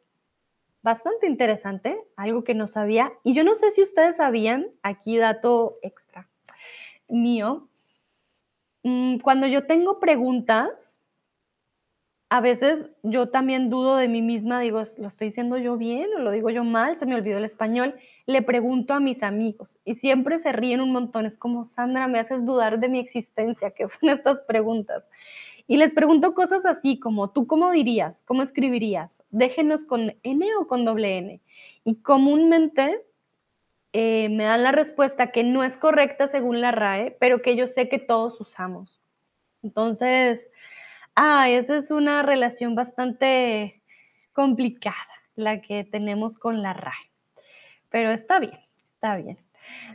bastante 0.81 1.27
interesante, 1.27 2.03
algo 2.15 2.43
que 2.43 2.55
no 2.55 2.65
sabía. 2.65 3.13
Y 3.23 3.35
yo 3.35 3.43
no 3.43 3.53
sé 3.53 3.69
si 3.69 3.83
ustedes 3.83 4.15
sabían, 4.15 4.71
aquí 4.81 5.19
dato 5.19 5.77
extra 5.83 6.27
mío, 7.07 7.69
cuando 9.21 9.47
yo 9.47 9.65
tengo 9.65 9.99
preguntas, 9.99 10.99
a 12.33 12.41
veces 12.41 12.89
yo 13.03 13.29
también 13.29 13.69
dudo 13.69 13.95
de 13.95 14.07
mí 14.07 14.23
misma, 14.23 14.59
digo, 14.59 14.81
¿lo 14.97 15.07
estoy 15.07 15.27
diciendo 15.27 15.59
yo 15.59 15.77
bien 15.77 16.09
o 16.15 16.19
lo 16.19 16.31
digo 16.31 16.49
yo 16.49 16.63
mal? 16.63 16.97
Se 16.97 17.05
me 17.05 17.13
olvidó 17.13 17.37
el 17.37 17.45
español. 17.45 17.93
Le 18.25 18.41
pregunto 18.41 18.95
a 18.95 18.99
mis 18.99 19.21
amigos 19.21 19.79
y 19.85 19.93
siempre 19.93 20.39
se 20.39 20.51
ríen 20.51 20.81
un 20.81 20.91
montón. 20.91 21.27
Es 21.27 21.37
como, 21.37 21.63
Sandra, 21.63 22.07
me 22.07 22.17
haces 22.17 22.43
dudar 22.43 22.79
de 22.79 22.89
mi 22.89 22.97
existencia, 22.97 23.69
¿qué 23.69 23.87
son 23.87 24.09
estas 24.09 24.41
preguntas? 24.41 25.03
Y 25.67 25.77
les 25.77 25.91
pregunto 25.91 26.33
cosas 26.33 26.65
así 26.65 26.99
como, 26.99 27.29
¿tú 27.29 27.45
cómo 27.45 27.71
dirías? 27.71 28.23
¿Cómo 28.23 28.41
escribirías? 28.41 29.23
Déjenos 29.29 29.85
con 29.85 30.15
N 30.23 30.47
o 30.59 30.65
con 30.67 30.85
doble 30.85 31.19
N. 31.19 31.41
Y 31.85 31.95
comúnmente 31.97 32.99
eh, 33.93 34.29
me 34.29 34.43
dan 34.43 34.63
la 34.63 34.71
respuesta 34.71 35.31
que 35.31 35.43
no 35.43 35.63
es 35.63 35.77
correcta 35.77 36.27
según 36.27 36.61
la 36.61 36.71
RAE, 36.71 37.15
pero 37.19 37.41
que 37.41 37.55
yo 37.55 37.67
sé 37.67 37.89
que 37.89 37.99
todos 37.99 38.41
usamos. 38.41 38.99
Entonces, 39.61 40.49
ah, 41.15 41.49
esa 41.49 41.77
es 41.77 41.91
una 41.91 42.23
relación 42.23 42.75
bastante 42.75 43.81
complicada 44.33 44.97
la 45.35 45.61
que 45.61 45.83
tenemos 45.83 46.37
con 46.37 46.61
la 46.61 46.73
RAE. 46.73 47.11
Pero 47.89 48.11
está 48.11 48.39
bien, 48.39 48.59
está 48.95 49.17
bien. 49.17 49.37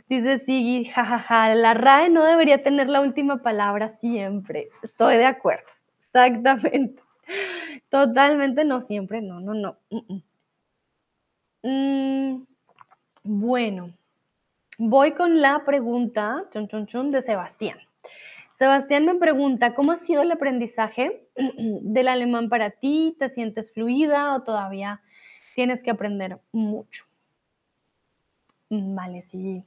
Dice 0.07 0.39
Sigui, 0.39 0.85
jajaja, 0.85 1.53
la 1.55 1.73
RAE 1.73 2.09
no 2.09 2.23
debería 2.23 2.63
tener 2.63 2.89
la 2.89 3.01
última 3.01 3.41
palabra 3.43 3.87
siempre. 3.89 4.69
Estoy 4.81 5.17
de 5.17 5.25
acuerdo, 5.25 5.69
exactamente. 5.99 7.03
Totalmente 7.89 8.65
no 8.65 8.81
siempre, 8.81 9.21
no, 9.21 9.39
no, 9.39 9.53
no. 9.53 9.77
Mm, 11.63 12.43
bueno, 13.23 13.93
voy 14.77 15.13
con 15.13 15.41
la 15.41 15.65
pregunta 15.65 16.45
de 16.51 17.21
Sebastián. 17.21 17.77
Sebastián 18.57 19.05
me 19.05 19.15
pregunta, 19.15 19.73
¿cómo 19.73 19.93
ha 19.93 19.97
sido 19.97 20.21
el 20.21 20.31
aprendizaje 20.31 21.27
del 21.57 22.07
alemán 22.07 22.49
para 22.49 22.71
ti? 22.71 23.15
¿Te 23.17 23.29
sientes 23.29 23.73
fluida 23.73 24.35
o 24.35 24.43
todavía 24.43 25.01
tienes 25.55 25.83
que 25.83 25.91
aprender 25.91 26.39
mucho? 26.51 27.05
Mm, 28.69 28.95
vale, 28.95 29.21
sí. 29.21 29.63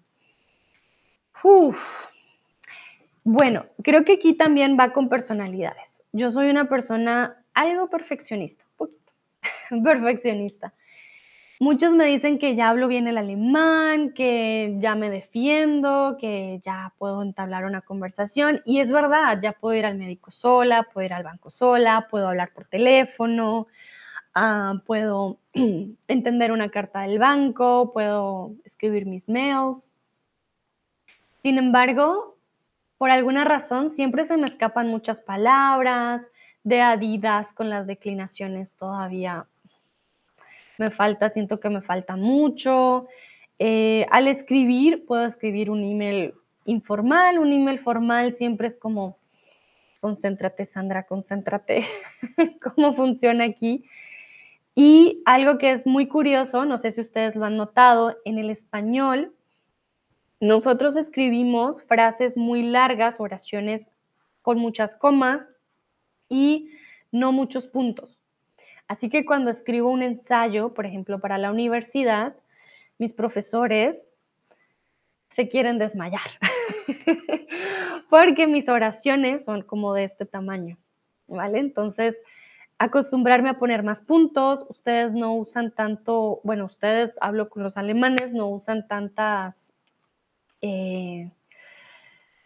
Bueno, 3.24 3.66
creo 3.82 4.04
que 4.04 4.14
aquí 4.14 4.34
también 4.34 4.76
va 4.78 4.92
con 4.92 5.08
personalidades. 5.08 6.02
Yo 6.12 6.30
soy 6.30 6.50
una 6.50 6.68
persona 6.68 7.44
algo 7.54 7.88
perfeccionista, 7.88 8.64
un 8.72 8.76
poquito 8.76 9.12
perfeccionista. 9.84 10.74
Muchos 11.62 11.94
me 11.94 12.06
dicen 12.06 12.40
que 12.40 12.56
ya 12.56 12.70
hablo 12.70 12.88
bien 12.88 13.06
el 13.06 13.16
alemán, 13.16 14.14
que 14.14 14.74
ya 14.78 14.96
me 14.96 15.10
defiendo, 15.10 16.16
que 16.18 16.58
ya 16.60 16.92
puedo 16.98 17.22
entablar 17.22 17.66
una 17.66 17.82
conversación. 17.82 18.62
Y 18.64 18.80
es 18.80 18.90
verdad, 18.90 19.38
ya 19.40 19.52
puedo 19.52 19.78
ir 19.78 19.86
al 19.86 19.96
médico 19.96 20.32
sola, 20.32 20.88
puedo 20.92 21.06
ir 21.06 21.12
al 21.12 21.22
banco 21.22 21.50
sola, 21.50 22.08
puedo 22.10 22.26
hablar 22.26 22.52
por 22.52 22.64
teléfono, 22.64 23.68
Ah, 24.34 24.82
puedo 24.86 25.38
entender 26.08 26.50
una 26.50 26.70
carta 26.70 27.02
del 27.02 27.20
banco, 27.20 27.92
puedo 27.92 28.56
escribir 28.64 29.06
mis 29.06 29.28
mails. 29.28 29.94
Sin 31.42 31.58
embargo, 31.58 32.38
por 32.98 33.12
alguna 33.12 33.44
razón 33.44 33.90
siempre 33.90 34.24
se 34.24 34.36
me 34.36 34.48
escapan 34.48 34.88
muchas 34.88 35.20
palabras, 35.20 36.32
de 36.64 36.80
adidas 36.80 37.52
con 37.52 37.70
las 37.70 37.86
declinaciones 37.86 38.76
todavía 38.76 39.46
me 40.82 40.90
falta, 40.90 41.30
siento 41.30 41.60
que 41.60 41.70
me 41.70 41.80
falta 41.80 42.16
mucho. 42.16 43.06
Eh, 43.58 44.06
al 44.10 44.26
escribir, 44.26 45.06
puedo 45.06 45.24
escribir 45.24 45.70
un 45.70 45.84
email 45.84 46.34
informal, 46.64 47.38
un 47.38 47.52
email 47.52 47.78
formal 47.78 48.34
siempre 48.34 48.66
es 48.66 48.76
como, 48.76 49.16
concéntrate 50.00 50.64
Sandra, 50.64 51.04
concéntrate, 51.04 51.84
cómo 52.74 52.94
funciona 52.94 53.44
aquí. 53.44 53.84
Y 54.74 55.22
algo 55.26 55.58
que 55.58 55.70
es 55.70 55.86
muy 55.86 56.08
curioso, 56.08 56.64
no 56.64 56.78
sé 56.78 56.90
si 56.92 57.00
ustedes 57.00 57.36
lo 57.36 57.44
han 57.44 57.56
notado, 57.56 58.16
en 58.24 58.38
el 58.38 58.50
español 58.50 59.34
nosotros 60.40 60.96
escribimos 60.96 61.84
frases 61.84 62.36
muy 62.36 62.64
largas, 62.64 63.20
oraciones 63.20 63.90
con 64.40 64.58
muchas 64.58 64.96
comas 64.96 65.52
y 66.28 66.70
no 67.12 67.30
muchos 67.30 67.68
puntos. 67.68 68.21
Así 68.92 69.08
que 69.08 69.24
cuando 69.24 69.48
escribo 69.48 69.90
un 69.90 70.02
ensayo, 70.02 70.74
por 70.74 70.84
ejemplo, 70.84 71.18
para 71.18 71.38
la 71.38 71.50
universidad, 71.50 72.36
mis 72.98 73.14
profesores 73.14 74.12
se 75.30 75.48
quieren 75.48 75.78
desmayar, 75.78 76.28
porque 78.10 78.46
mis 78.46 78.68
oraciones 78.68 79.46
son 79.46 79.62
como 79.62 79.94
de 79.94 80.04
este 80.04 80.26
tamaño, 80.26 80.76
¿vale? 81.26 81.58
Entonces, 81.58 82.22
acostumbrarme 82.76 83.48
a 83.48 83.58
poner 83.58 83.82
más 83.82 84.02
puntos. 84.02 84.66
Ustedes 84.68 85.14
no 85.14 85.36
usan 85.36 85.70
tanto, 85.70 86.42
bueno, 86.44 86.66
ustedes, 86.66 87.14
hablo 87.22 87.48
con 87.48 87.62
los 87.62 87.78
alemanes, 87.78 88.34
no 88.34 88.48
usan 88.48 88.86
tantas, 88.88 89.72
eh, 90.60 91.32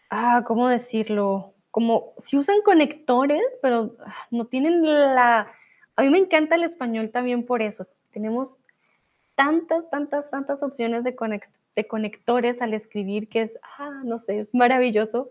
ah, 0.09 0.45
¿cómo 0.47 0.69
decirlo? 0.69 1.55
Como 1.71 2.13
si 2.15 2.37
usan 2.37 2.61
conectores, 2.63 3.59
pero 3.61 3.97
ah, 3.99 4.13
no 4.31 4.45
tienen 4.45 4.81
la... 4.81 5.51
A 5.97 6.03
mí 6.03 6.09
me 6.09 6.19
encanta 6.19 6.55
el 6.55 6.63
español 6.63 7.09
también 7.09 7.43
por 7.43 7.63
eso. 7.63 7.87
Tenemos 8.11 8.59
tantas, 9.35 9.89
tantas, 9.89 10.29
tantas 10.29 10.61
opciones 10.61 11.03
de, 11.03 11.15
conectores 11.87 12.61
al 12.61 12.73
escribir 12.75 13.27
que 13.29 13.41
es, 13.41 13.59
ah, 13.77 14.01
no 14.03 14.19
sé, 14.19 14.39
es 14.39 14.53
maravilloso. 14.53 15.29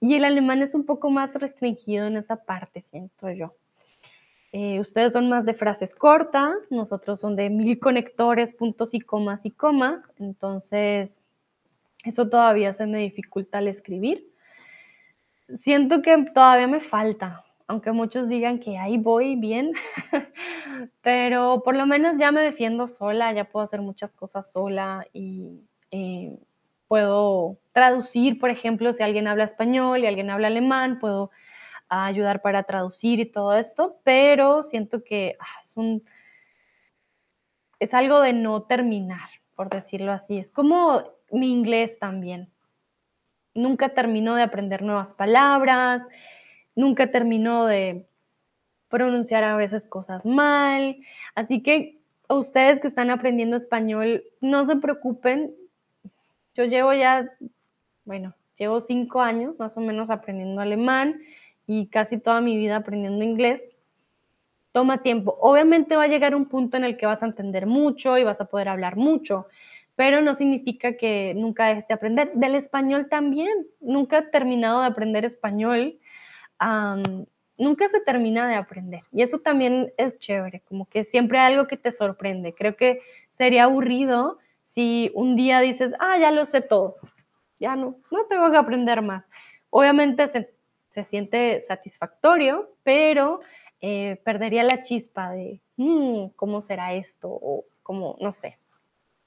Y 0.00 0.14
el 0.14 0.24
alemán 0.24 0.60
es 0.60 0.74
un 0.74 0.84
poco 0.84 1.10
más 1.10 1.34
restringido 1.34 2.06
en 2.06 2.18
esa 2.18 2.36
parte, 2.36 2.82
siento 2.82 3.30
yo. 3.30 3.54
Eh, 4.52 4.78
ustedes 4.78 5.14
son 5.14 5.28
más 5.28 5.46
de 5.46 5.54
frases 5.54 5.94
cortas, 5.94 6.70
nosotros 6.70 7.18
son 7.18 7.34
de 7.34 7.48
mil 7.50 7.78
conectores, 7.78 8.52
puntos 8.52 8.94
y 8.94 9.00
comas 9.00 9.46
y 9.46 9.50
comas, 9.50 10.04
entonces 10.18 11.20
eso 12.04 12.28
todavía 12.28 12.72
se 12.72 12.86
me 12.86 12.98
dificulta 12.98 13.58
al 13.58 13.68
escribir. 13.68 14.30
Siento 15.56 16.02
que 16.02 16.16
todavía 16.32 16.66
me 16.66 16.80
falta, 16.80 17.43
aunque 17.66 17.92
muchos 17.92 18.28
digan 18.28 18.58
que 18.58 18.78
ahí 18.78 18.98
voy 18.98 19.36
bien, 19.36 19.72
pero 21.02 21.62
por 21.64 21.76
lo 21.76 21.86
menos 21.86 22.16
ya 22.18 22.30
me 22.32 22.40
defiendo 22.40 22.86
sola, 22.86 23.32
ya 23.32 23.48
puedo 23.48 23.64
hacer 23.64 23.80
muchas 23.80 24.14
cosas 24.14 24.50
sola 24.50 25.06
y 25.12 25.60
eh, 25.90 26.38
puedo 26.88 27.58
traducir, 27.72 28.38
por 28.38 28.50
ejemplo, 28.50 28.92
si 28.92 29.02
alguien 29.02 29.28
habla 29.28 29.44
español 29.44 30.00
y 30.00 30.06
alguien 30.06 30.30
habla 30.30 30.48
alemán, 30.48 30.98
puedo 30.98 31.30
ayudar 31.88 32.42
para 32.42 32.64
traducir 32.64 33.20
y 33.20 33.26
todo 33.26 33.56
esto, 33.56 33.98
pero 34.04 34.62
siento 34.62 35.04
que 35.04 35.36
ah, 35.40 35.60
es 35.62 35.76
un 35.76 36.02
es 37.78 37.92
algo 37.92 38.20
de 38.20 38.32
no 38.32 38.62
terminar, 38.62 39.28
por 39.54 39.68
decirlo 39.68 40.12
así. 40.12 40.38
Es 40.38 40.50
como 40.50 41.02
mi 41.30 41.50
inglés 41.50 41.98
también 41.98 42.50
nunca 43.54 43.90
terminó 43.90 44.34
de 44.34 44.42
aprender 44.42 44.82
nuevas 44.82 45.14
palabras, 45.14 46.06
nunca 46.74 47.10
terminó 47.10 47.66
de 47.66 48.06
pronunciar 48.88 49.44
a 49.44 49.56
veces 49.56 49.86
cosas 49.86 50.24
mal. 50.24 50.96
Así 51.34 51.62
que 51.62 51.98
a 52.28 52.34
ustedes 52.34 52.80
que 52.80 52.88
están 52.88 53.10
aprendiendo 53.10 53.56
español, 53.56 54.24
no 54.40 54.64
se 54.64 54.76
preocupen. 54.76 55.54
Yo 56.54 56.64
llevo 56.64 56.92
ya, 56.92 57.30
bueno, 58.04 58.34
llevo 58.56 58.80
cinco 58.80 59.20
años 59.20 59.58
más 59.58 59.76
o 59.76 59.80
menos 59.80 60.10
aprendiendo 60.10 60.60
alemán 60.60 61.20
y 61.66 61.88
casi 61.88 62.18
toda 62.18 62.40
mi 62.40 62.56
vida 62.56 62.76
aprendiendo 62.76 63.24
inglés. 63.24 63.70
Toma 64.72 65.02
tiempo. 65.02 65.36
Obviamente 65.40 65.96
va 65.96 66.04
a 66.04 66.08
llegar 66.08 66.34
un 66.34 66.46
punto 66.46 66.76
en 66.76 66.84
el 66.84 66.96
que 66.96 67.06
vas 67.06 67.22
a 67.22 67.26
entender 67.26 67.66
mucho 67.66 68.18
y 68.18 68.24
vas 68.24 68.40
a 68.40 68.46
poder 68.46 68.68
hablar 68.68 68.96
mucho, 68.96 69.46
pero 69.94 70.20
no 70.20 70.34
significa 70.34 70.96
que 70.96 71.32
nunca 71.36 71.66
dejes 71.66 71.86
de 71.86 71.94
aprender. 71.94 72.32
Del 72.34 72.54
español 72.56 73.08
también, 73.08 73.66
nunca 73.80 74.18
he 74.18 74.22
terminado 74.22 74.80
de 74.80 74.86
aprender 74.86 75.24
español, 75.24 75.98
nunca 77.58 77.88
se 77.88 78.00
termina 78.00 78.48
de 78.48 78.54
aprender. 78.54 79.02
Y 79.12 79.22
eso 79.22 79.38
también 79.38 79.92
es 79.96 80.18
chévere, 80.18 80.60
como 80.60 80.86
que 80.86 81.04
siempre 81.04 81.38
algo 81.38 81.66
que 81.66 81.76
te 81.76 81.92
sorprende. 81.92 82.54
Creo 82.54 82.76
que 82.76 83.00
sería 83.30 83.64
aburrido 83.64 84.38
si 84.64 85.10
un 85.14 85.36
día 85.36 85.60
dices, 85.60 85.94
ah, 86.00 86.18
ya 86.18 86.30
lo 86.30 86.44
sé 86.46 86.60
todo, 86.60 86.96
ya 87.60 87.76
no, 87.76 87.98
no 88.10 88.26
tengo 88.26 88.50
que 88.50 88.56
aprender 88.56 89.02
más. 89.02 89.30
Obviamente 89.70 90.26
se, 90.28 91.04
siente 91.04 91.64
satisfactorio, 91.66 92.76
pero 92.82 93.40
eh, 93.80 94.20
perdería 94.24 94.62
la 94.62 94.80
chispa 94.82 95.30
de, 95.30 95.60
mm, 95.76 96.28
¿cómo 96.36 96.60
será 96.60 96.94
esto? 96.94 97.28
O 97.30 97.64
como, 97.82 98.16
no 98.20 98.32
sé, 98.32 98.58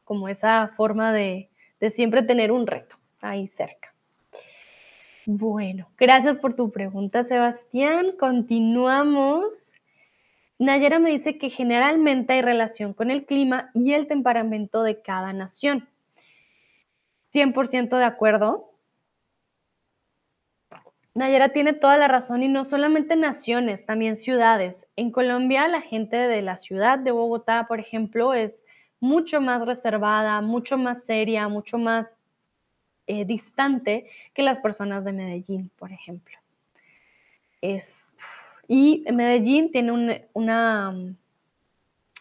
como 0.04 0.30
esa 0.30 0.70
forma 0.78 1.12
de, 1.12 1.50
siempre 1.92 2.24
tener 2.24 2.52
un 2.52 2.66
reto 2.66 2.96
ahí 3.20 3.48
cerca. 3.48 3.87
Bueno, 5.30 5.90
gracias 5.98 6.40
por 6.40 6.54
tu 6.54 6.72
pregunta, 6.72 7.26
Sebastián. 7.26 8.14
Continuamos. 8.18 9.76
Nayera 10.58 11.00
me 11.00 11.10
dice 11.12 11.38
que 11.38 11.50
generalmente 11.50 12.32
hay 12.32 12.42
relación 12.42 12.94
con 12.94 13.12
el 13.12 13.26
clima 13.26 13.70
y 13.74 13.92
el 13.92 14.08
temperamento 14.08 14.84
de 14.84 15.02
cada 15.02 15.34
nación. 15.34 15.90
100% 17.34 17.98
de 17.98 18.06
acuerdo. 18.06 18.72
Nayera 21.14 21.50
tiene 21.50 21.74
toda 21.74 21.98
la 21.98 22.08
razón 22.08 22.42
y 22.42 22.48
no 22.48 22.64
solamente 22.64 23.18
naciones, 23.18 23.86
también 23.86 24.16
ciudades. 24.16 24.88
En 24.96 25.12
Colombia 25.12 25.68
la 25.68 25.82
gente 25.82 26.16
de 26.16 26.42
la 26.42 26.56
ciudad 26.56 27.00
de 27.00 27.12
Bogotá, 27.12 27.66
por 27.68 27.82
ejemplo, 27.82 28.34
es 28.34 28.64
mucho 29.02 29.42
más 29.42 29.68
reservada, 29.68 30.40
mucho 30.40 30.78
más 30.78 31.04
seria, 31.04 31.50
mucho 31.50 31.78
más 31.78 32.17
eh, 33.08 33.26
distante 33.26 34.08
que 34.34 34.44
las 34.44 34.60
personas 34.60 35.04
de 35.04 35.14
Medellín, 35.14 35.72
por 35.78 35.92
ejemplo. 35.92 36.38
Es, 37.62 37.96
y 38.68 39.04
Medellín 39.12 39.72
tiene 39.72 39.92
un, 39.92 41.18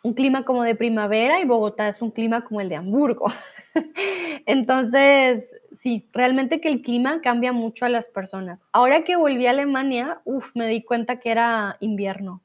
un 0.06 0.14
clima 0.14 0.44
como 0.44 0.62
de 0.62 0.76
primavera 0.76 1.40
y 1.40 1.44
Bogotá 1.44 1.88
es 1.88 2.00
un 2.00 2.12
clima 2.12 2.44
como 2.44 2.60
el 2.60 2.68
de 2.68 2.76
Hamburgo. 2.76 3.26
Entonces, 4.46 5.56
sí, 5.80 6.08
realmente 6.12 6.60
que 6.60 6.68
el 6.68 6.82
clima 6.82 7.20
cambia 7.20 7.52
mucho 7.52 7.86
a 7.86 7.88
las 7.88 8.08
personas. 8.08 8.64
Ahora 8.72 9.02
que 9.02 9.16
volví 9.16 9.46
a 9.46 9.50
Alemania, 9.50 10.20
uf, 10.24 10.50
me 10.54 10.68
di 10.68 10.82
cuenta 10.82 11.18
que 11.18 11.32
era 11.32 11.76
invierno. 11.80 12.40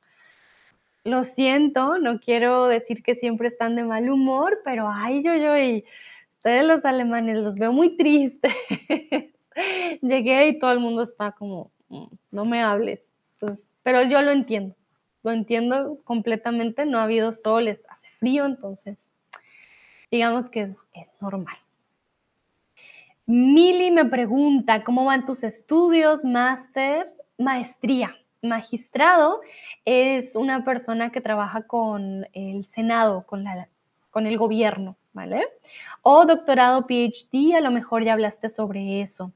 Lo 1.04 1.24
siento, 1.24 2.00
no 2.00 2.20
quiero 2.20 2.68
decir 2.68 3.04
que 3.04 3.14
siempre 3.16 3.48
están 3.48 3.76
de 3.76 3.84
mal 3.84 4.10
humor, 4.10 4.62
pero 4.64 4.89
ay, 4.89 5.24
yo, 5.24 5.36
yo, 5.36 5.56
y 5.58 5.86
ustedes 6.42 6.66
los 6.66 6.84
alemanes 6.86 7.38
los 7.38 7.54
veo 7.54 7.72
muy 7.72 7.96
tristes. 7.98 8.52
Llegué 10.02 10.48
y 10.48 10.58
todo 10.58 10.72
el 10.72 10.80
mundo 10.80 11.04
está 11.04 11.34
como, 11.34 11.70
mm, 11.89 12.06
no 12.32 12.46
me 12.46 12.64
hables. 12.64 13.14
pero 13.84 14.02
yo 14.02 14.24
lo 14.24 14.32
entiendo, 14.32 14.76
lo 15.22 15.32
entiendo 15.32 16.00
completamente, 16.04 16.88
no 16.88 16.98
ha 16.98 17.04
habido 17.04 17.32
sol, 17.32 17.68
hace 17.68 18.12
frío, 18.12 18.46
entonces 18.48 19.14
digamos 20.10 20.50
que 20.50 20.62
es, 20.62 20.78
es 20.94 21.10
normal. 21.20 21.56
Mili 23.28 23.92
me 23.92 24.06
pregunta, 24.06 24.84
¿cómo 24.84 25.06
van 25.06 25.26
tus 25.26 25.44
estudios, 25.44 26.26
máster, 26.26 27.14
maestría? 27.38 28.18
magistrado 28.42 29.42
es 29.86 30.36
una 30.36 30.66
persona 30.66 31.12
que 31.12 31.22
trabaja 31.22 31.68
con 31.68 32.26
el 32.34 32.64
Senado, 32.66 33.24
con, 33.28 33.44
la, 33.44 33.70
con 34.10 34.26
el 34.26 34.39
gobierno, 34.39 34.98
¿vale? 35.14 35.43
O 36.01 36.26
doctorado 36.26 36.86
PhD, 36.88 37.55
a 37.55 37.62
lo 37.62 37.72
mejor 37.72 38.03
ya 38.03 38.14
hablaste 38.14 38.49
sobre 38.49 39.01
eso. 39.01 39.32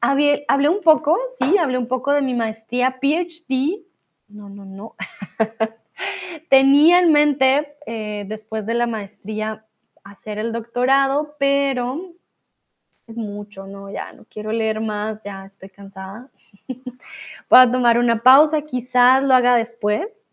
Hablé, 0.00 0.44
un 0.68 0.80
poco, 0.80 1.16
sí, 1.38 1.58
hablé 1.58 1.78
un 1.78 1.86
poco 1.86 2.12
de 2.12 2.22
mi 2.22 2.34
maestría 2.34 2.98
PhD. 3.00 3.84
No, 4.28 4.48
no, 4.48 4.64
no. 4.64 4.96
Tenía 6.50 6.98
en 6.98 7.12
mente, 7.12 7.76
eh, 7.86 8.24
después 8.26 8.66
de 8.66 8.74
la 8.74 8.86
maestría, 8.86 9.64
hacer 10.02 10.38
el 10.38 10.52
doctorado, 10.52 11.36
pero 11.38 12.14
es 13.06 13.16
mucho, 13.16 13.66
¿no? 13.66 13.90
Ya 13.90 14.12
no 14.12 14.24
quiero 14.28 14.52
leer 14.52 14.80
más, 14.80 15.22
ya 15.22 15.44
estoy 15.44 15.68
cansada. 15.68 16.30
Voy 16.68 17.58
a 17.60 17.70
tomar 17.70 17.98
una 17.98 18.22
pausa, 18.22 18.62
quizás 18.62 19.22
lo 19.22 19.34
haga 19.34 19.56
después. 19.56 20.26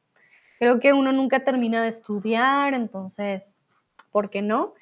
Creo 0.57 0.79
que 0.79 0.93
uno 0.93 1.11
nunca 1.11 1.43
termina 1.43 1.81
de 1.81 1.89
estudiar, 1.89 2.73
entonces, 2.73 3.55
¿por 4.11 4.29
qué 4.29 4.41
no? 4.41 4.73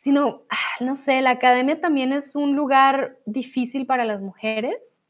Sino, 0.00 0.42
ah, 0.50 0.84
no 0.84 0.96
sé, 0.96 1.20
la 1.20 1.30
academia 1.30 1.80
también 1.80 2.12
es 2.12 2.34
un 2.34 2.54
lugar 2.54 3.18
difícil 3.26 3.86
para 3.86 4.04
las 4.04 4.20
mujeres. 4.20 5.02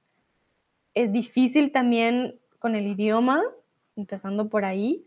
Es 0.94 1.12
difícil 1.12 1.72
también 1.72 2.38
con 2.59 2.74
el 2.74 2.86
idioma, 2.86 3.42
empezando 3.96 4.49
por 4.49 4.64
ahí. 4.64 5.05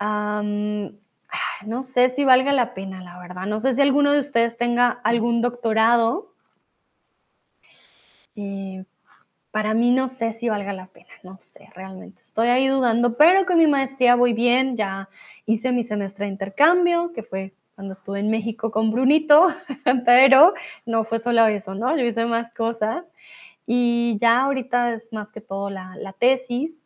no 0.00 1.82
sé 1.82 2.10
si 2.10 2.24
valga 2.24 2.52
la 2.52 2.74
pena, 2.74 3.00
la 3.02 3.18
verdad. 3.18 3.46
No 3.46 3.58
sé 3.58 3.74
si 3.74 3.82
alguno 3.82 4.12
de 4.12 4.20
ustedes 4.20 4.56
tenga 4.56 4.88
algún 4.88 5.40
doctorado. 5.40 6.34
Eh, 8.36 8.84
para 9.56 9.72
mí 9.72 9.90
no 9.90 10.06
sé 10.08 10.34
si 10.34 10.50
valga 10.50 10.74
la 10.74 10.88
pena, 10.88 11.08
no 11.22 11.38
sé, 11.38 11.70
realmente 11.74 12.20
estoy 12.20 12.48
ahí 12.48 12.68
dudando, 12.68 13.16
pero 13.16 13.46
con 13.46 13.56
mi 13.56 13.66
maestría 13.66 14.14
voy 14.14 14.34
bien, 14.34 14.76
ya 14.76 15.08
hice 15.46 15.72
mi 15.72 15.82
semestre 15.82 16.26
de 16.26 16.32
intercambio, 16.32 17.10
que 17.14 17.22
fue 17.22 17.54
cuando 17.76 17.92
estuve 17.92 18.20
en 18.20 18.30
México 18.30 18.70
con 18.72 18.90
Brunito, 18.90 19.48
pero 20.06 20.54
no 20.86 21.04
fue 21.04 21.18
solo 21.18 21.46
eso, 21.46 21.74
¿no? 21.74 21.96
Yo 21.96 22.04
hice 22.04 22.24
más 22.24 22.50
cosas 22.52 23.04
y 23.66 24.16
ya 24.18 24.40
ahorita 24.40 24.94
es 24.94 25.12
más 25.12 25.30
que 25.30 25.42
todo 25.42 25.68
la, 25.68 26.14
tesis 26.18 26.82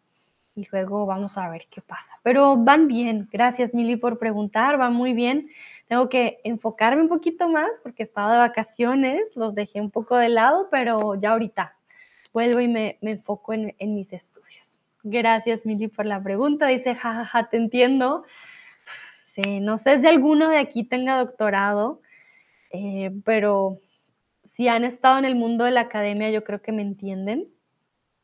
y 0.57 0.67
luego 0.73 1.07
vamos 1.07 1.39
a 1.39 1.49
ver 1.49 1.69
qué 1.71 1.81
pasa. 1.81 2.19
Pero 2.25 2.57
van 2.57 2.89
bien, 2.89 3.29
gracias 3.31 3.73
Mili 3.73 3.95
por 3.97 4.19
preguntar, 4.19 4.79
van 4.79 4.93
muy 4.93 5.13
bien. 5.15 5.49
Tengo 5.87 6.09
que 6.09 6.41
enfocarme 6.43 7.03
un 7.03 7.09
poquito 7.09 7.49
más 7.49 7.71
porque 7.85 8.03
estaba 8.03 8.33
de 8.33 8.39
vacaciones, 8.39 9.37
los 9.37 9.55
dejé 9.55 9.81
un 9.81 9.93
poco 9.93 10.17
de 10.17 10.29
lado, 10.29 10.69
pero 10.73 11.15
ya 11.15 11.31
ahorita 11.31 11.77
vuelvo 12.33 12.61
y 12.61 12.67
me, 12.67 12.99
enfoco 13.01 13.53
en, 13.53 13.95
mis 13.95 14.13
estudios. 14.13 14.81
Gracias, 15.05 15.65
Mili, 15.65 15.87
por 15.87 16.05
la 16.05 16.21
pregunta. 16.21 16.67
Dice, 16.67 16.97
jajaja, 16.97 17.49
te 17.49 17.57
entiendo. 17.57 18.25
Sí, 19.35 19.61
no 19.61 19.79
sé 19.79 20.01
si 20.01 20.07
alguno 20.09 20.49
de 20.49 20.59
aquí 20.59 20.83
tenga 20.83 21.19
doctorado, 21.19 22.01
eh, 22.73 23.13
pero 23.25 23.81
si 24.45 24.67
han 24.67 24.85
estado 24.85 25.19
en 25.19 25.25
el 25.25 25.37
mundo 25.37 25.65
de 25.65 25.71
la 25.71 25.83
academia, 25.83 26.31
yo 26.31 26.43
creo 26.43 26.63
que 26.63 26.73
me 26.73 26.83
entienden. 26.83 27.49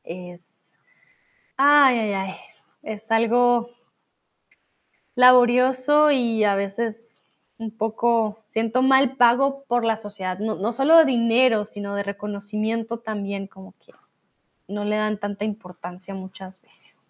Es, 0.03 0.77
ay, 1.57 1.99
ay, 1.99 2.13
ay, 2.15 2.35
es 2.83 3.11
algo 3.13 3.71
laborioso 5.15 6.11
y 6.11 6.43
a 6.45 6.57
veces 6.57 7.21
un 7.59 7.71
poco, 7.71 8.43
siento 8.49 8.83
mal 8.83 9.17
pago 9.17 9.65
por 9.65 9.85
la 9.85 9.97
sociedad, 9.97 10.39
no, 10.41 10.57
no 10.57 10.73
solo 10.73 10.99
de 10.99 11.05
dinero, 11.05 11.65
sino 11.65 11.95
de 11.95 12.03
reconocimiento 12.03 12.99
también, 12.99 13.47
como 13.47 13.75
que 13.79 13.93
no 14.69 14.85
le 14.85 14.97
dan 14.97 15.19
tanta 15.19 15.45
importancia 15.45 16.15
muchas 16.15 16.61
veces. 16.61 17.06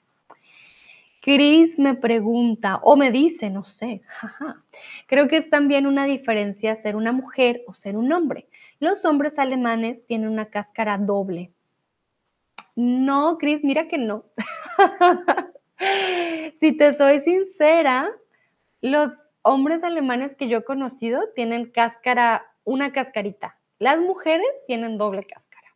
Chris 1.26 1.76
me 1.76 1.94
pregunta, 1.94 2.78
o 2.84 2.94
me 2.94 3.10
dice, 3.10 3.50
no 3.50 3.64
sé, 3.64 4.00
creo 5.08 5.26
que 5.26 5.38
es 5.38 5.50
también 5.50 5.88
una 5.88 6.04
diferencia 6.04 6.76
ser 6.76 6.94
una 6.94 7.10
mujer 7.10 7.62
o 7.66 7.74
ser 7.74 7.96
un 7.96 8.12
hombre. 8.12 8.48
Los 8.78 9.04
hombres 9.04 9.40
alemanes 9.40 10.06
tienen 10.06 10.28
una 10.28 10.50
cáscara 10.50 10.98
doble. 10.98 11.50
No, 12.76 13.38
Cris, 13.38 13.64
mira 13.64 13.88
que 13.88 13.98
no. 13.98 14.26
si 16.60 16.76
te 16.76 16.96
soy 16.96 17.20
sincera, 17.22 18.08
los 18.80 19.10
hombres 19.42 19.82
alemanes 19.82 20.36
que 20.36 20.46
yo 20.46 20.58
he 20.58 20.64
conocido 20.64 21.20
tienen 21.34 21.72
cáscara, 21.72 22.54
una 22.62 22.92
cascarita. 22.92 23.58
Las 23.80 24.00
mujeres 24.00 24.46
tienen 24.68 24.96
doble 24.96 25.24
cáscara. 25.24 25.66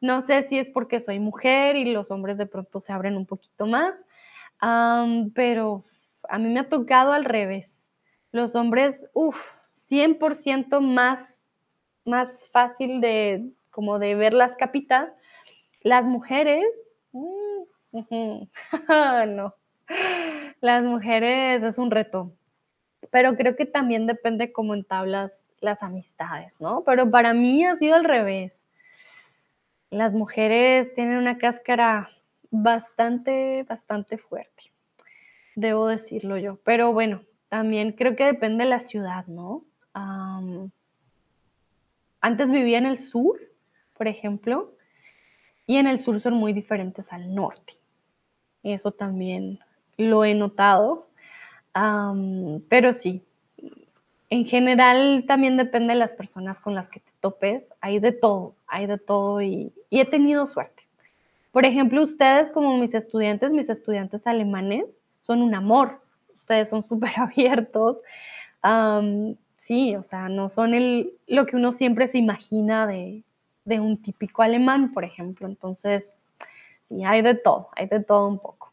No 0.00 0.20
sé 0.20 0.42
si 0.42 0.58
es 0.58 0.68
porque 0.68 1.00
soy 1.00 1.20
mujer 1.20 1.76
y 1.76 1.84
los 1.92 2.10
hombres 2.10 2.36
de 2.38 2.46
pronto 2.46 2.80
se 2.80 2.92
abren 2.92 3.16
un 3.16 3.24
poquito 3.24 3.66
más, 3.66 3.94
pero 5.34 5.84
a 6.28 6.38
mí 6.38 6.48
me 6.48 6.60
ha 6.60 6.68
tocado 6.68 7.12
al 7.12 7.24
revés. 7.24 7.92
Los 8.30 8.54
hombres, 8.54 9.08
uff, 9.12 9.36
100% 9.74 10.80
más, 10.80 11.52
más 12.04 12.48
fácil 12.50 13.00
de, 13.00 13.50
como 13.70 13.98
de 13.98 14.14
ver 14.14 14.32
las 14.32 14.56
capitas. 14.56 15.10
Las 15.80 16.06
mujeres, 16.06 16.64
mm, 17.12 17.62
no, 19.28 19.54
las 20.60 20.84
mujeres 20.84 21.62
es 21.62 21.78
un 21.78 21.90
reto, 21.90 22.32
pero 23.10 23.36
creo 23.36 23.56
que 23.56 23.66
también 23.66 24.06
depende 24.06 24.52
cómo 24.52 24.74
entablas 24.74 25.50
las 25.60 25.82
amistades, 25.82 26.60
¿no? 26.60 26.84
Pero 26.84 27.10
para 27.10 27.34
mí 27.34 27.64
ha 27.66 27.74
sido 27.76 27.96
al 27.96 28.04
revés. 28.04 28.68
Las 29.90 30.14
mujeres 30.14 30.94
tienen 30.94 31.18
una 31.18 31.36
cáscara 31.36 32.08
bastante, 32.52 33.64
bastante 33.64 34.18
fuerte, 34.18 34.72
debo 35.56 35.88
decirlo 35.88 36.38
yo. 36.38 36.60
Pero 36.62 36.92
bueno, 36.92 37.22
también 37.48 37.92
creo 37.92 38.14
que 38.14 38.24
depende 38.24 38.62
de 38.62 38.70
la 38.70 38.78
ciudad, 38.78 39.26
¿no? 39.26 39.64
antes 42.22 42.50
vivía 42.50 42.78
en 42.78 42.86
el 42.86 42.98
sur, 42.98 43.38
por 43.92 44.06
ejemplo, 44.06 44.74
y 45.66 45.76
en 45.76 45.86
el 45.86 45.98
sur 45.98 46.18
son 46.20 46.34
muy 46.34 46.52
diferentes 46.52 47.12
al 47.12 47.34
norte. 47.34 47.74
Eso 48.62 48.92
también 48.92 49.58
lo 49.96 50.24
he 50.24 50.34
notado. 50.34 51.08
pero 52.68 52.92
sí, 52.92 53.24
en 54.30 54.46
general 54.46 55.24
también 55.26 55.56
depende 55.56 55.92
de 55.92 55.98
las 55.98 56.12
personas 56.12 56.60
con 56.60 56.74
las 56.74 56.88
que 56.88 57.00
te 57.00 57.12
topes. 57.20 57.74
Hay 57.80 57.98
de 57.98 58.12
todo, 58.12 58.54
hay 58.66 58.86
de 58.86 58.98
todo 58.98 59.42
y, 59.42 59.74
he 59.90 60.04
tenido 60.06 60.46
suerte. 60.46 60.84
Por 61.52 61.66
ejemplo, 61.66 62.02
ustedes 62.02 62.50
como 62.50 62.76
mis 62.78 62.94
estudiantes, 62.94 63.52
mis 63.52 63.68
estudiantes 63.68 64.26
alemanes, 64.26 65.04
son 65.20 65.42
un 65.42 65.54
amor. 65.54 66.00
Ustedes 66.36 66.68
son 66.68 66.82
súper 66.88 67.12
abiertos. 67.16 68.02
sí, 69.56 69.94
o 69.94 70.02
sea, 70.02 70.28
no 70.28 70.48
son 70.48 70.74
el, 70.74 71.14
lo 71.26 71.46
que 71.46 71.56
uno 71.56 71.70
siempre 71.72 72.06
se 72.08 72.18
imagina 72.18 72.86
de, 72.86 73.22
de 73.64 73.80
un 73.80 74.00
típico 74.00 74.42
alemán, 74.42 74.92
por 74.92 75.04
ejemplo. 75.04 75.46
Entonces, 75.46 76.16
sí, 76.88 77.04
hay 77.04 77.22
de 77.22 77.34
todo, 77.34 77.68
hay 77.76 77.86
de 77.86 78.00
todo 78.00 78.28
un 78.28 78.38
poco. 78.38 78.72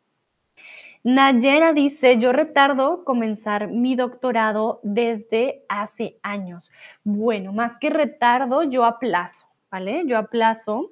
Nayera 1.04 1.74
dice, 1.74 2.18
yo 2.20 2.34
retardo 2.34 3.06
comenzar 3.06 3.70
mi 3.70 3.96
doctorado 3.96 4.80
desde 4.84 5.64
hace 5.70 6.18
años. 6.24 6.72
Bueno, 7.04 7.54
más 7.54 7.78
que 7.78 7.90
retardo, 7.90 8.64
yo 8.64 8.84
aplazo, 8.84 9.48
¿vale? 9.72 10.04
Yo 10.06 10.18
aplazo 10.18 10.92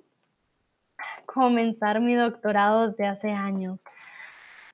comenzar 1.25 2.01
mi 2.01 2.15
doctorado 2.15 2.89
desde 2.89 3.07
hace 3.07 3.29
años. 3.31 3.83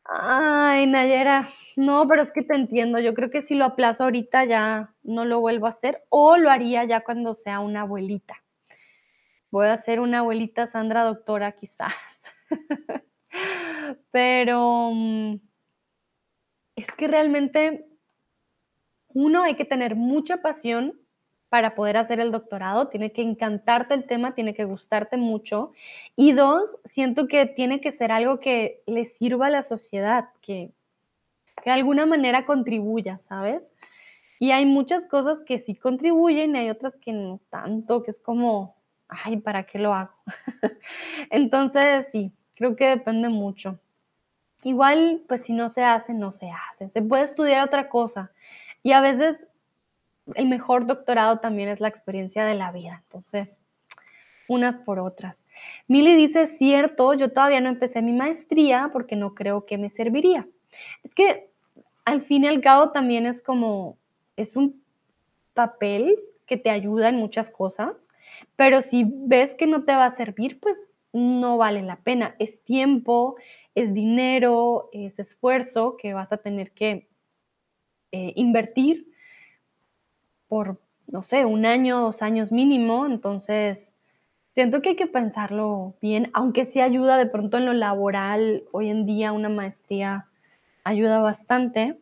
Ay, 0.05 0.85
Nayera, 0.87 1.47
no, 1.77 2.07
pero 2.07 2.21
es 2.21 2.31
que 2.31 2.43
te 2.43 2.55
entiendo. 2.55 2.99
Yo 2.99 3.13
creo 3.13 3.29
que 3.29 3.41
si 3.41 3.55
lo 3.55 3.65
aplazo 3.65 4.03
ahorita 4.03 4.43
ya 4.45 4.93
no 5.03 5.25
lo 5.25 5.39
vuelvo 5.39 5.65
a 5.65 5.69
hacer 5.69 6.03
o 6.09 6.37
lo 6.37 6.49
haría 6.49 6.83
ya 6.83 7.03
cuando 7.03 7.33
sea 7.33 7.59
una 7.61 7.81
abuelita. 7.81 8.43
Voy 9.49 9.67
a 9.67 9.77
ser 9.77 9.99
una 9.99 10.19
abuelita 10.19 10.67
Sandra 10.67 11.03
doctora 11.03 11.53
quizás. 11.53 12.23
Pero 14.11 14.91
mm, 14.93 15.35
es 16.75 16.87
que 16.91 17.07
realmente 17.07 17.85
uno 19.09 19.43
hay 19.43 19.55
que 19.55 19.65
tener 19.65 19.95
mucha 19.95 20.41
pasión 20.41 20.99
para 21.53 21.75
poder 21.75 21.97
hacer 21.97 22.19
el 22.19 22.31
doctorado, 22.31 22.87
tiene 22.87 23.11
que 23.11 23.21
encantarte 23.21 23.93
el 23.93 24.05
tema, 24.05 24.33
tiene 24.33 24.55
que 24.55 24.65
gustarte 24.65 25.17
mucho. 25.17 25.71
Y 26.15 26.31
dos, 26.31 26.79
siento 26.83 27.27
que 27.27 27.45
tiene 27.45 27.79
que 27.79 27.91
ser 27.91 28.11
algo 28.11 28.39
que 28.39 28.81
le 28.87 29.05
sirva 29.05 29.45
a 29.45 29.49
la 29.51 29.61
sociedad, 29.61 30.29
que, 30.41 30.71
de 31.63 31.69
alguna 31.69 32.07
manera 32.07 32.45
contribuya, 32.45 33.19
¿sabes? 33.19 33.71
Y 34.39 34.49
hay 34.49 34.65
muchas 34.65 35.05
cosas 35.05 35.43
que 35.43 35.59
sí 35.59 35.75
contribuyen 35.75 36.55
y 36.55 36.57
hay 36.57 36.69
otras 36.71 36.97
que 36.97 37.13
no 37.13 37.39
tanto, 37.51 38.01
que 38.01 38.09
es 38.09 38.17
como, 38.17 38.75
ay, 39.07 39.37
¿para 39.37 39.61
qué 39.67 39.77
lo 39.77 39.93
hago? 39.93 40.15
Entonces, 41.29 42.07
sí, 42.11 42.31
creo 42.55 42.75
que 42.75 42.87
depende 42.87 43.29
mucho. 43.29 43.77
Igual, 44.63 45.21
pues 45.27 45.41
si 45.41 45.53
no 45.53 45.69
se 45.69 45.83
hace, 45.83 46.15
no 46.15 46.31
se 46.31 46.49
hace. 46.49 46.89
Se 46.89 47.03
puede 47.03 47.21
estudiar 47.21 47.63
otra 47.63 47.89
cosa. 47.89 48.31
Y 48.81 48.93
a 48.93 49.01
veces 49.01 49.47
el 50.35 50.47
mejor 50.47 50.85
doctorado 50.85 51.39
también 51.39 51.69
es 51.69 51.79
la 51.79 51.87
experiencia 51.87 52.45
de 52.45 52.55
la 52.55 52.71
vida. 52.71 53.01
Entonces, 53.03 53.59
unas 54.47 54.75
por 54.75 54.99
otras. 54.99 55.45
Mili 55.87 56.15
dice, 56.15 56.47
cierto, 56.47 57.13
yo 57.13 57.31
todavía 57.31 57.61
no 57.61 57.69
empecé 57.69 58.01
mi 58.01 58.13
maestría 58.13 58.89
porque 58.91 59.15
no 59.15 59.35
creo 59.35 59.65
que 59.65 59.77
me 59.77 59.89
serviría. 59.89 60.47
Es 61.03 61.13
que 61.13 61.49
al 62.05 62.21
fin 62.21 62.43
y 62.43 62.47
al 62.47 62.61
cabo 62.61 62.91
también 62.91 63.25
es 63.25 63.41
como, 63.41 63.97
es 64.35 64.55
un 64.55 64.81
papel 65.53 66.19
que 66.45 66.57
te 66.57 66.69
ayuda 66.69 67.09
en 67.09 67.15
muchas 67.15 67.49
cosas, 67.49 68.09
pero 68.55 68.81
si 68.81 69.05
ves 69.07 69.55
que 69.55 69.67
no 69.67 69.83
te 69.85 69.95
va 69.95 70.05
a 70.05 70.09
servir, 70.09 70.59
pues 70.59 70.91
no 71.13 71.57
vale 71.57 71.81
la 71.83 71.97
pena. 71.97 72.35
Es 72.39 72.63
tiempo, 72.63 73.35
es 73.75 73.93
dinero, 73.93 74.89
es 74.91 75.19
esfuerzo 75.19 75.95
que 75.95 76.13
vas 76.13 76.33
a 76.33 76.37
tener 76.37 76.71
que 76.71 77.07
eh, 78.11 78.33
invertir 78.35 79.12
por, 80.47 80.79
no 81.07 81.21
sé, 81.23 81.45
un 81.45 81.65
año, 81.65 81.99
dos 81.99 82.21
años 82.21 82.51
mínimo. 82.51 83.05
Entonces, 83.05 83.93
siento 84.51 84.81
que 84.81 84.89
hay 84.89 84.95
que 84.95 85.07
pensarlo 85.07 85.95
bien, 86.01 86.29
aunque 86.33 86.65
sí 86.65 86.81
ayuda 86.81 87.17
de 87.17 87.25
pronto 87.25 87.57
en 87.57 87.65
lo 87.65 87.73
laboral. 87.73 88.63
Hoy 88.71 88.89
en 88.89 89.05
día 89.05 89.31
una 89.31 89.49
maestría 89.49 90.27
ayuda 90.83 91.19
bastante. 91.19 91.99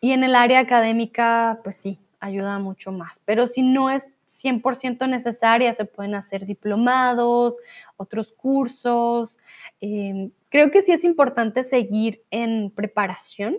Y 0.00 0.12
en 0.12 0.24
el 0.24 0.34
área 0.34 0.60
académica, 0.60 1.60
pues 1.64 1.76
sí, 1.76 1.98
ayuda 2.20 2.58
mucho 2.58 2.92
más. 2.92 3.20
Pero 3.24 3.46
si 3.46 3.62
no 3.62 3.90
es 3.90 4.10
100% 4.28 5.08
necesarias, 5.08 5.76
se 5.76 5.84
pueden 5.84 6.14
hacer 6.14 6.46
diplomados, 6.46 7.58
otros 7.96 8.32
cursos. 8.32 9.38
Em, 9.80 10.30
creo 10.50 10.70
que 10.70 10.82
sí 10.82 10.92
es 10.92 11.04
importante 11.04 11.64
seguir 11.64 12.22
en 12.30 12.70
preparación, 12.70 13.58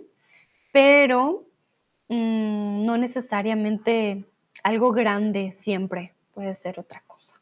pero 0.72 1.44
mm, 2.10 2.82
no 2.82 2.98
necesariamente 2.98 4.24
algo 4.62 4.92
grande 4.92 5.52
siempre, 5.52 6.12
puede 6.34 6.54
ser 6.54 6.78
otra 6.78 7.02
cosa. 7.06 7.40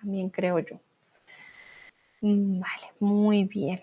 también 0.00 0.30
creo 0.30 0.58
yo. 0.58 0.80
Mm, 2.22 2.60
vale, 2.60 2.92
muy 2.98 3.44
bien. 3.44 3.80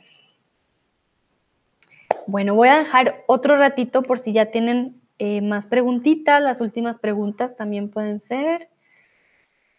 Bueno, 2.28 2.56
voy 2.56 2.68
a 2.68 2.80
dejar 2.80 3.24
otro 3.28 3.56
ratito 3.56 4.04
por 4.04 4.20
si 4.20 4.34
ya 4.34 4.48
tienen 4.48 5.02
eh, 5.18 5.42
más 5.42 5.66
preguntitas, 5.68 6.42
las 6.42 6.60
últimas 6.62 6.98
preguntas 6.98 7.56
también 7.56 7.90
pueden 7.90 8.20
ser. 8.20 8.70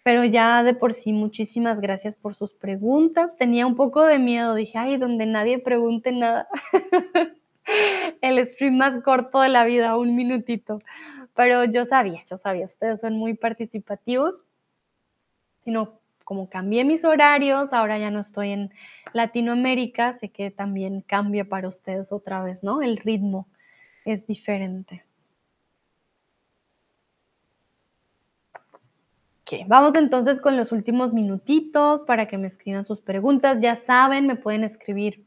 Pero 0.03 0.25
ya 0.25 0.63
de 0.63 0.73
por 0.73 0.95
sí, 0.95 1.13
muchísimas 1.13 1.81
gracias 1.83 2.17
por 2.17 2.35
sus 2.35 2.55
preguntas. 2.55 3.37
Tenía 3.37 3.67
un 3.67 3.77
poco 3.77 4.05
de 4.07 4.19
miedo, 4.19 4.55
dije, 4.55 4.79
ay, 4.79 4.97
donde 4.97 5.27
nadie 5.27 5.59
pregunte 5.59 6.13
nada. 6.13 6.49
El 8.21 8.45
stream 8.47 8.77
más 8.77 8.99
corto 8.99 9.41
de 9.41 9.49
la 9.49 9.65
vida, 9.65 9.97
un 9.97 10.15
minutito. 10.17 10.81
Pero 11.35 11.65
yo 11.65 11.85
sabía, 11.85 12.23
yo 12.29 12.37
sabía, 12.37 12.65
ustedes 12.65 13.01
son 13.01 13.15
muy 13.15 13.35
participativos. 13.35 14.45
Sino 15.65 16.01
como 16.25 16.49
cambié 16.51 16.85
mis 16.85 17.05
horarios, 17.05 17.73
ahora 17.73 17.99
ya 17.99 18.11
no 18.11 18.21
estoy 18.21 18.51
en 18.51 18.73
Latinoamérica, 19.13 20.13
sé 20.13 20.29
que 20.31 20.51
también 20.51 21.01
cambia 21.01 21.49
para 21.49 21.69
ustedes 21.69 22.13
otra 22.13 22.43
vez, 22.43 22.63
¿no? 22.63 22.83
El 22.83 22.99
ritmo 22.99 23.47
es 24.05 24.27
diferente. 24.27 25.05
vamos 29.67 29.95
entonces 29.95 30.41
con 30.41 30.57
los 30.57 30.73
últimos 30.73 31.13
minutitos 31.13 32.03
para 32.03 32.27
que 32.27 32.39
me 32.39 32.47
escriban 32.47 32.85
sus 32.85 33.01
preguntas. 33.01 33.59
Ya 33.61 33.77
saben, 33.77 34.27
me 34.27 34.37
pueden 34.37 34.65
escribir 34.65 35.25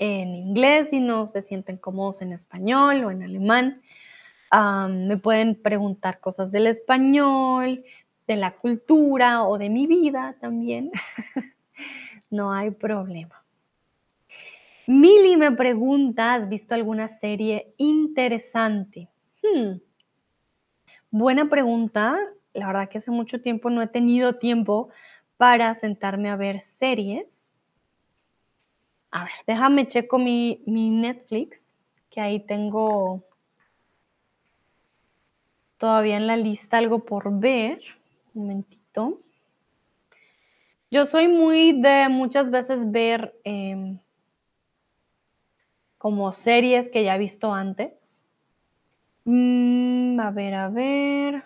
en 0.00 0.34
inglés 0.34 0.90
si 0.90 0.98
no 0.98 1.28
se 1.28 1.42
sienten 1.42 1.76
cómodos 1.76 2.22
en 2.22 2.32
español 2.32 3.04
o 3.04 3.10
en 3.12 3.22
alemán. 3.22 3.82
me 5.06 5.16
pueden 5.18 5.54
preguntar 5.54 6.18
cosas 6.18 6.50
del 6.50 6.66
español, 6.66 7.84
de 8.26 8.36
la 8.36 8.56
cultura 8.56 9.44
o 9.44 9.58
de 9.58 9.70
mi 9.70 9.86
vida 9.86 10.36
también. 10.40 10.90
no 12.30 12.52
hay 12.52 12.72
problema. 12.72 13.44
Mili 14.88 15.36
me 15.36 15.52
pregunta, 15.52 16.34
¿has 16.34 16.48
visto 16.48 16.74
alguna 16.74 17.06
serie 17.06 17.74
interesante? 17.76 19.08
Hmm. 19.42 19.78
Buena 21.12 21.48
pregunta 21.48 22.18
la 22.52 22.66
verdad 22.66 22.88
que 22.88 22.98
hace 22.98 23.10
mucho 23.10 23.40
tiempo 23.40 23.70
no 23.70 23.82
he 23.82 23.86
tenido 23.86 24.34
tiempo 24.34 24.90
para 25.36 25.74
sentarme 25.74 26.28
a 26.28 26.36
ver 26.36 26.60
series. 26.60 27.49
A 29.12 29.24
ver, 29.24 29.32
déjame 29.46 29.88
checo 29.88 30.18
mi, 30.18 30.62
Netflix, 30.66 31.74
que 32.10 32.20
ahí 32.20 32.40
tengo 32.40 33.24
todavía 35.78 36.16
en 36.16 36.26
la 36.26 36.36
lista 36.36 36.78
algo 36.78 37.04
por 37.04 37.40
ver. 37.40 37.80
Un 38.34 38.42
momentito. 38.42 39.20
Yo 40.92 41.06
soy 41.06 41.26
muy 41.28 41.72
de 41.72 42.08
muchas 42.08 42.50
veces 42.50 42.90
ver 42.90 43.34
em, 43.44 43.98
como 45.98 46.32
series 46.32 46.88
que 46.88 47.02
ya 47.02 47.16
he 47.16 47.18
visto 47.18 47.52
antes. 47.52 48.26
Mm, 49.24 50.20
a 50.20 50.30
ver, 50.30 50.54
a 50.54 50.68
ver. 50.68 51.44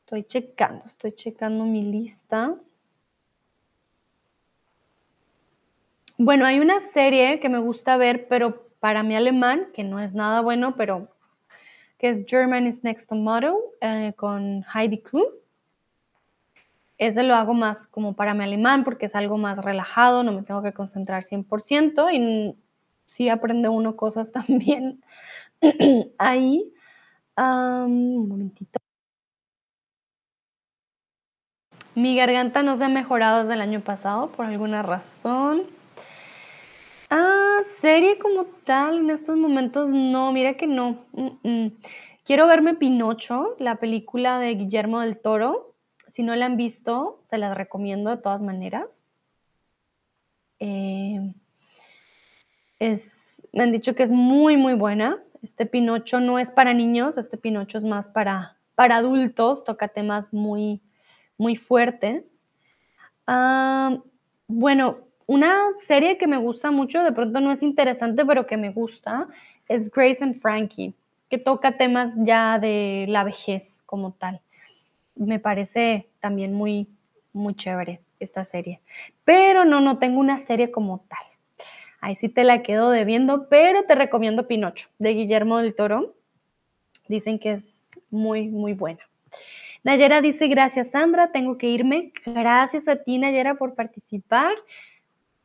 Estoy 0.00 0.24
checando, 0.24 0.86
estoy 0.86 1.12
checando 1.12 1.64
mi 1.64 1.82
lista. 1.82 2.56
Bueno, 6.16 6.46
hay 6.46 6.60
una 6.60 6.78
serie 6.78 7.40
que 7.40 7.48
me 7.48 7.58
gusta 7.58 7.96
ver, 7.96 8.28
pero 8.28 8.68
para 8.78 9.02
mi 9.02 9.16
alemán, 9.16 9.66
que 9.74 9.82
no 9.82 9.98
es 9.98 10.14
nada 10.14 10.42
bueno, 10.42 10.76
pero 10.76 11.08
que 11.98 12.08
es 12.08 12.24
German 12.28 12.68
is 12.68 12.84
Next 12.84 13.08
to 13.08 13.16
Model 13.16 13.54
eh, 13.80 14.12
con 14.16 14.64
Heidi 14.72 14.98
Klum. 14.98 15.24
Ese 16.98 17.24
lo 17.24 17.34
hago 17.34 17.52
más 17.52 17.88
como 17.88 18.14
para 18.14 18.32
mi 18.32 18.44
alemán 18.44 18.84
porque 18.84 19.06
es 19.06 19.16
algo 19.16 19.38
más 19.38 19.58
relajado, 19.58 20.22
no 20.22 20.30
me 20.30 20.44
tengo 20.44 20.62
que 20.62 20.72
concentrar 20.72 21.24
100% 21.24 22.08
y 22.12 22.54
sí 23.06 23.28
aprende 23.28 23.68
uno 23.68 23.96
cosas 23.96 24.30
también 24.32 25.02
ahí. 26.18 26.72
un 27.36 28.28
momentito. 28.28 28.78
Mi 31.96 32.16
garganta 32.16 32.62
no 32.62 32.76
se 32.76 32.84
ha 32.84 32.88
mejorado 32.88 33.40
desde 33.40 33.54
el 33.54 33.60
año 33.60 33.80
pasado 33.80 34.30
por 34.30 34.46
alguna 34.46 34.82
razón. 34.82 35.62
Ah, 37.16 37.60
serie 37.80 38.18
como 38.18 38.44
tal, 38.64 38.98
en 38.98 39.08
estos 39.08 39.36
momentos 39.36 39.88
no, 39.88 40.32
mira 40.32 40.54
que 40.56 40.66
no. 40.66 41.04
Quiero 42.24 42.48
verme 42.48 42.74
Pinocho, 42.74 43.54
la 43.60 43.76
película 43.76 44.40
de 44.40 44.56
Guillermo 44.56 44.98
del 44.98 45.20
Toro. 45.20 45.76
Si 46.08 46.24
no 46.24 46.34
la 46.34 46.46
han 46.46 46.56
visto, 46.56 47.20
se 47.22 47.38
las 47.38 47.56
recomiendo 47.56 48.10
de 48.10 48.16
todas 48.16 48.42
maneras. 48.42 49.04
Eh, 50.58 51.32
es, 52.80 53.46
me 53.52 53.62
han 53.62 53.70
dicho 53.70 53.94
que 53.94 54.02
es 54.02 54.10
muy, 54.10 54.56
muy 54.56 54.74
buena. 54.74 55.22
Este 55.40 55.66
Pinocho 55.66 56.18
no 56.18 56.40
es 56.40 56.50
para 56.50 56.74
niños, 56.74 57.16
este 57.16 57.38
Pinocho 57.38 57.78
es 57.78 57.84
más 57.84 58.08
para, 58.08 58.58
para 58.74 58.96
adultos, 58.96 59.62
toca 59.62 59.86
temas 59.86 60.32
muy, 60.32 60.82
muy 61.38 61.54
fuertes. 61.54 62.48
Ah, 63.28 63.98
bueno, 64.48 65.04
una 65.26 65.70
serie 65.76 66.18
que 66.18 66.26
me 66.26 66.38
gusta 66.38 66.70
mucho, 66.70 67.02
de 67.02 67.12
pronto 67.12 67.40
no 67.40 67.50
es 67.50 67.62
interesante, 67.62 68.24
pero 68.24 68.46
que 68.46 68.56
me 68.56 68.70
gusta, 68.70 69.28
es 69.68 69.90
Grace 69.90 70.22
and 70.22 70.34
Frankie, 70.34 70.94
que 71.30 71.38
toca 71.38 71.76
temas 71.76 72.12
ya 72.16 72.58
de 72.58 73.06
la 73.08 73.24
vejez 73.24 73.82
como 73.86 74.12
tal. 74.12 74.40
Me 75.14 75.38
parece 75.38 76.08
también 76.20 76.52
muy, 76.54 76.88
muy 77.32 77.54
chévere 77.54 78.00
esta 78.20 78.44
serie. 78.44 78.80
Pero 79.24 79.64
no, 79.64 79.80
no 79.80 79.98
tengo 79.98 80.20
una 80.20 80.38
serie 80.38 80.70
como 80.70 81.04
tal. 81.08 81.66
Ahí 82.00 82.16
sí 82.16 82.28
te 82.28 82.44
la 82.44 82.62
quedo 82.62 82.90
debiendo, 82.90 83.48
pero 83.48 83.84
te 83.84 83.94
recomiendo 83.94 84.46
Pinocho, 84.46 84.90
de 84.98 85.14
Guillermo 85.14 85.58
del 85.58 85.74
Toro. 85.74 86.14
Dicen 87.08 87.38
que 87.38 87.52
es 87.52 87.92
muy, 88.10 88.48
muy 88.48 88.74
buena. 88.74 89.00
Nayera 89.84 90.20
dice, 90.20 90.48
gracias 90.48 90.90
Sandra, 90.90 91.32
tengo 91.32 91.56
que 91.58 91.68
irme. 91.68 92.12
Gracias 92.26 92.88
a 92.88 92.96
ti 92.96 93.18
Nayera 93.18 93.54
por 93.54 93.74
participar. 93.74 94.54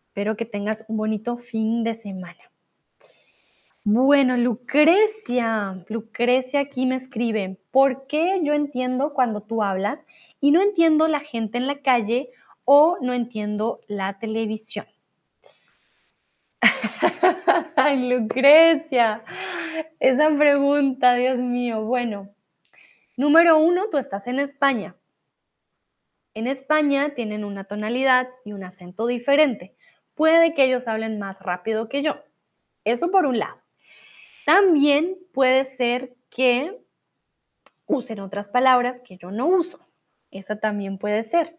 Espero 0.10 0.36
que 0.36 0.46
tengas 0.46 0.84
un 0.88 0.98
bonito 0.98 1.38
fin 1.38 1.84
de 1.84 1.94
semana. 1.94 2.50
Bueno, 3.84 4.38
Lucrecia, 4.38 5.86
Lucrecia 5.88 6.62
aquí 6.62 6.88
me 6.88 6.96
escribe, 6.96 7.60
¿por 7.70 8.08
qué 8.08 8.40
yo 8.42 8.54
entiendo 8.54 9.14
cuando 9.14 9.42
tú 9.42 9.62
hablas 9.62 10.08
y 10.42 10.50
no 10.50 10.64
entiendo 10.64 11.08
la 11.08 11.20
gente 11.20 11.60
en 11.60 11.68
la 11.68 11.84
calle 11.84 12.32
o 12.66 12.98
no 13.02 13.14
entiendo 13.14 13.82
la 13.88 14.18
televisión? 14.18 14.88
Ay, 17.76 18.10
Lucrecia, 18.10 19.24
esa 20.00 20.36
pregunta, 20.36 21.14
Dios 21.14 21.38
mío. 21.38 21.84
Bueno, 21.84 22.34
número 23.16 23.60
uno, 23.60 23.92
tú 23.92 24.00
estás 24.00 24.26
en 24.28 24.40
España. 24.40 24.96
En 26.34 26.48
España 26.48 27.14
tienen 27.14 27.44
una 27.44 27.66
tonalidad 27.66 28.28
y 28.44 28.54
un 28.54 28.64
acento 28.64 29.06
diferente 29.06 29.76
puede 30.20 30.54
que 30.54 30.66
ellos 30.66 30.90
hablen 30.90 31.18
más 31.18 31.40
rápido 31.40 31.88
que 31.88 32.04
yo. 32.04 32.22
Eso 32.84 33.10
por 33.10 33.26
un 33.26 33.40
lado. 33.40 33.56
También 34.46 35.18
puede 35.34 35.64
ser 35.64 36.14
que 36.30 36.78
usen 37.86 38.20
otras 38.20 38.50
palabras 38.50 39.00
que 39.00 39.16
yo 39.16 39.32
no 39.32 39.48
uso. 39.48 39.80
Esa 40.30 40.60
también 40.60 40.98
puede 40.98 41.24
ser. 41.24 41.58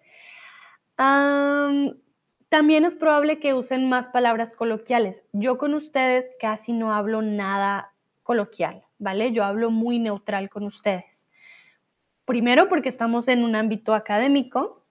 también 2.51 2.85
es 2.85 2.97
probable 2.97 3.39
que 3.39 3.55
usen 3.55 3.89
más 3.89 4.09
palabras 4.09 4.53
coloquiales. 4.53 5.25
Yo 5.33 5.57
con 5.57 5.73
ustedes 5.73 6.31
casi 6.39 6.75
no 6.75 6.93
hablo 6.93 7.23
nada 7.23 7.95
coloquial, 8.23 8.85
¿vale? 8.99 9.33
Yo 9.33 9.43
hablo 9.43 9.71
muy 9.71 9.99
neutral 9.99 10.51
con 10.51 10.65
ustedes. 10.65 11.27
Primero 12.27 12.69
porque 12.69 12.91
estamos 12.91 13.27
en 13.29 13.43
un 13.43 13.57
ámbito 13.57 13.95
académico 13.95 14.85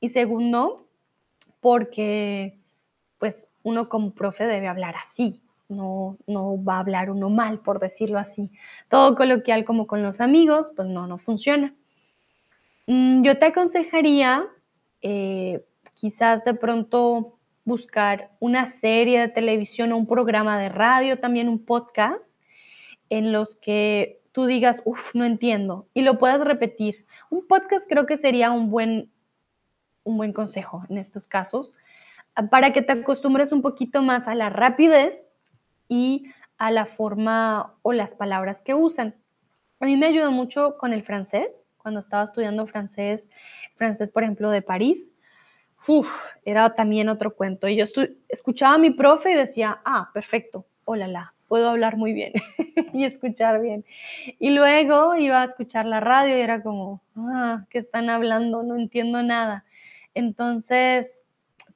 y 0.00 0.10
segundo 0.10 0.86
porque 1.60 2.60
pues 3.18 3.48
uno 3.62 3.88
como 3.88 4.12
profe 4.12 4.46
debe 4.46 4.68
hablar 4.68 4.94
así, 4.96 5.42
no, 5.68 6.16
no 6.26 6.62
va 6.62 6.76
a 6.76 6.80
hablar 6.80 7.10
uno 7.10 7.30
mal, 7.30 7.60
por 7.60 7.78
decirlo 7.80 8.18
así. 8.18 8.50
Todo 8.88 9.14
coloquial 9.14 9.64
como 9.64 9.86
con 9.86 10.02
los 10.02 10.20
amigos, 10.20 10.72
pues 10.76 10.88
no, 10.88 11.06
no 11.06 11.18
funciona. 11.18 11.74
Mm, 12.86 13.22
yo 13.22 13.38
te 13.38 13.46
aconsejaría 13.46 14.46
eh, 15.02 15.64
quizás 15.94 16.44
de 16.44 16.54
pronto 16.54 17.38
buscar 17.64 18.30
una 18.38 18.64
serie 18.64 19.20
de 19.20 19.28
televisión 19.28 19.92
o 19.92 19.96
un 19.96 20.06
programa 20.06 20.58
de 20.58 20.68
radio, 20.68 21.18
también 21.18 21.48
un 21.48 21.64
podcast, 21.64 22.38
en 23.10 23.32
los 23.32 23.56
que 23.56 24.20
tú 24.32 24.46
digas, 24.46 24.82
uff, 24.84 25.14
no 25.14 25.24
entiendo, 25.24 25.88
y 25.94 26.02
lo 26.02 26.18
puedas 26.18 26.44
repetir. 26.44 27.06
Un 27.30 27.46
podcast 27.46 27.88
creo 27.88 28.06
que 28.06 28.16
sería 28.16 28.50
un 28.50 28.70
buen, 28.70 29.10
un 30.04 30.16
buen 30.16 30.32
consejo 30.32 30.84
en 30.88 30.98
estos 30.98 31.26
casos, 31.26 31.74
para 32.50 32.72
que 32.72 32.82
te 32.82 32.92
acostumbres 32.92 33.52
un 33.52 33.62
poquito 33.62 34.02
más 34.02 34.28
a 34.28 34.34
la 34.34 34.50
rapidez 34.50 35.26
y 35.88 36.26
a 36.58 36.70
la 36.70 36.86
forma 36.86 37.74
o 37.82 37.92
las 37.92 38.14
palabras 38.14 38.62
que 38.62 38.74
usan. 38.74 39.14
A 39.80 39.86
mí 39.86 39.96
me 39.96 40.06
ayudó 40.06 40.30
mucho 40.30 40.76
con 40.78 40.92
el 40.92 41.02
francés, 41.02 41.68
cuando 41.76 42.00
estaba 42.00 42.24
estudiando 42.24 42.66
francés, 42.66 43.28
francés 43.76 44.10
por 44.10 44.22
ejemplo 44.22 44.50
de 44.50 44.62
París. 44.62 45.14
Uf, 45.86 46.08
era 46.44 46.74
también 46.74 47.08
otro 47.08 47.34
cuento. 47.34 47.68
Y 47.68 47.76
yo 47.76 47.84
escuchaba 48.28 48.74
a 48.74 48.78
mi 48.78 48.90
profe 48.90 49.32
y 49.32 49.34
decía, 49.34 49.80
ah, 49.84 50.10
perfecto, 50.12 50.66
hola, 50.84 51.06
la, 51.06 51.34
puedo 51.48 51.68
hablar 51.68 51.96
muy 51.96 52.12
bien 52.12 52.32
y 52.92 53.04
escuchar 53.04 53.60
bien. 53.60 53.84
Y 54.38 54.50
luego 54.50 55.14
iba 55.16 55.42
a 55.42 55.44
escuchar 55.44 55.86
la 55.86 56.00
radio 56.00 56.36
y 56.36 56.40
era 56.40 56.62
como, 56.62 57.02
ah, 57.16 57.66
¿qué 57.70 57.78
están 57.78 58.10
hablando? 58.10 58.62
No 58.62 58.76
entiendo 58.76 59.22
nada. 59.22 59.64
Entonces, 60.14 61.14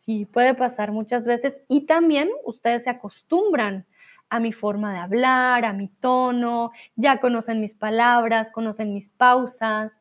Sí, 0.01 0.25
puede 0.25 0.55
pasar 0.55 0.93
muchas 0.93 1.27
veces 1.27 1.61
y 1.69 1.83
también 1.83 2.31
ustedes 2.45 2.85
se 2.85 2.91
acostumbran 2.91 3.87
a 4.31 4.41
mi 4.41 4.51
forma 4.51 4.95
de 4.95 4.99
hablar, 4.99 5.67
a 5.67 5.75
mi 5.75 5.89
tono, 5.89 6.73
ya 6.97 7.21
conocen 7.21 7.61
mis 7.61 7.75
palabras, 7.75 8.51
conocen 8.51 8.95
mis 8.95 9.11
pausas. 9.11 10.01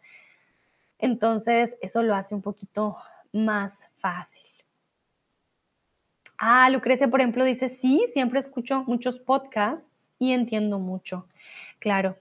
Entonces, 1.00 1.78
eso 1.82 2.02
lo 2.02 2.16
hace 2.16 2.34
un 2.34 2.42
poquito 2.42 2.96
más 3.34 3.90
fácil. 3.98 4.44
Ah, 6.38 6.70
Lucrecia, 6.70 7.10
por 7.10 7.20
ejemplo, 7.20 7.44
dice, 7.44 7.68
sí, 7.68 8.06
siempre 8.14 8.40
escucho 8.40 8.86
muchos 8.88 9.20
podcasts 9.20 10.10
y 10.18 10.32
entiendo 10.32 10.80
mucho. 10.80 11.28
Claro, 11.80 12.18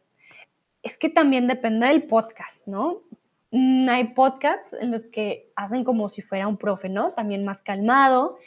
es 0.82 0.98
que 0.98 1.10
también 1.10 1.46
depende 1.46 1.86
del 1.86 2.08
podcast, 2.08 2.66
¿no? 2.66 3.02
Mm, 3.50 3.88
hay 3.88 4.04
podcasts 4.14 4.74
en 4.78 4.90
los 4.90 5.08
que 5.08 5.50
hacen 5.56 5.84
como 5.84 6.08
si 6.08 6.22
fuera 6.22 6.48
un 6.48 6.58
profe, 6.58 6.88
¿no? 6.88 7.12
También 7.12 7.44
más 7.44 7.62
calmado. 7.62 8.38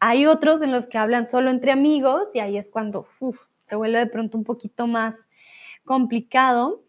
Hay 0.00 0.26
otros 0.26 0.62
en 0.62 0.72
los 0.72 0.86
que 0.86 0.98
hablan 0.98 1.26
solo 1.26 1.50
entre 1.50 1.72
amigos 1.72 2.34
y 2.34 2.40
ahí 2.40 2.56
es 2.56 2.68
cuando 2.68 3.06
se 3.64 3.76
vuelve 3.76 3.98
de 3.98 4.06
pronto 4.06 4.38
un 4.38 4.44
poquito 4.44 4.86
más 4.86 5.28
complicado. 5.84 6.82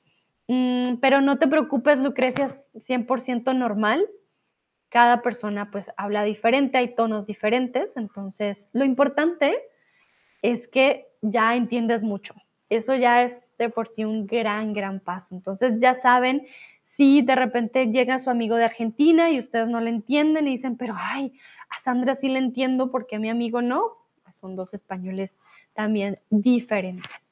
Mm, 0.48 0.96
pero 1.02 1.22
no 1.22 1.38
te 1.38 1.48
preocupes, 1.48 2.00
Lucrecia, 2.00 2.46
es 2.46 2.64
100% 2.76 3.54
normal. 3.54 4.08
Cada 4.90 5.22
persona 5.22 5.70
pues 5.70 5.92
habla 5.98 6.24
diferente, 6.24 6.78
hay 6.78 6.96
tonos 6.96 7.28
diferentes, 7.28 7.96
entonces 7.96 8.70
lo 8.74 8.86
importante 8.86 9.62
es 10.42 10.68
que 10.68 11.08
ya 11.22 11.56
entiendes 11.56 12.02
mucho. 12.02 12.34
Eso 12.70 12.96
ya 12.96 13.24
es 13.24 13.54
de 13.58 13.70
por 13.70 13.88
sí 13.88 14.06
un 14.06 14.28
gran, 14.28 14.74
gran 14.74 15.00
paso. 15.00 15.36
Entonces 15.36 15.80
ya 15.80 15.96
saben, 15.96 16.46
si 16.84 17.22
de 17.22 17.36
repente 17.36 17.88
llega 17.88 18.20
su 18.20 18.30
amigo 18.30 18.56
de 18.56 18.66
Argentina 18.66 19.30
y 19.32 19.40
ustedes 19.40 19.68
no 19.68 19.80
le 19.80 19.90
entienden 19.90 20.48
y 20.48 20.52
dicen, 20.52 20.78
pero 20.78 20.96
ay, 20.98 21.34
a 21.70 21.80
Sandra 21.80 22.16
sí 22.16 22.30
le 22.30 22.40
entiendo 22.40 22.92
porque 22.92 23.16
a 23.16 23.20
mi 23.20 23.30
amigo 23.30 23.62
no, 23.62 23.98
pues 24.24 24.36
son 24.36 24.56
dos 24.56 24.74
españoles 24.74 25.40
también 25.74 26.20
diferentes. 26.30 27.30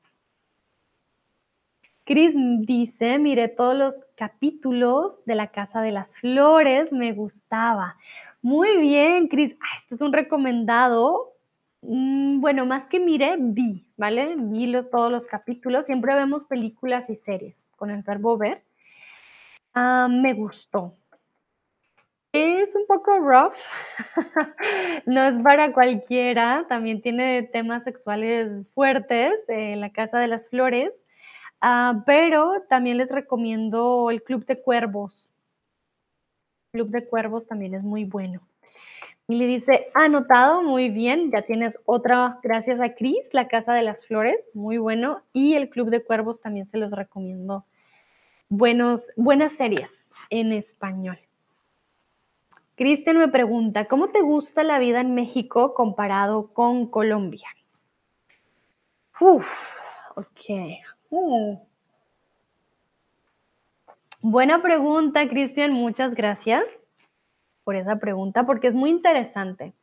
Cris 2.07 2.33
dice, 2.61 3.19
miré 3.19 3.49
todos 3.49 3.75
los 3.75 4.01
capítulos 4.15 5.25
de 5.25 5.35
La 5.35 5.47
Casa 5.47 5.81
de 5.81 5.91
las 5.91 6.15
Flores, 6.15 6.91
me 6.93 7.11
gustaba. 7.11 7.97
Muy 8.41 8.77
bien, 8.77 9.27
Cris. 9.27 9.57
Ah, 9.59 9.79
este 9.81 9.95
es 9.95 10.01
un 10.01 10.13
recomendado. 10.13 11.33
Mm, 11.87 12.41
bueno, 12.41 12.65
más 12.65 12.85
que 12.87 12.99
miré, 12.99 13.37
vi, 13.39 13.87
¿vale? 13.95 14.35
Vi 14.37 14.67
los, 14.67 14.89
todos 14.89 15.09
los 15.09 15.25
capítulos. 15.25 15.85
Siempre 15.85 16.15
vemos 16.15 16.43
películas 16.45 17.09
y 17.09 17.15
series 17.15 17.69
con 17.77 17.91
el 17.91 18.03
verbo 18.03 18.37
ver. 18.37 18.61
Ah, 19.73 20.07
me 20.09 20.33
gustó. 20.33 20.95
Es 22.33 22.75
un 22.75 22.85
poco 22.87 23.17
rough, 23.19 23.55
no 25.05 25.23
es 25.23 25.39
para 25.39 25.71
cualquiera, 25.73 26.65
también 26.67 27.01
tiene 27.01 27.43
temas 27.43 27.83
sexuales 27.83 28.67
fuertes, 28.73 29.33
en 29.47 29.79
La 29.81 29.91
Casa 29.91 30.19
de 30.19 30.27
las 30.27 30.49
Flores, 30.49 30.91
ah, 31.61 32.03
pero 32.05 32.63
también 32.69 32.97
les 32.97 33.11
recomiendo 33.11 34.11
el 34.11 34.21
Club 34.23 34.45
de 34.45 34.61
Cuervos. 34.61 35.29
El 36.73 36.81
Club 36.81 36.91
de 36.91 37.07
Cuervos 37.07 37.47
también 37.47 37.73
es 37.73 37.83
muy 37.83 38.03
bueno. 38.03 38.41
Y 39.29 39.35
le 39.35 39.45
dice, 39.45 39.87
anotado, 39.93 40.61
muy 40.61 40.89
bien, 40.89 41.31
ya 41.31 41.41
tienes 41.41 41.77
otra, 41.85 42.39
gracias 42.43 42.79
a 42.79 42.95
Cris, 42.95 43.33
La 43.33 43.49
Casa 43.49 43.73
de 43.73 43.81
las 43.81 44.07
Flores, 44.07 44.49
muy 44.53 44.77
bueno, 44.77 45.21
y 45.33 45.55
el 45.55 45.69
Club 45.69 45.89
de 45.89 46.01
Cuervos 46.01 46.39
también 46.39 46.69
se 46.69 46.77
los 46.77 46.93
recomiendo. 46.93 47.65
Buenos, 48.47 49.11
buenas 49.17 49.51
series 49.51 50.13
en 50.29 50.53
español. 50.53 51.19
Cristian 52.75 53.17
me 53.17 53.27
pregunta, 53.27 53.85
¿cómo 53.85 54.11
te 54.11 54.21
gusta 54.21 54.63
la 54.63 54.79
vida 54.79 55.01
en 55.01 55.13
México 55.13 55.73
comparado 55.73 56.53
con 56.53 56.87
Colombia? 56.87 57.49
Uf, 59.19 59.51
ok. 60.15 60.79
Mm. 61.09 61.55
Buena 64.21 64.61
pregunta, 64.61 65.27
Cristian, 65.27 65.73
muchas 65.73 66.15
gracias 66.15 66.63
por 67.67 67.75
esa 67.75 67.97
pregunta 67.97 68.45
porque 68.45 68.69
es 68.69 68.73
muy 68.73 68.89
interesante. 68.89 69.73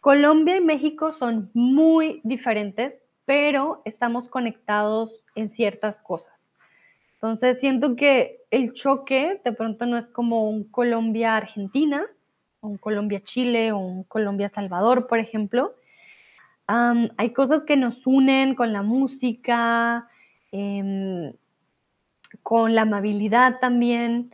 Colombia 0.00 0.56
y 0.56 0.62
México 0.62 1.12
son 1.12 1.50
muy 1.52 2.22
diferentes, 2.24 3.02
pero 3.26 3.82
estamos 3.84 4.30
conectados 4.30 5.22
en 5.34 5.50
ciertas 5.50 6.00
cosas. 6.00 6.54
Entonces 7.16 7.60
siento 7.60 7.96
que 7.96 8.40
el 8.50 8.72
choque 8.72 9.42
de 9.44 9.52
pronto 9.52 9.84
no 9.84 9.98
es 9.98 10.08
como 10.08 10.48
un 10.48 10.64
Colombia-Argentina, 10.64 12.06
un 12.62 12.78
Colombia-Chile 12.78 13.72
o 13.72 13.78
un 13.78 14.04
Colombia-Salvador, 14.04 15.06
por 15.06 15.18
ejemplo. 15.18 15.74
hay 16.66 17.30
cosas 17.34 17.64
que 17.64 17.76
nos 17.76 18.06
unen 18.06 18.54
con 18.54 18.72
la 18.72 18.80
música, 18.80 20.08
em, 20.50 21.34
con 22.42 22.74
la 22.74 22.82
amabilidad 22.82 23.58
también. 23.60 24.32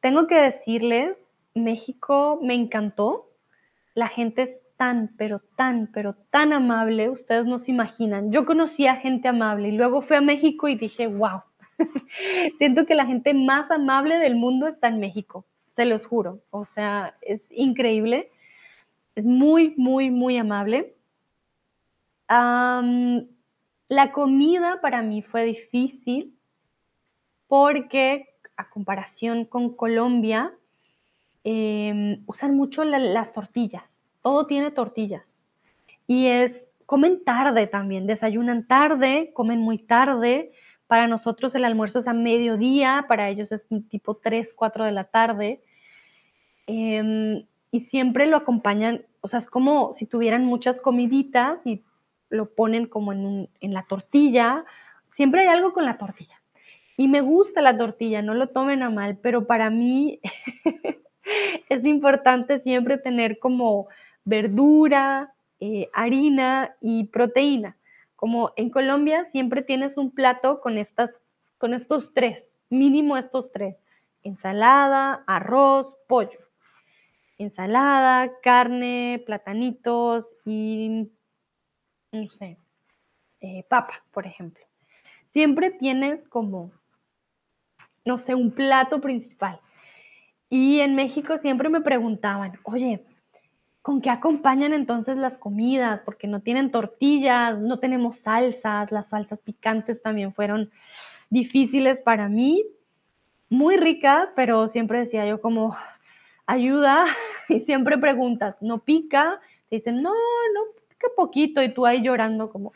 Tengo 0.00 0.26
que 0.26 0.34
decirles 0.34 1.29
México 1.64 2.38
me 2.42 2.54
encantó. 2.54 3.30
La 3.94 4.08
gente 4.08 4.42
es 4.42 4.62
tan, 4.76 5.14
pero 5.16 5.40
tan, 5.56 5.88
pero 5.92 6.14
tan 6.30 6.52
amable. 6.52 7.10
Ustedes 7.10 7.46
no 7.46 7.58
se 7.58 7.70
imaginan. 7.70 8.32
Yo 8.32 8.44
conocí 8.44 8.86
a 8.86 8.96
gente 8.96 9.28
amable 9.28 9.68
y 9.68 9.72
luego 9.72 10.00
fui 10.02 10.16
a 10.16 10.20
México 10.20 10.68
y 10.68 10.76
dije, 10.76 11.06
wow. 11.06 11.42
Siento 12.58 12.86
que 12.86 12.94
la 12.94 13.06
gente 13.06 13.34
más 13.34 13.70
amable 13.70 14.18
del 14.18 14.36
mundo 14.36 14.66
está 14.66 14.88
en 14.88 15.00
México. 15.00 15.44
Se 15.76 15.84
los 15.84 16.06
juro. 16.06 16.40
O 16.50 16.64
sea, 16.64 17.16
es 17.22 17.50
increíble. 17.52 18.30
Es 19.14 19.26
muy, 19.26 19.74
muy, 19.76 20.10
muy 20.10 20.36
amable. 20.38 20.94
la 22.28 24.12
comida 24.12 24.80
para 24.80 25.02
mí 25.02 25.20
fue 25.22 25.44
difícil 25.44 26.36
porque 27.48 28.28
a 28.56 28.68
comparación 28.68 29.44
con 29.44 29.74
Colombia, 29.74 30.54
Em, 31.42 32.22
usan 32.26 32.54
mucho 32.54 32.84
las 32.84 33.32
tortillas, 33.32 34.04
todo 34.22 34.46
tiene 34.46 34.70
tortillas. 34.70 35.46
Y 36.06 36.26
es, 36.26 36.66
comen 36.86 37.24
tarde 37.24 37.66
también, 37.66 38.06
desayunan 38.06 38.66
tarde, 38.66 39.32
comen 39.34 39.60
muy 39.60 39.78
tarde. 39.78 40.52
Para 40.86 41.06
nosotros 41.06 41.54
el 41.54 41.64
almuerzo 41.64 42.00
es 42.00 42.08
a 42.08 42.12
mediodía, 42.12 43.06
para 43.08 43.28
ellos 43.30 43.52
es 43.52 43.68
tipo 43.88 44.16
3, 44.16 44.52
4 44.54 44.84
de 44.84 44.92
la 44.92 45.04
tarde. 45.04 45.62
Em, 46.66 47.46
y 47.72 47.80
siempre 47.80 48.26
lo 48.26 48.36
acompañan, 48.36 49.06
o 49.20 49.28
sea, 49.28 49.38
es 49.38 49.46
como 49.46 49.94
si 49.94 50.06
tuvieran 50.06 50.44
muchas 50.44 50.80
comiditas 50.80 51.64
y 51.64 51.84
lo 52.28 52.54
ponen 52.54 52.86
como 52.86 53.12
en, 53.12 53.48
en 53.60 53.74
la 53.74 53.84
tortilla. 53.84 54.64
Siempre 55.08 55.42
hay 55.42 55.48
algo 55.48 55.72
con 55.72 55.84
la 55.84 55.96
tortilla. 55.96 56.40
Y 56.96 57.08
me 57.08 57.22
gusta 57.22 57.62
la 57.62 57.78
tortilla, 57.78 58.20
no 58.20 58.34
lo 58.34 58.48
tomen 58.48 58.82
a 58.82 58.90
mal, 58.90 59.16
pero 59.22 59.46
para 59.46 59.70
mí 59.70 60.20
es 61.68 61.84
importante 61.84 62.60
siempre 62.60 62.98
tener 62.98 63.38
como 63.38 63.88
verdura, 64.24 65.32
eh, 65.60 65.88
harina 65.92 66.74
y 66.80 67.04
proteína. 67.04 67.76
Como 68.16 68.52
en 68.56 68.70
Colombia 68.70 69.26
siempre 69.32 69.62
tienes 69.62 69.96
un 69.96 70.10
plato 70.10 70.60
con, 70.60 70.78
estas, 70.78 71.22
con 71.58 71.74
estos 71.74 72.12
tres, 72.12 72.58
mínimo 72.68 73.16
estos 73.16 73.50
tres. 73.52 73.84
Ensalada, 74.22 75.24
arroz, 75.26 75.94
pollo. 76.06 76.38
Ensalada, 77.38 78.30
carne, 78.42 79.22
platanitos 79.24 80.36
y, 80.44 81.08
no 82.12 82.28
sé, 82.28 82.58
eh, 83.40 83.64
papa, 83.68 84.04
por 84.10 84.26
ejemplo. 84.26 84.62
Siempre 85.32 85.70
tienes 85.70 86.28
como, 86.28 86.70
no 88.04 88.18
sé, 88.18 88.34
un 88.34 88.50
plato 88.50 89.00
principal. 89.00 89.58
Y 90.50 90.80
en 90.80 90.96
México 90.96 91.38
siempre 91.38 91.68
me 91.68 91.80
preguntaban, 91.80 92.58
oye, 92.64 93.04
¿con 93.82 94.00
qué 94.00 94.10
acompañan 94.10 94.72
entonces 94.72 95.16
las 95.16 95.38
comidas? 95.38 96.02
Porque 96.02 96.26
no 96.26 96.40
tienen 96.40 96.72
tortillas, 96.72 97.58
no 97.60 97.78
tenemos 97.78 98.18
salsas, 98.18 98.90
las 98.90 99.08
salsas 99.10 99.40
picantes 99.40 100.02
también 100.02 100.34
fueron 100.34 100.70
difíciles 101.30 102.02
para 102.02 102.28
mí, 102.28 102.64
muy 103.48 103.76
ricas, 103.76 104.28
pero 104.34 104.66
siempre 104.66 104.98
decía 104.98 105.24
yo 105.24 105.40
como, 105.40 105.76
ayuda, 106.46 107.04
y 107.48 107.60
siempre 107.60 107.96
preguntas, 107.96 108.60
¿no 108.60 108.78
pica? 108.78 109.40
Te 109.68 109.76
dicen, 109.76 110.02
no, 110.02 110.10
no, 110.10 110.60
pica 110.88 111.06
poquito, 111.16 111.62
y 111.62 111.72
tú 111.72 111.86
ahí 111.86 112.02
llorando 112.02 112.50
como, 112.50 112.72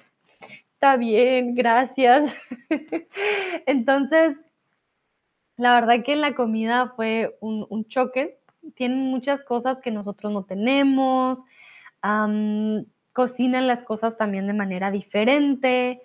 está 0.73 0.97
bien, 0.97 1.57
gracias. 1.57 2.33
entonces, 3.67 4.37
la 5.57 5.75
verdad 5.75 6.03
que 6.05 6.17
la 6.17 6.35
comida 6.35 6.93
fue 6.97 7.37
un, 7.41 7.85
choque. 7.87 8.39
Tienen 8.75 8.99
muchas 8.99 9.43
cosas 9.43 9.79
que 9.79 9.91
nosotros 9.91 10.33
no 10.33 10.45
tenemos. 10.45 11.39
cocinan 13.13 13.67
las 13.67 13.83
cosas 13.83 14.17
también 14.17 14.47
de 14.47 14.53
manera 14.53 14.91
diferente. 14.91 16.03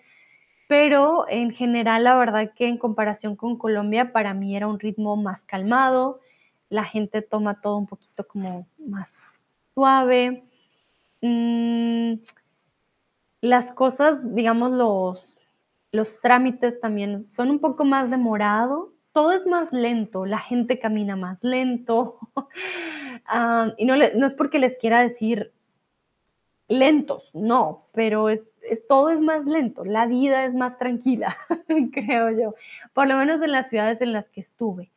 Pero 0.67 1.25
en 1.29 1.51
general, 1.51 2.03
la 2.03 2.15
verdad 2.15 2.51
que 2.55 2.67
en 2.67 2.77
comparación 2.77 3.35
con 3.35 3.57
Colombia, 3.57 4.11
para 4.11 4.35
mí 4.35 4.55
era 4.55 4.67
un 4.67 4.79
ritmo 4.79 5.15
más 5.15 5.43
calmado. 5.45 6.19
La 6.69 6.83
gente 6.83 7.23
toma 7.23 7.59
todo 7.59 7.77
un 7.77 7.87
poquito 7.87 8.27
como 8.27 8.67
más 8.77 9.11
suave. 9.73 10.43
Mm, 11.21 12.19
las 13.41 13.71
cosas, 13.71 14.35
digamos, 14.35 14.71
los, 14.71 15.37
los 15.91 16.21
trámites 16.21 16.79
también 16.79 17.27
son 17.31 17.49
un 17.49 17.59
poco 17.59 17.83
más 17.83 18.11
demorados 18.11 18.89
todo 19.19 19.33
es 19.33 19.45
más 19.45 19.73
lento, 19.73 20.25
la 20.25 20.39
gente 20.39 20.79
camina 20.79 21.17
más 21.17 21.43
lento. 21.43 22.17
Ah, 23.31 23.73
y 23.77 23.85
no, 23.85 23.95
no, 23.95 24.25
es 24.25 24.33
porque 24.33 24.57
les 24.57 24.75
quiera 24.79 25.03
decir 25.03 25.51
lentos, 26.67 27.29
no, 27.35 27.85
pero 27.91 28.27
es, 28.29 28.59
todo 28.87 29.11
es 29.11 29.19
más 29.19 29.45
lento, 29.45 29.85
la 29.85 30.07
vida 30.07 30.45
es 30.45 30.55
más 30.55 30.79
tranquila, 30.79 31.37
creo 31.93 32.31
yo, 32.31 32.55
por 32.93 33.07
lo 33.07 33.17
menos 33.17 33.43
en 33.43 33.51
las 33.51 33.69
ciudades 33.69 34.01
en 34.01 34.13
las 34.13 34.27
que 34.29 34.41
estuve. 34.41 34.89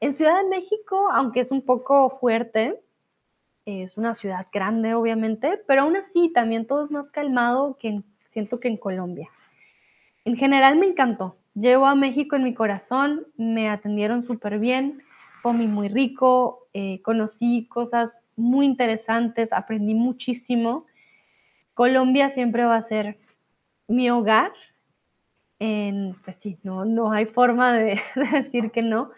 En 0.00 0.14
Ciudad 0.14 0.42
de 0.42 0.48
México, 0.48 1.08
aunque 1.12 1.40
es 1.40 1.52
un 1.52 1.62
poco 1.62 2.10
fuerte, 2.10 2.80
es 3.66 3.96
una 3.96 4.14
ciudad 4.14 4.46
grande 4.52 4.94
obviamente, 4.94 5.62
pero 5.68 5.82
aún 5.82 5.96
así 5.96 6.32
también 6.32 6.66
todo 6.66 6.86
es 6.86 6.90
más 6.90 7.08
calmado 7.10 7.76
que 7.78 8.02
siento 8.24 8.58
que 8.58 8.68
en 8.68 8.78
Colombia. 8.78 9.30
En 10.24 10.34
general 10.34 10.76
me 10.76 10.86
encantó, 10.86 11.36
Llevo 11.56 11.86
a 11.86 11.96
México 11.96 12.36
en 12.36 12.44
mi 12.44 12.54
corazón, 12.54 13.26
me 13.36 13.68
atendieron 13.68 14.22
súper 14.22 14.60
bien, 14.60 15.02
comí 15.42 15.66
muy 15.66 15.88
rico, 15.88 16.68
eh, 16.72 17.02
conocí 17.02 17.66
cosas 17.66 18.12
muy 18.36 18.66
interesantes, 18.66 19.52
aprendí 19.52 19.94
muchísimo. 19.94 20.86
Colombia 21.74 22.30
siempre 22.30 22.64
va 22.64 22.76
a 22.76 22.82
ser 22.82 23.18
mi 23.88 24.08
hogar 24.10 24.52
pues 25.58 26.36
sí, 26.36 26.58
no, 26.62 26.84
no 26.84 27.12
hay 27.12 27.26
forma 27.26 27.72
de, 27.76 28.00
decir 28.32 28.70
que 28.70 28.82
no, 28.82 29.10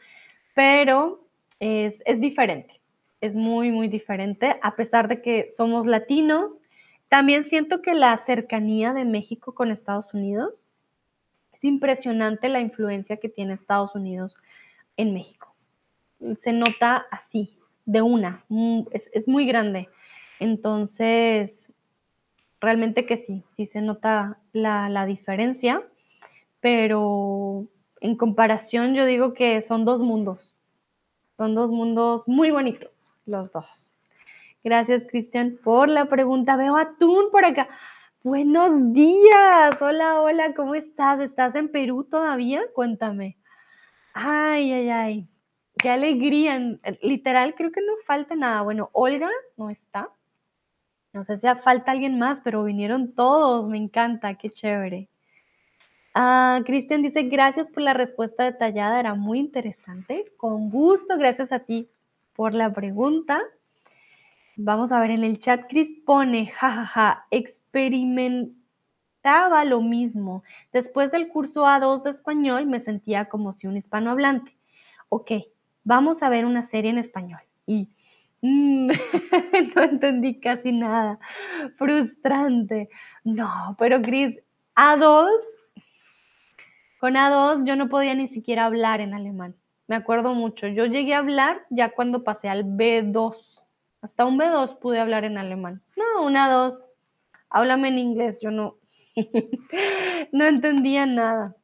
pero 0.55 1.25
es, 1.61 2.03
es 2.05 2.21
diferente, 2.21 2.81
es 3.21 3.35
muy, 3.35 3.71
muy 3.71 3.89
diferente, 3.89 4.57
a 4.63 4.77
pesar 4.77 5.09
de 5.09 5.21
que 5.21 5.49
somos 5.57 5.87
latinos. 5.87 6.63
También 7.09 7.45
siento 7.45 7.81
que 7.81 7.95
la 7.95 8.17
cercanía 8.19 8.93
de 8.93 9.05
México 9.05 9.55
con 9.55 9.71
Estados 9.71 10.13
Unidos, 10.13 10.65
es 11.59 11.65
impresionante 11.65 12.49
la 12.49 12.61
influencia 12.61 13.19
que 13.19 13.29
tiene 13.29 13.55
Estados 13.55 13.95
Unidos 13.95 14.37
en 14.97 15.13
México. 15.13 15.55
Se 16.41 16.53
nota 16.53 17.07
así, 17.11 17.59
de 17.85 18.03
una, 18.03 18.45
mm, 18.49 18.83
es, 18.91 19.29
muy 19.29 19.47
grande. 19.47 19.89
Entonces, 20.41 21.73
realmente 22.61 23.07
que 23.07 23.19
sí, 23.19 23.45
sí 23.57 23.67
se 23.67 23.81
nota 23.81 24.39
la, 24.53 24.89
la 24.89 25.07
diferencia 25.07 25.83
pero 26.61 27.67
en 28.01 28.17
comparación 28.17 28.95
yo 28.95 29.07
digo 29.07 29.35
que 29.35 29.63
son 29.63 29.85
dos 29.85 30.01
mundos, 30.01 30.55
son 31.37 31.55
dos 31.55 31.71
mundos 31.71 32.25
muy 32.27 32.51
bonitos, 32.51 33.11
los 33.27 33.53
dos. 33.53 33.95
Gracias, 34.65 35.05
Cristian, 35.09 35.59
por 35.63 35.89
la 35.89 36.07
pregunta. 36.07 36.57
Veo 36.57 36.77
atún 36.77 37.31
por 37.31 37.45
acá. 37.45 37.69
Buenos 38.25 38.93
días. 38.93 39.81
Hola, 39.81 40.21
hola, 40.21 40.53
¿cómo 40.55 40.75
estás? 40.75 41.21
¿Estás 41.21 41.55
en 41.55 41.69
Perú 41.69 42.03
todavía? 42.03 42.63
Cuéntame. 42.75 43.37
Ay, 44.13 44.73
ay, 44.73 44.89
ay. 44.89 45.29
Qué 45.79 45.89
alegría. 45.89 46.77
Literal, 47.01 47.55
creo 47.55 47.71
que 47.71 47.81
no 47.81 47.93
falta 48.07 48.35
nada. 48.35 48.63
Bueno, 48.63 48.91
Olga 48.93 49.31
no 49.57 49.71
está. 49.71 50.11
No 51.13 51.23
sé 51.23 51.37
si 51.37 51.47
falta 51.63 51.93
alguien 51.93 52.19
más, 52.19 52.41
pero 52.41 52.65
vinieron 52.65 53.15
todos. 53.15 53.69
Me 53.69 53.79
encanta, 53.79 54.35
qué 54.35 54.51
chévere. 54.51 55.09
Ah, 56.13 56.61
Cristian 56.67 57.03
dice, 57.03 57.23
gracias 57.23 57.69
por 57.69 57.85
la 57.85 57.95
respuesta 57.95 58.43
detallada, 58.43 58.99
era 58.99 59.15
muy 59.15 59.39
interesante. 59.39 60.25
Con 60.37 60.71
gusto, 60.71 61.17
gracias 61.17 61.53
a 61.53 61.61
ti 61.61 61.89
por 62.35 62.53
la 62.53 62.73
pregunta. 62.73 63.41
Vamos 64.57 64.91
a 64.91 64.99
ver 64.99 65.13
en 65.13 65.23
el 65.23 65.39
chat, 65.39 65.69
Cris 65.69 66.01
pone, 66.05 66.49
jajaja, 66.49 67.27
experimentaba 67.69 69.65
lo 69.65 69.81
mismo. 69.81 70.43
Después 70.73 71.11
del 71.11 71.29
curso 71.29 71.67
A2 71.67 72.03
de 72.03 72.11
español 72.11 72.67
me 72.67 72.81
sentía 72.81 73.27
como 73.27 73.53
si 73.53 73.67
un 73.67 73.77
hispanohablante. 73.77 74.57
Ok, 75.09 75.33
vamos 75.85 76.23
a 76.23 76.29
ver 76.29 76.47
una 76.47 76.63
serie 76.63 76.91
en 76.91 76.99
español. 76.99 77.41
Y 77.67 77.89
mm, 78.43 78.89
no 79.77 79.83
entendí 79.83 80.41
casi 80.41 80.73
nada. 80.73 81.19
Frustrante. 81.77 82.89
No, 83.25 83.77
pero 83.79 84.01
Cris, 84.01 84.39
A2 84.75 85.29
con 87.01 87.15
A2 87.15 87.65
yo 87.65 87.77
no 87.77 87.89
podía 87.89 88.15
ni 88.15 88.29
siquiera 88.29 88.65
hablar 88.65 89.01
en 89.01 89.15
alemán. 89.15 89.55
Me 89.87 89.97
acuerdo 89.97 90.35
mucho. 90.35 90.67
Yo 90.67 90.87
llegué 90.87 91.15
a 91.15 91.19
hablar 91.19 91.65
ya 91.71 91.91
cuando 91.91 92.25
pasé 92.25 92.49
al 92.49 92.65
B2. 92.65 93.61
Hasta 94.03 94.27
un 94.27 94.39
B2 94.39 94.79
pude 94.79 95.01
hablar 95.01 95.25
en 95.25 95.39
alemán. 95.39 95.83
No, 95.97 96.25
un 96.25 96.35
A2. 96.35 96.88
Háblame 97.51 97.89
en 97.89 97.99
inglés. 97.99 98.41
Yo 98.41 98.51
no, 98.51 98.77
no 100.33 100.47
entendía 100.47 101.07
nada. 101.07 101.57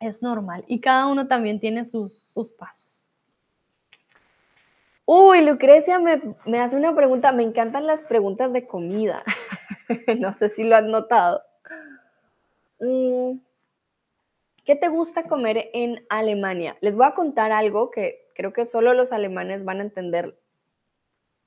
Es 0.00 0.22
normal. 0.22 0.64
Y 0.66 0.80
cada 0.80 1.06
uno 1.06 1.28
también 1.28 1.60
tiene 1.60 1.84
sus, 1.84 2.24
sus 2.32 2.50
pasos. 2.52 3.08
Uy, 5.04 5.44
Lucrecia 5.44 5.98
me, 5.98 6.22
me, 6.46 6.60
hace 6.60 6.76
una 6.76 6.94
pregunta. 6.94 7.32
Me 7.32 7.42
encantan 7.42 7.86
las 7.86 8.00
preguntas 8.00 8.52
de 8.52 8.66
comida. 8.66 9.22
no 10.18 10.32
sé 10.34 10.50
si 10.50 10.64
lo 10.64 10.76
has 10.76 10.84
notado. 10.84 11.42
Mm, 12.80 13.38
¿Qué 14.64 14.76
te 14.76 14.88
gusta 14.88 15.24
comer 15.24 15.70
en 15.72 16.06
Alemania? 16.08 16.76
Les 16.80 16.94
voy 16.94 17.06
a 17.06 17.14
contar 17.14 17.52
algo 17.52 17.90
que 17.90 18.28
creo 18.34 18.52
que 18.52 18.64
solo 18.64 18.94
los 18.94 19.12
alemanes 19.12 19.64
van 19.64 19.80
a 19.80 19.82
entender 19.82 20.38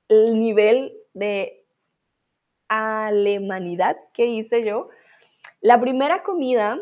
el 0.08 0.38
nivel 0.38 0.92
de 1.14 1.63
alemanidad 2.74 3.96
que 4.12 4.26
hice 4.26 4.64
yo. 4.64 4.88
La 5.60 5.80
primera 5.80 6.22
comida, 6.22 6.78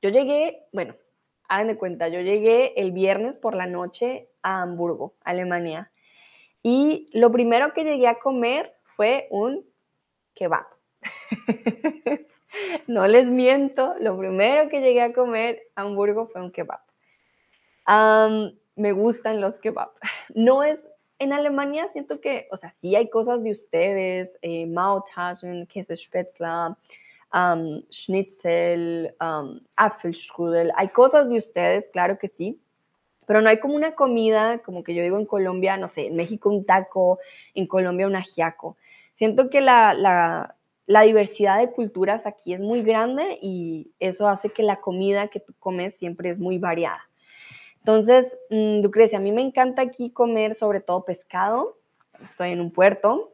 yo 0.00 0.10
llegué, 0.10 0.66
bueno, 0.72 0.94
hagan 1.48 1.68
de 1.68 1.76
cuenta, 1.76 2.08
yo 2.08 2.20
llegué 2.20 2.72
el 2.80 2.92
viernes 2.92 3.36
por 3.36 3.54
la 3.54 3.66
noche 3.66 4.28
a 4.42 4.62
Hamburgo, 4.62 5.14
Alemania. 5.24 5.90
Y 6.62 7.10
lo 7.12 7.32
primero 7.32 7.72
que 7.72 7.84
llegué 7.84 8.06
a 8.06 8.18
comer 8.18 8.74
fue 8.96 9.26
un 9.30 9.66
kebab. 10.34 10.66
no 12.86 13.06
les 13.08 13.26
miento, 13.30 13.94
lo 13.98 14.16
primero 14.16 14.68
que 14.68 14.80
llegué 14.80 15.02
a 15.02 15.12
comer 15.12 15.62
a 15.74 15.82
Hamburgo 15.82 16.28
fue 16.28 16.40
un 16.40 16.52
kebab. 16.52 16.80
me 18.76 18.92
gustan 18.92 19.40
los 19.40 19.58
kebab. 19.58 19.90
No 20.34 20.62
es 20.62 20.82
en 21.22 21.32
Alemania, 21.32 21.88
siento 21.88 22.20
que, 22.20 22.48
o 22.50 22.56
sea, 22.56 22.70
sí 22.70 22.96
hay 22.96 23.08
cosas 23.08 23.42
de 23.42 23.52
ustedes, 23.52 24.38
eh, 24.42 24.66
Maultaschen, 24.66 25.66
Käsespätzle, 25.66 26.74
um, 27.32 27.82
Schnitzel, 27.90 29.14
um, 29.20 29.60
Apfelstrudel, 29.76 30.72
hay 30.76 30.88
cosas 30.88 31.28
de 31.28 31.38
ustedes, 31.38 31.86
claro 31.92 32.18
que 32.18 32.28
sí, 32.28 32.60
pero 33.26 33.40
no 33.40 33.48
hay 33.48 33.60
como 33.60 33.74
una 33.74 33.94
comida, 33.94 34.58
como 34.58 34.82
que 34.82 34.94
yo 34.94 35.02
digo 35.02 35.18
en 35.18 35.26
Colombia, 35.26 35.76
no 35.76 35.86
sé, 35.86 36.08
en 36.08 36.16
México 36.16 36.50
un 36.50 36.64
taco, 36.64 37.18
en 37.54 37.66
Colombia 37.66 38.06
un 38.06 38.16
ajiaco. 38.16 38.76
Siento 39.14 39.48
que 39.48 39.60
la, 39.60 39.94
la, 39.94 40.56
la 40.86 41.02
diversidad 41.02 41.60
de 41.60 41.70
culturas 41.70 42.26
aquí 42.26 42.52
es 42.52 42.60
muy 42.60 42.82
grande 42.82 43.38
y 43.40 43.92
eso 44.00 44.26
hace 44.26 44.50
que 44.50 44.64
la 44.64 44.80
comida 44.80 45.28
que 45.28 45.40
tú 45.40 45.54
comes 45.60 45.94
siempre 45.94 46.30
es 46.30 46.38
muy 46.38 46.58
variada. 46.58 47.08
Entonces, 47.82 48.38
mm, 48.48 48.80
Lucrecia, 48.80 49.18
a 49.18 49.20
mí 49.20 49.32
me 49.32 49.42
encanta 49.42 49.82
aquí 49.82 50.10
comer 50.10 50.54
sobre 50.54 50.80
todo 50.80 51.04
pescado. 51.04 51.78
Estoy 52.22 52.50
en 52.50 52.60
un 52.60 52.70
puerto. 52.70 53.32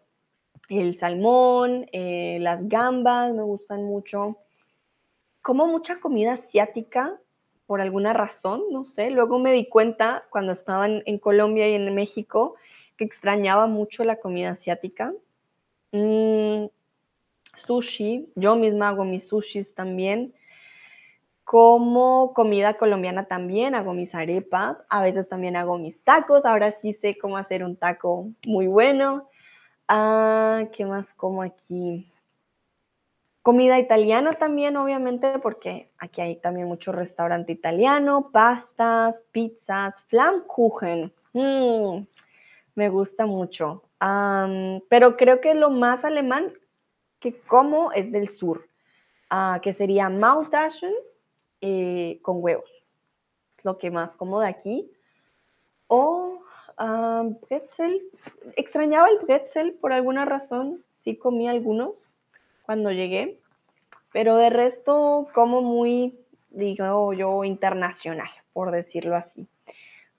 El 0.71 0.97
salmón, 0.97 1.87
eh, 1.93 2.39
las 2.41 2.67
gambas 2.67 3.35
me 3.35 3.43
gustan 3.43 3.85
mucho. 3.85 4.39
Como 5.43 5.67
mucha 5.67 6.01
comida 6.01 6.33
asiática 6.33 7.21
por 7.67 7.83
alguna 7.83 8.15
razón, 8.15 8.63
no 8.71 8.85
sé. 8.85 9.11
Luego 9.11 9.39
me 9.39 9.53
di 9.53 9.67
cuenta 9.67 10.25
cuando 10.31 10.53
estaba 10.53 10.87
en, 10.89 11.19
Colombia 11.19 11.69
y 11.69 11.75
en 11.75 11.95
México 11.95 12.55
que 12.97 13.05
extrañaba 13.05 13.67
mucho 13.67 14.03
la 14.03 14.17
comida 14.17 14.51
asiática. 14.51 15.13
Mm, 15.93 16.69
sushi, 17.67 18.33
yo 18.35 18.57
misma 18.57 18.89
hago 18.89 19.05
mis 19.05 19.29
sushis 19.29 19.75
también. 19.75 20.33
Como 21.49 22.35
comida 22.35 22.75
colombiana 22.75 23.25
también 23.25 23.75
hago 23.75 23.95
mis 23.95 24.15
arepas, 24.15 24.77
a 24.91 25.01
veces 25.01 25.31
también 25.31 25.57
hago 25.57 25.79
mis 25.79 25.99
tacos, 26.05 26.45
ahora 26.45 26.73
sí 26.83 26.93
sé 26.93 27.17
cómo 27.17 27.39
hacer 27.39 27.65
un 27.65 27.75
taco 27.75 28.29
muy 28.45 28.67
bueno. 28.67 29.31
Ah, 29.89 30.65
¿Qué 30.73 30.85
más 30.85 31.15
como 31.15 31.41
aquí? 31.41 32.13
Comida 33.41 33.79
italiana 33.79 34.35
también, 34.35 34.77
obviamente, 34.77 35.39
porque 35.39 35.91
aquí 35.97 36.21
hay 36.21 36.37
también 36.37 36.69
mucho 36.69 36.93
restaurante 36.93 37.51
italiano, 37.51 38.29
pastas, 38.31 39.25
pizzas, 39.33 40.03
Flammkuchen. 40.09 41.15
Mm, 41.33 42.05
me 42.75 42.89
gusta 42.91 43.25
mucho. 43.25 43.85
pero 44.91 45.17
creo 45.17 45.41
que 45.41 45.55
lo 45.55 45.71
más 45.71 46.05
alemán 46.05 46.53
que 47.21 47.41
como 47.41 47.91
es 47.93 48.13
del 48.13 48.29
sur, 48.29 48.69
ah, 49.31 49.61
que 49.63 49.73
sería 49.73 50.11
Maultaschen 50.11 50.93
eh, 51.61 52.19
con 52.23 52.43
huevos, 52.43 52.71
lo 53.63 53.79
que 53.79 53.91
más 53.91 54.15
como 54.15 54.41
de 54.41 54.49
aquí. 54.49 54.91
O 55.87 56.39
uh, 56.79 57.35
pretzel, 57.47 58.03
extrañaba 58.57 59.09
el 59.09 59.19
pretzel 59.19 59.75
por 59.75 59.93
alguna 59.93 60.25
razón, 60.25 60.85
sí 61.01 61.17
comí 61.17 61.49
algunos 61.49 61.95
cuando 62.63 62.91
llegué, 62.91 63.41
pero 64.13 64.37
de 64.37 64.51
resto 64.51 65.29
como 65.35 65.63
muy, 65.63 66.19
digo 66.51 67.13
yo, 67.13 67.45
internacional, 67.45 68.29
por 68.53 68.71
decirlo 68.71 69.17
así. 69.17 69.47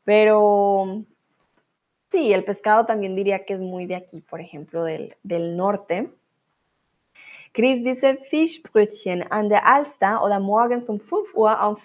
Pero 0.03 1.03
sí, 2.11 2.33
el 2.33 2.43
pescado 2.43 2.85
también 2.85 3.15
diría 3.15 3.45
que 3.45 3.53
es 3.53 3.59
muy 3.59 3.85
de 3.85 3.95
aquí, 3.95 4.21
por 4.21 4.41
ejemplo, 4.41 4.83
del, 4.83 5.15
del 5.23 5.55
norte. 5.55 6.09
Chris 7.53 7.83
dice 7.83 8.17
Fischbrötchen 8.29 9.23
an 9.31 9.49
der 9.49 9.65
Alster 9.65 10.23
oder 10.23 10.39
morgens 10.39 10.89
um 10.89 10.99
5 10.99 11.33
Uhr 11.35 11.61
auf 11.61 11.81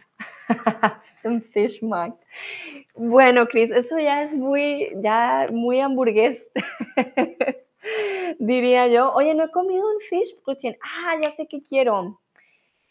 dem 1.24 1.42
Fischmarkt. 1.42 2.22
Bueno, 2.94 3.46
Chris, 3.46 3.70
eso 3.70 3.98
ya 3.98 4.22
es 4.22 4.32
muy, 4.32 4.94
ya 5.02 5.48
muy 5.50 5.80
hamburgués. 5.80 6.42
Diría 8.38 8.88
yo, 8.88 9.12
oye, 9.12 9.34
no 9.34 9.44
he 9.44 9.50
comido 9.50 9.84
un 9.86 10.00
Fischbrötchen. 10.00 10.76
Ah, 10.82 11.16
ya 11.22 11.32
sé 11.32 11.46
qué 11.46 11.62
quiero. 11.62 12.20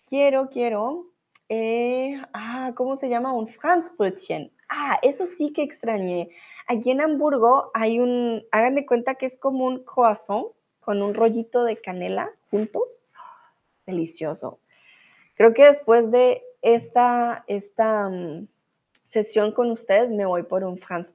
Quiero, 0.07 0.49
quiero. 0.49 1.13
Eh, 1.49 2.19
ah, 2.33 2.71
¿cómo 2.75 2.95
se 2.95 3.09
llama? 3.09 3.33
Un 3.33 3.47
Franzbrötchen. 3.47 4.51
Ah, 4.69 4.97
eso 5.01 5.25
sí 5.25 5.53
que 5.53 5.63
extrañé. 5.63 6.29
Aquí 6.67 6.91
en 6.91 7.01
Hamburgo 7.01 7.69
hay 7.73 7.99
un, 7.99 8.43
hagan 8.51 8.75
de 8.75 8.85
cuenta 8.85 9.15
que 9.15 9.27
es 9.27 9.37
como 9.37 9.65
un 9.65 9.83
croissant 9.83 10.47
con 10.83 11.01
un 11.01 11.13
rollito 11.13 11.63
de 11.63 11.77
canela 11.77 12.29
juntos. 12.49 13.05
Delicioso. 13.85 14.59
Creo 15.35 15.53
que 15.53 15.65
después 15.65 16.11
de 16.11 16.43
esta, 16.61 17.43
esta 17.47 18.09
mm, 18.09 18.47
sesión 19.09 19.51
con 19.51 19.71
ustedes, 19.71 20.09
me 20.09 20.25
voy 20.25 20.43
por 20.43 20.63
un 20.63 20.77
Franz 20.77 21.13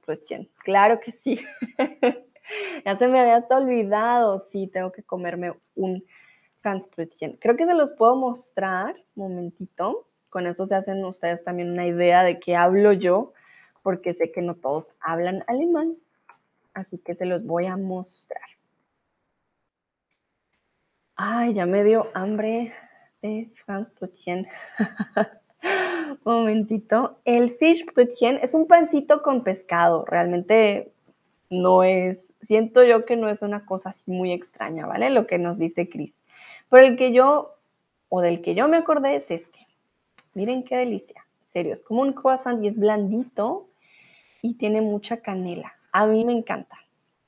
Claro 0.63 0.99
que 0.99 1.11
sí. 1.11 1.39
ya 2.85 2.97
se 2.97 3.07
me 3.07 3.19
había 3.19 3.37
hasta 3.37 3.57
olvidado. 3.57 4.39
Sí, 4.39 4.67
tengo 4.67 4.91
que 4.91 5.03
comerme 5.03 5.53
un 5.75 6.03
Franz 6.61 6.87
Creo 7.39 7.55
que 7.55 7.65
se 7.65 7.73
los 7.73 7.91
puedo 7.91 8.15
mostrar. 8.15 8.95
Momentito. 9.15 10.05
Con 10.29 10.45
eso 10.45 10.67
se 10.67 10.75
hacen 10.75 11.03
ustedes 11.03 11.43
también 11.43 11.71
una 11.71 11.87
idea 11.87 12.23
de 12.23 12.39
qué 12.39 12.55
hablo 12.55 12.93
yo, 12.93 13.33
porque 13.81 14.13
sé 14.13 14.31
que 14.31 14.43
no 14.43 14.53
todos 14.55 14.91
hablan 14.99 15.43
alemán. 15.47 15.95
Así 16.75 16.99
que 16.99 17.15
se 17.15 17.25
los 17.25 17.45
voy 17.45 17.65
a 17.65 17.77
mostrar. 17.77 18.58
Ay, 21.21 21.53
ya 21.53 21.65
me 21.65 21.83
dio 21.83 22.07
hambre 22.13 22.71
de 23.21 23.51
Franz 23.65 23.91
momentito. 26.23 27.19
El 27.25 27.57
fish 27.57 27.85
brötchen 27.93 28.39
es 28.41 28.53
un 28.53 28.67
pancito 28.67 29.21
con 29.21 29.43
pescado. 29.43 30.05
Realmente 30.05 30.93
no 31.49 31.83
es, 31.83 32.31
siento 32.43 32.85
yo 32.85 33.03
que 33.03 33.17
no 33.17 33.27
es 33.27 33.41
una 33.41 33.65
cosa 33.65 33.89
así 33.89 34.09
muy 34.09 34.31
extraña, 34.31 34.87
¿vale? 34.87 35.09
Lo 35.09 35.27
que 35.27 35.39
nos 35.39 35.57
dice 35.57 35.89
Chris. 35.89 36.13
Pero 36.69 36.85
el 36.85 36.95
que 36.95 37.11
yo, 37.11 37.53
o 38.07 38.21
del 38.21 38.41
que 38.41 38.55
yo 38.55 38.69
me 38.69 38.77
acordé 38.77 39.17
es 39.17 39.29
este. 39.29 39.67
Miren 40.35 40.63
qué 40.63 40.77
delicia. 40.77 41.25
En 41.47 41.51
serio, 41.51 41.73
es 41.73 41.83
como 41.83 42.03
un 42.03 42.13
croissant 42.13 42.63
y 42.63 42.69
es 42.69 42.77
blandito 42.77 43.67
y 44.41 44.53
tiene 44.53 44.79
mucha 44.79 45.17
canela. 45.17 45.73
A 45.91 46.05
mí 46.05 46.23
me 46.23 46.31
encanta. 46.31 46.77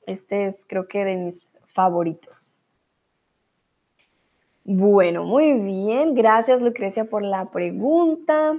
Este 0.06 0.46
es 0.46 0.56
creo 0.66 0.88
que 0.88 1.04
de 1.04 1.16
mis 1.16 1.52
favoritos. 1.74 2.51
Bueno, 4.64 5.24
muy 5.24 5.52
bien. 5.54 6.14
Gracias 6.14 6.62
Lucrecia 6.62 7.04
por 7.04 7.22
la 7.22 7.50
pregunta. 7.50 8.56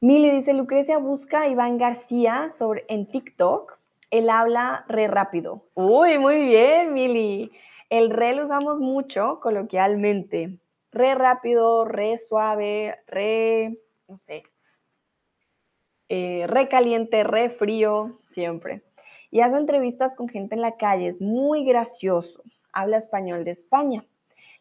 Mili 0.00 0.30
dice, 0.30 0.54
Lucrecia 0.54 0.98
busca 0.98 1.42
a 1.42 1.48
Iván 1.48 1.78
García 1.78 2.48
sobre, 2.48 2.84
en 2.88 3.06
TikTok. 3.06 3.78
Él 4.10 4.28
habla 4.28 4.84
re 4.88 5.06
rápido. 5.06 5.62
Uy, 5.74 6.18
muy 6.18 6.42
bien, 6.46 6.94
Mili. 6.94 7.52
El 7.90 8.10
re 8.10 8.34
lo 8.34 8.44
usamos 8.44 8.78
mucho 8.78 9.40
coloquialmente. 9.40 10.58
Re 10.90 11.14
rápido, 11.14 11.84
re 11.84 12.18
suave, 12.18 12.96
re, 13.06 13.78
no 14.08 14.18
sé, 14.18 14.42
eh, 16.08 16.46
re 16.48 16.68
caliente, 16.68 17.22
re 17.22 17.50
frío, 17.50 18.18
siempre. 18.32 18.82
Y 19.30 19.42
hace 19.42 19.56
entrevistas 19.56 20.16
con 20.16 20.28
gente 20.28 20.56
en 20.56 20.60
la 20.60 20.76
calle, 20.76 21.06
es 21.06 21.20
muy 21.20 21.64
gracioso. 21.64 22.42
Habla 22.72 22.96
español 22.96 23.44
de 23.44 23.52
España. 23.52 24.04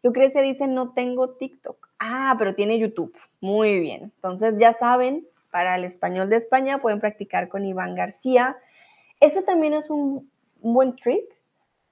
Lucrecia 0.03 0.41
dice, 0.41 0.67
no 0.67 0.93
tengo 0.93 1.31
TikTok. 1.31 1.89
Ah, 1.99 2.35
pero 2.38 2.55
tiene 2.55 2.80
YouTube. 2.80 3.15
Muy 3.41 3.80
bien. 3.80 4.03
Entonces 4.15 4.55
ya 4.57 4.73
saben, 4.73 5.27
para 5.51 5.76
el 5.76 5.84
español 5.84 6.30
de 6.30 6.38
España 6.38 6.80
pueden 6.80 6.99
practicar 6.99 7.49
con 7.49 7.65
Iván 7.65 7.95
García. 7.95 8.57
Ese 9.19 9.41
también 9.41 9.73
es 9.73 9.89
un, 9.89 10.30
buen 10.61 10.95
trick. 10.95 11.26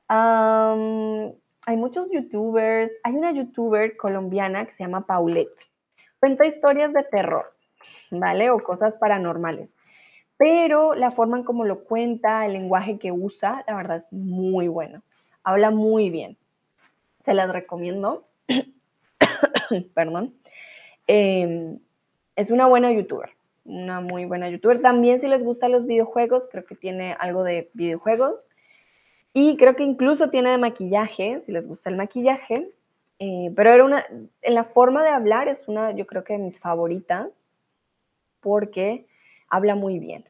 hay 0.08 1.78
muchos 1.78 2.10
youtubers. 2.12 2.92
Hay 3.04 3.16
una 3.16 3.32
youtuber 3.32 3.98
colombiana 3.98 4.66
que 4.66 4.74
se 4.74 4.84
llama 4.84 5.06
Paulette. 5.06 5.68
Cuenta 6.20 6.46
historias 6.46 6.94
de 6.94 7.04
terror, 7.04 7.54
¿vale? 8.12 8.50
O 8.50 8.60
cosas 8.60 8.96
paranormales. 8.96 9.76
Pero 10.38 10.94
la 10.94 11.12
forma 11.12 11.38
en 11.38 11.44
cómo 11.44 11.66
lo 11.66 11.84
cuenta, 11.84 12.46
el 12.46 12.54
lenguaje 12.54 13.00
que 13.00 13.12
usa, 13.12 13.64
la 13.68 13.76
verdad 13.76 13.98
es 13.98 14.08
muy 14.12 14.68
bueno. 14.68 15.02
Habla 15.44 15.72
muy 15.72 16.10
bien. 16.10 16.38
Se 17.28 17.34
las 17.34 17.52
recomiendo. 17.52 18.26
Perdón. 19.94 20.34
Em, 21.08 21.78
es 22.38 22.52
una 22.52 22.68
buena 22.68 22.92
youtuber 22.94 23.32
una 23.66 24.00
muy 24.00 24.24
buena 24.24 24.50
youtuber. 24.50 24.82
También 24.82 25.20
si 25.20 25.28
les 25.28 25.44
gustan 25.44 25.74
los 25.74 25.86
videojuegos, 25.86 26.48
creo 26.50 26.66
que 26.66 26.76
tiene 26.76 27.18
algo 27.20 27.44
de 27.44 27.70
videojuegos. 27.74 28.48
Y 29.34 29.58
creo 29.58 29.76
que 29.76 29.84
incluso 29.84 30.30
tiene 30.30 30.52
de 30.52 30.58
maquillaje, 30.58 31.44
si 31.46 31.52
les 31.52 31.68
gusta 31.68 31.90
el 31.90 31.98
maquillaje. 31.98 32.72
Eh, 33.20 33.52
pero 33.58 33.74
era 33.74 33.84
una, 33.84 34.06
en 34.42 34.54
la 34.56 34.64
forma 34.64 35.04
de 35.04 35.10
hablar 35.10 35.50
es 35.50 35.68
una, 35.68 35.92
yo 35.92 36.08
creo 36.08 36.24
que 36.24 36.32
de 36.32 36.40
mis 36.40 36.62
favoritas, 36.62 37.28
porque 38.40 39.06
habla 39.50 39.76
muy 39.76 40.00
bien. 40.00 40.24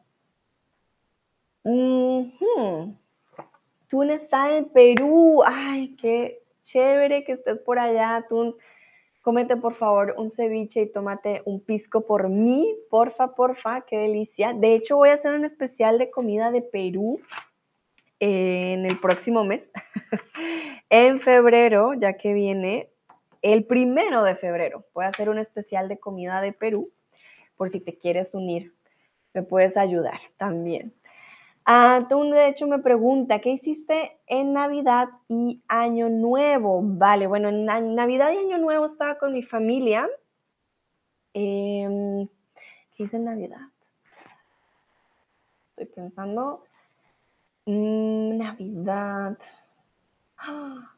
Tú 3.88 4.04
estás 4.04 4.52
en 4.52 4.66
Perú. 4.70 5.44
Ay, 5.46 5.96
qué 5.96 6.42
chévere 6.68 7.24
que 7.24 7.34
estés 7.34 7.60
por 7.60 7.80
allá. 7.80 8.26
Tú 8.30 8.58
Cómete 9.28 9.58
por 9.58 9.74
favor 9.74 10.16
un 10.18 10.32
ceviche 10.32 10.84
y 10.84 10.90
tómate 10.90 11.42
un 11.44 11.60
pisco 11.60 12.06
por 12.06 12.30
mí, 12.30 12.78
porfa, 12.90 13.36
porfa, 13.36 13.82
qué 13.82 13.98
delicia. 13.98 14.54
De 14.54 14.74
hecho, 14.74 14.96
voy 14.96 15.10
a 15.10 15.16
hacer 15.16 15.34
un 15.34 15.44
especial 15.44 15.98
de 15.98 16.10
comida 16.10 16.50
de 16.50 16.62
Perú 16.62 17.20
en 18.22 18.86
el 18.86 18.98
próximo 19.02 19.44
mes, 19.44 19.70
en 20.90 21.20
febrero, 21.20 21.94
ya 21.94 22.14
que 22.14 22.32
viene 22.32 22.90
el 23.42 23.66
primero 23.66 24.24
de 24.24 24.36
febrero. 24.36 24.86
Voy 24.94 25.04
a 25.04 25.10
hacer 25.10 25.28
un 25.28 25.40
especial 25.40 25.90
de 25.90 26.00
comida 26.00 26.40
de 26.40 26.54
Perú, 26.54 26.94
por 27.58 27.70
si 27.70 27.82
te 27.82 27.98
quieres 27.98 28.34
unir, 28.34 28.74
me 29.34 29.44
puedes 29.44 29.76
ayudar 29.76 30.22
también. 30.38 30.94
Ah, 31.70 32.06
tú 32.08 32.24
de 32.32 32.48
hecho 32.48 32.66
me 32.66 32.80
pregunta, 32.80 33.40
¿qué 33.40 33.50
hiciste 33.50 34.22
en 34.26 34.54
Navidad 34.54 35.10
y 35.28 35.62
Año 35.68 36.08
Nuevo? 36.08 36.80
Vale, 36.82 37.28
bueno, 37.28 37.50
en 37.50 37.66
Navidad 37.66 38.32
y 38.32 38.38
Año 38.38 38.58
Nuevo 38.58 38.86
estaba 38.86 39.18
con 39.18 39.34
mi 39.34 39.44
familia. 39.44 40.08
Em, 41.34 42.26
¿Qué 42.96 43.04
hice 43.04 43.18
en 43.18 43.26
Navidad? 43.26 43.60
Estoy 45.76 45.88
pensando. 45.88 46.64
Mm, 47.66 48.38
Navidad. 48.38 49.38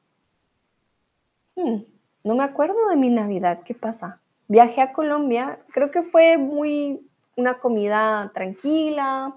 Hmm, 1.55 1.83
no 2.23 2.35
me 2.35 2.43
acuerdo 2.45 2.87
de 2.89 2.95
mi 2.95 3.09
Navidad, 3.09 3.63
¿qué 3.65 3.73
pasa? 3.73 4.21
Viajé 4.47 4.81
a 4.81 4.93
Colombia, 4.93 5.59
creo 5.73 5.91
que 5.91 6.03
fue 6.03 6.37
muy 6.37 7.05
una 7.35 7.59
comida 7.59 8.31
tranquila, 8.33 9.35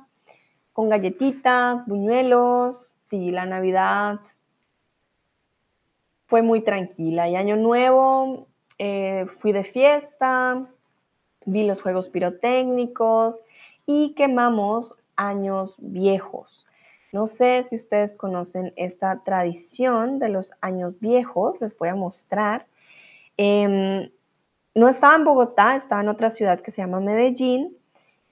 con 0.72 0.88
galletitas, 0.88 1.86
buñuelos. 1.86 2.90
Sí, 3.04 3.30
la 3.30 3.46
Navidad 3.46 4.20
fue 6.26 6.42
muy 6.42 6.62
tranquila. 6.62 7.28
Y 7.28 7.36
Año 7.36 7.56
Nuevo 7.56 8.46
eh, 8.78 9.26
fui 9.38 9.52
de 9.52 9.64
fiesta, 9.64 10.66
vi 11.44 11.66
los 11.66 11.82
juegos 11.82 12.08
pirotécnicos 12.08 13.42
y 13.86 14.14
quemamos 14.14 14.94
años 15.16 15.74
viejos. 15.78 16.66
No 17.12 17.26
sé 17.28 17.62
si 17.64 17.76
ustedes 17.76 18.14
conocen 18.14 18.72
esta 18.76 19.22
tradición 19.22 20.18
de 20.18 20.30
los 20.30 20.52
años 20.62 20.98
viejos, 20.98 21.60
les 21.60 21.76
voy 21.76 21.90
a 21.90 21.94
mostrar. 21.94 22.66
Em, 23.36 24.10
no 24.74 24.88
estaba 24.88 25.16
en 25.16 25.24
Bogotá, 25.24 25.76
estaba 25.76 26.00
en 26.00 26.08
otra 26.08 26.30
ciudad 26.30 26.60
que 26.60 26.70
se 26.70 26.80
llama 26.80 27.00
Medellín, 27.00 27.76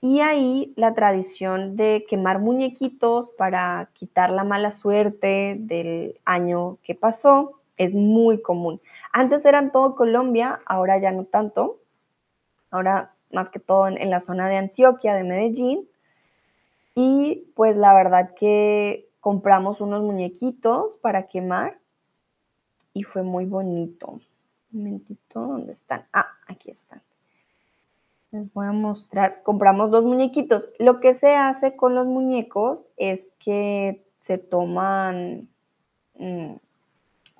y 0.01 0.21
ahí 0.21 0.73
la 0.77 0.95
tradición 0.95 1.77
de 1.77 2.07
quemar 2.09 2.39
muñequitos 2.39 3.31
para 3.31 3.91
quitar 3.93 4.31
la 4.31 4.45
mala 4.45 4.71
suerte 4.71 5.57
del 5.59 6.19
año 6.25 6.79
que 6.83 6.95
pasó 6.95 7.61
es 7.77 7.95
muy 7.95 8.41
común. 8.41 8.81
Antes 9.13 9.45
eran 9.45 9.73
todo 9.73 9.97
Colombia, 9.97 10.61
ahora 10.65 10.99
ya 10.99 11.13
no 11.13 11.25
tanto. 11.25 11.81
Ahora 12.71 13.15
más 13.31 13.51
que 13.51 13.59
todo 13.59 13.89
en, 13.89 14.11
la 14.11 14.21
zona 14.21 14.49
de 14.49 14.57
Antioquia, 14.57 15.15
de 15.15 15.25
Medellín. 15.25 15.89
Y 16.95 17.51
pues 17.55 17.77
la 17.77 17.95
verdad 17.95 18.35
que 18.35 19.09
compramos 19.21 19.81
unos 19.81 20.03
muñequitos 20.03 20.97
para 20.97 21.29
quemar 21.29 21.79
y 22.95 23.03
fue 23.03 23.23
muy 23.23 23.45
bonito. 23.45 24.21
Un 24.73 24.79
momentito, 24.79 25.41
¿dónde 25.41 25.73
están? 25.73 26.07
Ah, 26.13 26.29
aquí 26.47 26.71
están. 26.71 27.03
Les 28.33 28.53
voy 28.53 28.67
a 28.67 28.73
mostrar. 28.73 29.43
Compramos 29.43 29.91
dos 29.91 30.05
muñequitos. 30.05 30.71
Lo 30.79 31.01
que 31.01 31.15
se 31.15 31.35
hace 31.35 31.75
con 31.75 31.95
los 31.95 32.07
muñecos 32.07 32.89
es 32.97 33.29
que 33.41 34.05
se 34.21 34.39
toman 34.39 35.49
mm, 36.17 36.55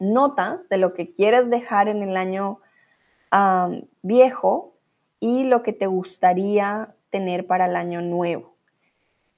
notas 0.01 0.69
de 0.69 0.79
lo 0.79 0.95
que 0.95 1.13
quieres 1.13 1.49
dejar 1.49 1.89
en 1.89 2.03
el 2.03 2.17
año 2.17 2.61
viejo 4.03 4.75
y 5.21 5.45
lo 5.45 5.63
que 5.63 5.73
te 5.73 5.87
gustaría 5.87 6.97
tener 7.11 7.47
para 7.47 7.67
el 7.67 7.77
año 7.77 8.03
nuevo. 8.03 8.57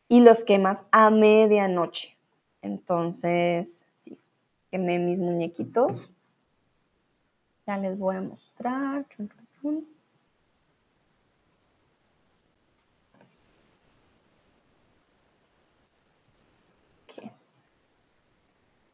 Y 0.09 0.21
los 0.21 0.45
quemas 0.45 0.83
a 0.93 1.11
medianoche. 1.11 2.17
Entonces, 2.63 3.87
sí, 3.99 4.17
quemé 4.71 4.99
mis 4.99 5.19
muñequitos. 5.19 6.11
Ya 7.67 7.77
les 7.77 7.99
voy 7.99 8.17
a 8.17 8.23
mostrar. 8.23 9.05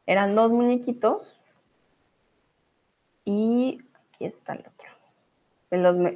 Eran 0.09 0.35
dos 0.35 0.51
muñequitos 0.51 1.39
y 3.27 3.79
aquí 3.93 4.25
está 4.25 4.55
el 4.55 4.61
otro. 4.61 4.89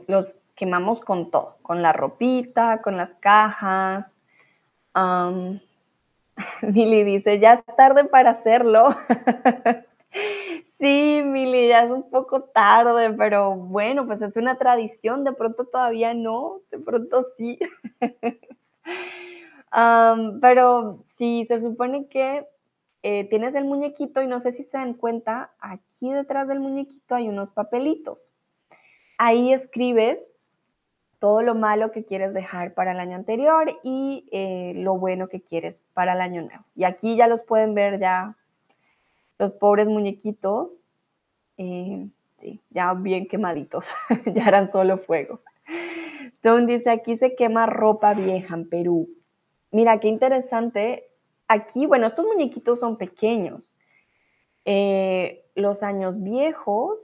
Los, 0.09 0.29
quemamos 0.55 1.03
con 1.03 1.31
todo, 1.31 1.59
con 1.61 1.83
la 1.83 1.93
ropita, 1.93 2.81
con 2.81 2.97
las 2.97 3.13
cajas. 3.13 4.19
Um, 4.95 5.61
Mili 6.63 7.05
dice, 7.05 7.39
ya 7.39 7.53
es 7.53 7.65
tarde 7.77 8.05
para 8.05 8.31
hacerlo. 8.31 8.97
sí, 10.81 11.21
Mili, 11.23 11.69
ya 11.69 11.81
es 11.81 11.91
un 11.91 12.09
poco 12.09 12.45
tarde, 12.45 13.13
pero 13.13 13.55
bueno, 13.55 14.07
pues 14.07 14.23
es 14.23 14.39
una 14.39 14.57
tradición, 14.57 15.23
de 15.23 15.33
pronto 15.33 15.67
todavía 15.67 16.15
no, 16.15 16.61
de 16.71 16.79
pronto 16.79 17.27
sí. 17.37 17.59
pero 20.41 21.05
sí, 21.19 21.45
se 21.47 21.61
supone 21.61 22.07
que 22.07 22.47
eh, 23.03 23.25
tienes 23.29 23.55
el 23.55 23.65
muñequito 23.65 24.23
y 24.23 24.27
no 24.27 24.41
sé 24.41 24.53
si 24.53 24.63
se 24.65 24.79
dan 24.79 24.95
cuenta, 24.95 25.53
aquí 25.59 26.13
detrás 26.13 26.47
del 26.47 26.61
muñequito 26.61 27.15
hay 27.15 27.29
unos 27.29 27.51
papelitos. 27.51 28.19
Ahí 29.19 29.53
escribes 29.53 30.31
todo 31.19 31.43
lo 31.43 31.55
malo 31.55 31.93
que 31.93 32.05
quieres 32.05 32.35
dejar 32.35 32.75
para 32.75 32.93
el 32.93 33.01
año 33.01 33.17
anterior 33.17 33.79
y 33.85 34.29
eh, 34.33 34.73
lo 34.77 34.99
bueno 34.99 35.29
que 35.29 35.41
quieres 35.41 35.87
para 35.95 36.15
el 36.15 36.21
año 36.21 36.43
nuevo. 36.43 36.65
Y 36.75 36.85
aquí 36.85 37.17
ya 37.17 37.29
los 37.29 37.43
pueden 37.45 37.75
ver 37.75 38.01
ya 38.01 38.37
los 39.39 39.53
pobres 39.53 39.89
muñequitos, 39.89 40.81
eh, 41.59 42.09
sí, 42.39 42.61
ya 42.71 42.95
bien 42.95 43.29
quemaditos, 43.29 43.93
ya 44.35 44.47
eran 44.47 44.69
solo 44.71 44.99
fuego. 44.99 45.41
Entonces 46.25 46.79
dice, 46.79 46.91
aquí 46.91 47.17
se 47.17 47.37
quema 47.37 47.67
ropa 47.67 48.15
vieja 48.15 48.55
en 48.55 48.69
Perú. 48.69 49.09
Mira, 49.71 49.99
qué 50.01 50.09
interesante. 50.09 51.12
Aquí, 51.53 51.85
bueno, 51.85 52.07
estos 52.07 52.25
muñequitos 52.25 52.81
son 52.81 52.97
pequeños. 52.97 53.71
Eh, 54.65 55.45
los 55.55 55.83
años 55.83 56.15
viejos 56.23 56.99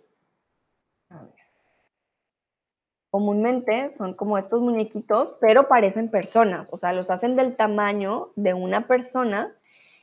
comúnmente 3.11 3.93
son 3.93 4.15
como 4.15 4.39
estos 4.39 4.62
muñequitos, 4.62 5.35
pero 5.39 5.69
parecen 5.69 6.11
personas, 6.11 6.66
o 6.70 6.79
sea, 6.79 6.95
los 6.95 7.11
hacen 7.11 7.37
del 7.37 7.57
tamaño 7.57 8.31
de 8.37 8.55
una 8.55 8.87
persona 8.87 9.55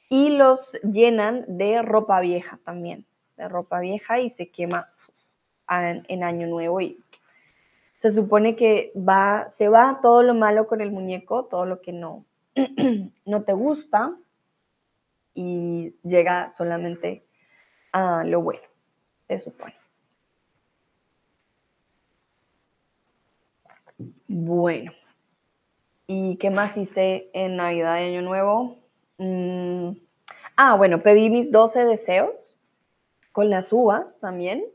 y 0.10 0.30
los 0.30 0.74
llenan 0.84 1.46
de 1.48 1.82
ropa 1.82 2.20
vieja 2.20 2.60
también, 2.64 3.04
de 3.38 3.48
ropa 3.48 3.80
vieja 3.80 4.20
y 4.20 4.30
se 4.30 4.50
quema 4.50 4.90
en, 5.70 6.24
año 6.24 6.46
nuevo 6.46 6.82
y 6.82 7.00
se 8.00 8.12
supone 8.12 8.56
que 8.56 8.92
va, 8.96 9.50
se 9.58 9.70
va 9.70 10.00
todo 10.04 10.22
lo 10.22 10.36
malo 10.36 10.68
con 10.68 10.82
el 10.82 10.92
muñeco, 10.92 11.46
todo 11.46 11.66
lo 11.66 11.82
que 11.82 11.94
no, 11.94 12.26
no 13.26 13.42
te 13.42 13.54
gusta 13.54 14.16
y 15.36 15.94
llega 16.02 16.50
solamente 16.50 17.28
a 17.92 18.24
lo 18.24 18.42
bueno, 18.42 18.64
se 19.28 19.40
supone. 19.40 19.76
Bueno, 24.28 24.92
¿y 26.08 26.38
qué 26.38 26.50
más 26.50 26.76
hice 26.76 27.30
en 27.34 27.58
Navidad 27.58 28.00
y 28.00 28.06
Año 28.06 28.22
Nuevo? 28.22 28.78
Mm, 29.18 29.92
ah, 30.56 30.76
bueno, 30.76 31.04
pedí 31.04 31.30
mis 31.30 31.52
12 31.52 31.86
deseos 31.86 32.58
con 33.32 33.50
las 33.50 33.72
uvas 33.72 34.20
también. 34.20 34.66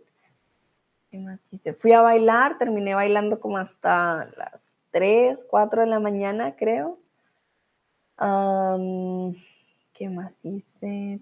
¿Qué 1.11 1.19
más 1.19 1.41
hice? 1.53 1.73
Fui 1.73 1.93
a 1.93 2.03
bailar, 2.03 2.59
terminé 2.59 2.95
bailando 2.95 3.41
como 3.41 3.59
hasta 3.59 4.31
las 4.37 4.79
3, 4.93 5.45
4 5.49 5.83
de 5.83 5.89
la 5.89 5.99
mañana, 5.99 6.55
creo. 6.57 6.99
¿Qué 10.01 10.09
más 10.09 10.43
hice? 10.47 11.21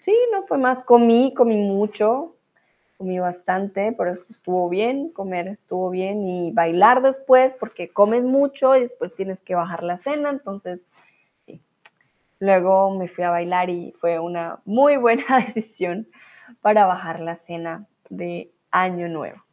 Sí, 0.00 0.16
no 0.32 0.40
fue 0.40 0.56
más. 0.56 0.82
Comí, 0.82 1.34
comí 1.34 1.58
mucho 1.58 2.34
comí 2.96 3.18
bastante, 3.18 3.92
por 3.92 4.08
eso 4.08 4.24
estuvo 4.30 4.70
bien, 4.70 5.10
comer 5.10 5.48
estuvo 5.48 5.90
bien 5.90 6.26
y 6.26 6.52
bailar 6.52 7.02
después, 7.02 7.54
porque 7.60 7.90
comes 7.90 8.22
mucho 8.22 8.74
y 8.74 8.80
después 8.80 9.14
tienes 9.14 9.42
que 9.42 9.54
bajar 9.54 9.82
la 9.82 9.98
cena, 9.98 10.30
entonces 10.30 10.86
sí. 11.44 11.60
Luego 12.38 12.96
me 12.96 13.08
fui 13.08 13.24
a 13.24 13.30
bailar 13.30 13.68
y 13.68 13.92
fue 14.00 14.18
una 14.18 14.60
muy 14.64 14.96
buena 15.04 15.40
decisión 15.40 16.08
para 16.62 16.86
bajar 16.86 17.20
la 17.20 17.36
cena 17.36 17.86
de 18.08 18.50
Año 18.70 19.08
Nuevo. 19.08 19.44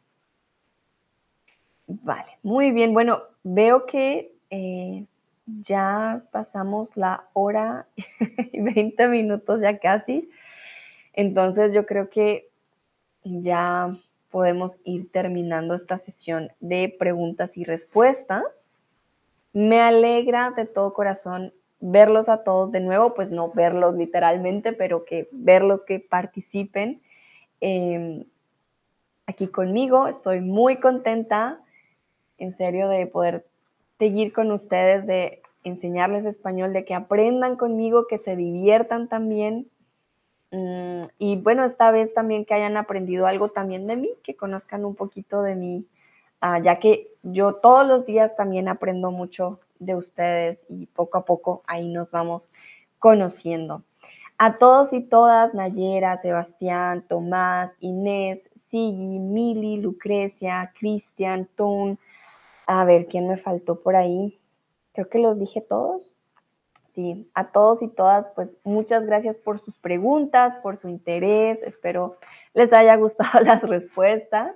Vale, 1.86 2.38
muy 2.42 2.70
bien. 2.70 2.94
Bueno, 2.94 3.24
veo 3.42 3.84
que 3.84 4.34
eh, 4.48 5.04
ya 5.46 6.22
pasamos 6.30 6.96
la 6.96 7.28
hora 7.32 7.86
y 8.52 8.60
20 8.60 9.08
minutos 9.08 9.60
ya 9.60 9.78
casi. 9.78 10.30
Entonces 11.12 11.74
yo 11.74 11.86
creo 11.86 12.08
que 12.10 12.48
ya 13.24 13.96
podemos 14.30 14.80
ir 14.84 15.10
terminando 15.12 15.74
esta 15.74 15.98
sesión 15.98 16.50
de 16.60 16.94
preguntas 16.98 17.56
y 17.56 17.64
respuestas. 17.64 18.72
Me 19.52 19.80
alegra 19.80 20.50
de 20.52 20.64
todo 20.66 20.94
corazón 20.94 21.52
verlos 21.80 22.28
a 22.28 22.44
todos 22.44 22.72
de 22.72 22.80
nuevo, 22.80 23.12
pues 23.12 23.30
no 23.30 23.50
verlos 23.50 23.96
literalmente, 23.96 24.72
pero 24.72 25.04
que 25.04 25.28
verlos 25.32 25.84
que 25.84 26.00
participen 26.00 27.02
em, 27.60 28.24
aquí 29.26 29.48
conmigo. 29.48 30.08
Estoy 30.08 30.40
muy 30.40 30.76
contenta, 30.76 31.60
en 32.38 32.54
serio, 32.56 32.88
de 32.88 33.06
poder 33.06 33.44
seguir 34.02 34.32
con 34.32 34.50
ustedes, 34.50 35.06
de 35.06 35.42
enseñarles 35.62 36.26
español, 36.26 36.72
de 36.72 36.84
que 36.84 36.94
aprendan 36.94 37.56
conmigo, 37.56 38.06
que 38.08 38.18
se 38.18 38.34
diviertan 38.34 39.08
también 39.08 39.70
Mm, 40.52 41.04
y 41.18 41.36
bueno, 41.36 41.64
esta 41.64 41.90
vez 41.90 42.12
también 42.12 42.44
que 42.44 42.52
hayan 42.52 42.76
aprendido 42.76 43.26
algo 43.26 43.48
también 43.48 43.86
de 43.86 43.96
mí, 43.96 44.10
que 44.22 44.36
conozcan 44.36 44.84
un 44.84 44.94
poquito 44.94 45.42
de 45.42 45.54
mí, 45.56 45.86
ah, 46.42 46.58
ya 46.60 46.78
que 46.78 47.08
yo 47.22 47.54
todos 47.54 47.86
los 47.86 48.04
días 48.04 48.36
también 48.36 48.68
aprendo 48.68 49.10
mucho 49.10 49.60
de 49.78 49.94
ustedes 49.96 50.64
y 50.68 50.86
poco 50.86 51.18
a 51.18 51.24
poco 51.24 51.62
ahí 51.66 51.88
nos 51.88 52.10
vamos 52.10 52.50
conociendo. 52.98 53.82
A 54.36 54.58
todos 54.58 54.92
y 54.92 55.00
todas, 55.00 55.54
Nayera, 55.54 56.18
Sebastián, 56.20 57.04
Tomás, 57.08 57.72
Inés, 57.80 58.50
Sigi, 58.68 59.18
Mili, 59.18 59.78
Lucrecia, 59.80 60.72
Cristian, 60.78 61.48
Tun, 61.56 61.98
a 62.80 62.84
ver, 62.84 63.06
¿quién 63.06 63.28
me 63.28 63.36
faltó 63.36 63.82
por 63.82 63.96
ahí? 63.96 64.40
Creo 64.92 65.08
que 65.10 65.18
los 65.18 65.38
dije 65.38 65.60
todos. 65.60 66.10
Sí, 66.86 67.30
a 67.34 67.52
todos 67.52 67.82
y 67.82 67.88
todas, 67.88 68.30
pues 68.30 68.50
muchas 68.64 69.04
gracias 69.04 69.36
por 69.36 69.58
sus 69.58 69.78
preguntas, 69.78 70.56
por 70.56 70.78
su 70.78 70.88
interés. 70.88 71.62
Espero 71.62 72.16
les 72.54 72.72
haya 72.72 72.96
gustado 73.04 73.40
las 73.44 73.62
respuestas. 73.68 74.54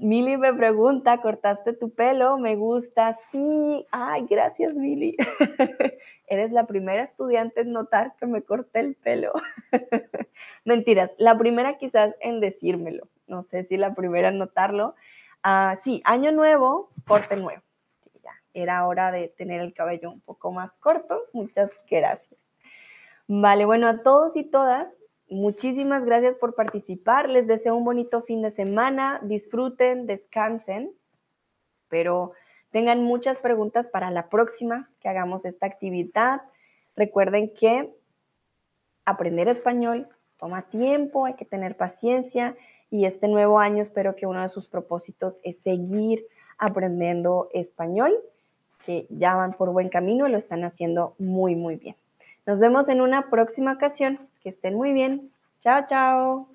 Mili 0.00 0.36
me 0.36 0.52
pregunta, 0.54 1.20
¿cortaste 1.20 1.72
tu 1.72 1.90
pelo? 1.90 2.38
Me 2.38 2.54
gusta. 2.54 3.18
Sí, 3.32 3.86
ay, 3.90 4.26
gracias, 4.30 4.74
Mili. 4.74 5.16
Eres 6.28 6.52
la 6.52 6.66
primera 6.66 7.02
estudiante 7.02 7.62
en 7.62 7.72
notar 7.72 8.14
que 8.18 8.26
me 8.26 8.42
corté 8.42 8.80
el 8.80 8.94
pelo. 8.94 9.32
Mentiras, 10.64 11.10
la 11.18 11.36
primera 11.38 11.78
quizás 11.78 12.14
en 12.20 12.40
decírmelo. 12.40 13.08
No 13.26 13.42
sé 13.42 13.64
si 13.64 13.76
la 13.76 13.94
primera 13.94 14.28
en 14.28 14.38
notarlo. 14.38 14.94
Ah, 15.42 15.78
sí, 15.82 16.02
año 16.04 16.32
nuevo, 16.32 16.90
corte 17.06 17.36
nuevo 17.36 17.62
era 18.54 18.86
hora 18.86 19.10
de 19.10 19.28
tener 19.28 19.60
el 19.60 19.74
cabello 19.74 20.10
un 20.10 20.20
poco 20.20 20.52
más 20.52 20.72
corto. 20.80 21.22
Muchas 21.32 21.70
gracias. 21.90 22.38
Vale, 23.26 23.64
bueno, 23.64 23.86
a 23.86 24.02
todos 24.02 24.36
y 24.36 24.44
todas, 24.44 24.94
muchísimas 25.28 26.04
gracias 26.04 26.36
por 26.36 26.54
participar. 26.54 27.28
Les 27.28 27.46
deseo 27.46 27.76
un 27.76 27.84
bonito 27.84 28.22
fin 28.22 28.42
de 28.42 28.50
semana. 28.50 29.20
Disfruten, 29.22 30.06
descansen, 30.06 30.92
pero 31.88 32.32
tengan 32.70 33.02
muchas 33.02 33.38
preguntas 33.38 33.86
para 33.86 34.10
la 34.10 34.28
próxima 34.28 34.90
que 35.00 35.08
hagamos 35.08 35.44
esta 35.44 35.66
actividad. 35.66 36.42
Recuerden 36.96 37.54
que 37.54 37.94
aprender 39.04 39.48
español 39.48 40.08
toma 40.36 40.62
tiempo, 40.62 41.24
hay 41.24 41.34
que 41.34 41.44
tener 41.44 41.76
paciencia 41.76 42.56
y 42.92 43.06
este 43.06 43.26
nuevo 43.26 43.58
año 43.58 43.82
espero 43.82 44.14
que 44.14 44.26
uno 44.26 44.42
de 44.42 44.50
sus 44.50 44.68
propósitos 44.68 45.40
es 45.42 45.56
seguir 45.58 46.26
aprendiendo 46.58 47.48
español 47.54 48.12
que 48.84 49.06
ya 49.08 49.34
van 49.34 49.54
por 49.54 49.72
buen 49.72 49.88
camino 49.88 50.28
y 50.28 50.30
lo 50.30 50.36
están 50.36 50.62
haciendo 50.62 51.14
muy, 51.18 51.56
muy 51.56 51.76
bien. 51.76 51.96
Nos 52.44 52.58
vemos 52.58 52.90
en 52.90 53.00
una 53.00 53.30
próxima 53.30 53.72
ocasión. 53.72 54.28
Que 54.42 54.50
estén 54.50 54.74
muy 54.74 54.92
bien. 54.92 55.30
Chao, 55.60 55.84
chao. 55.86 56.48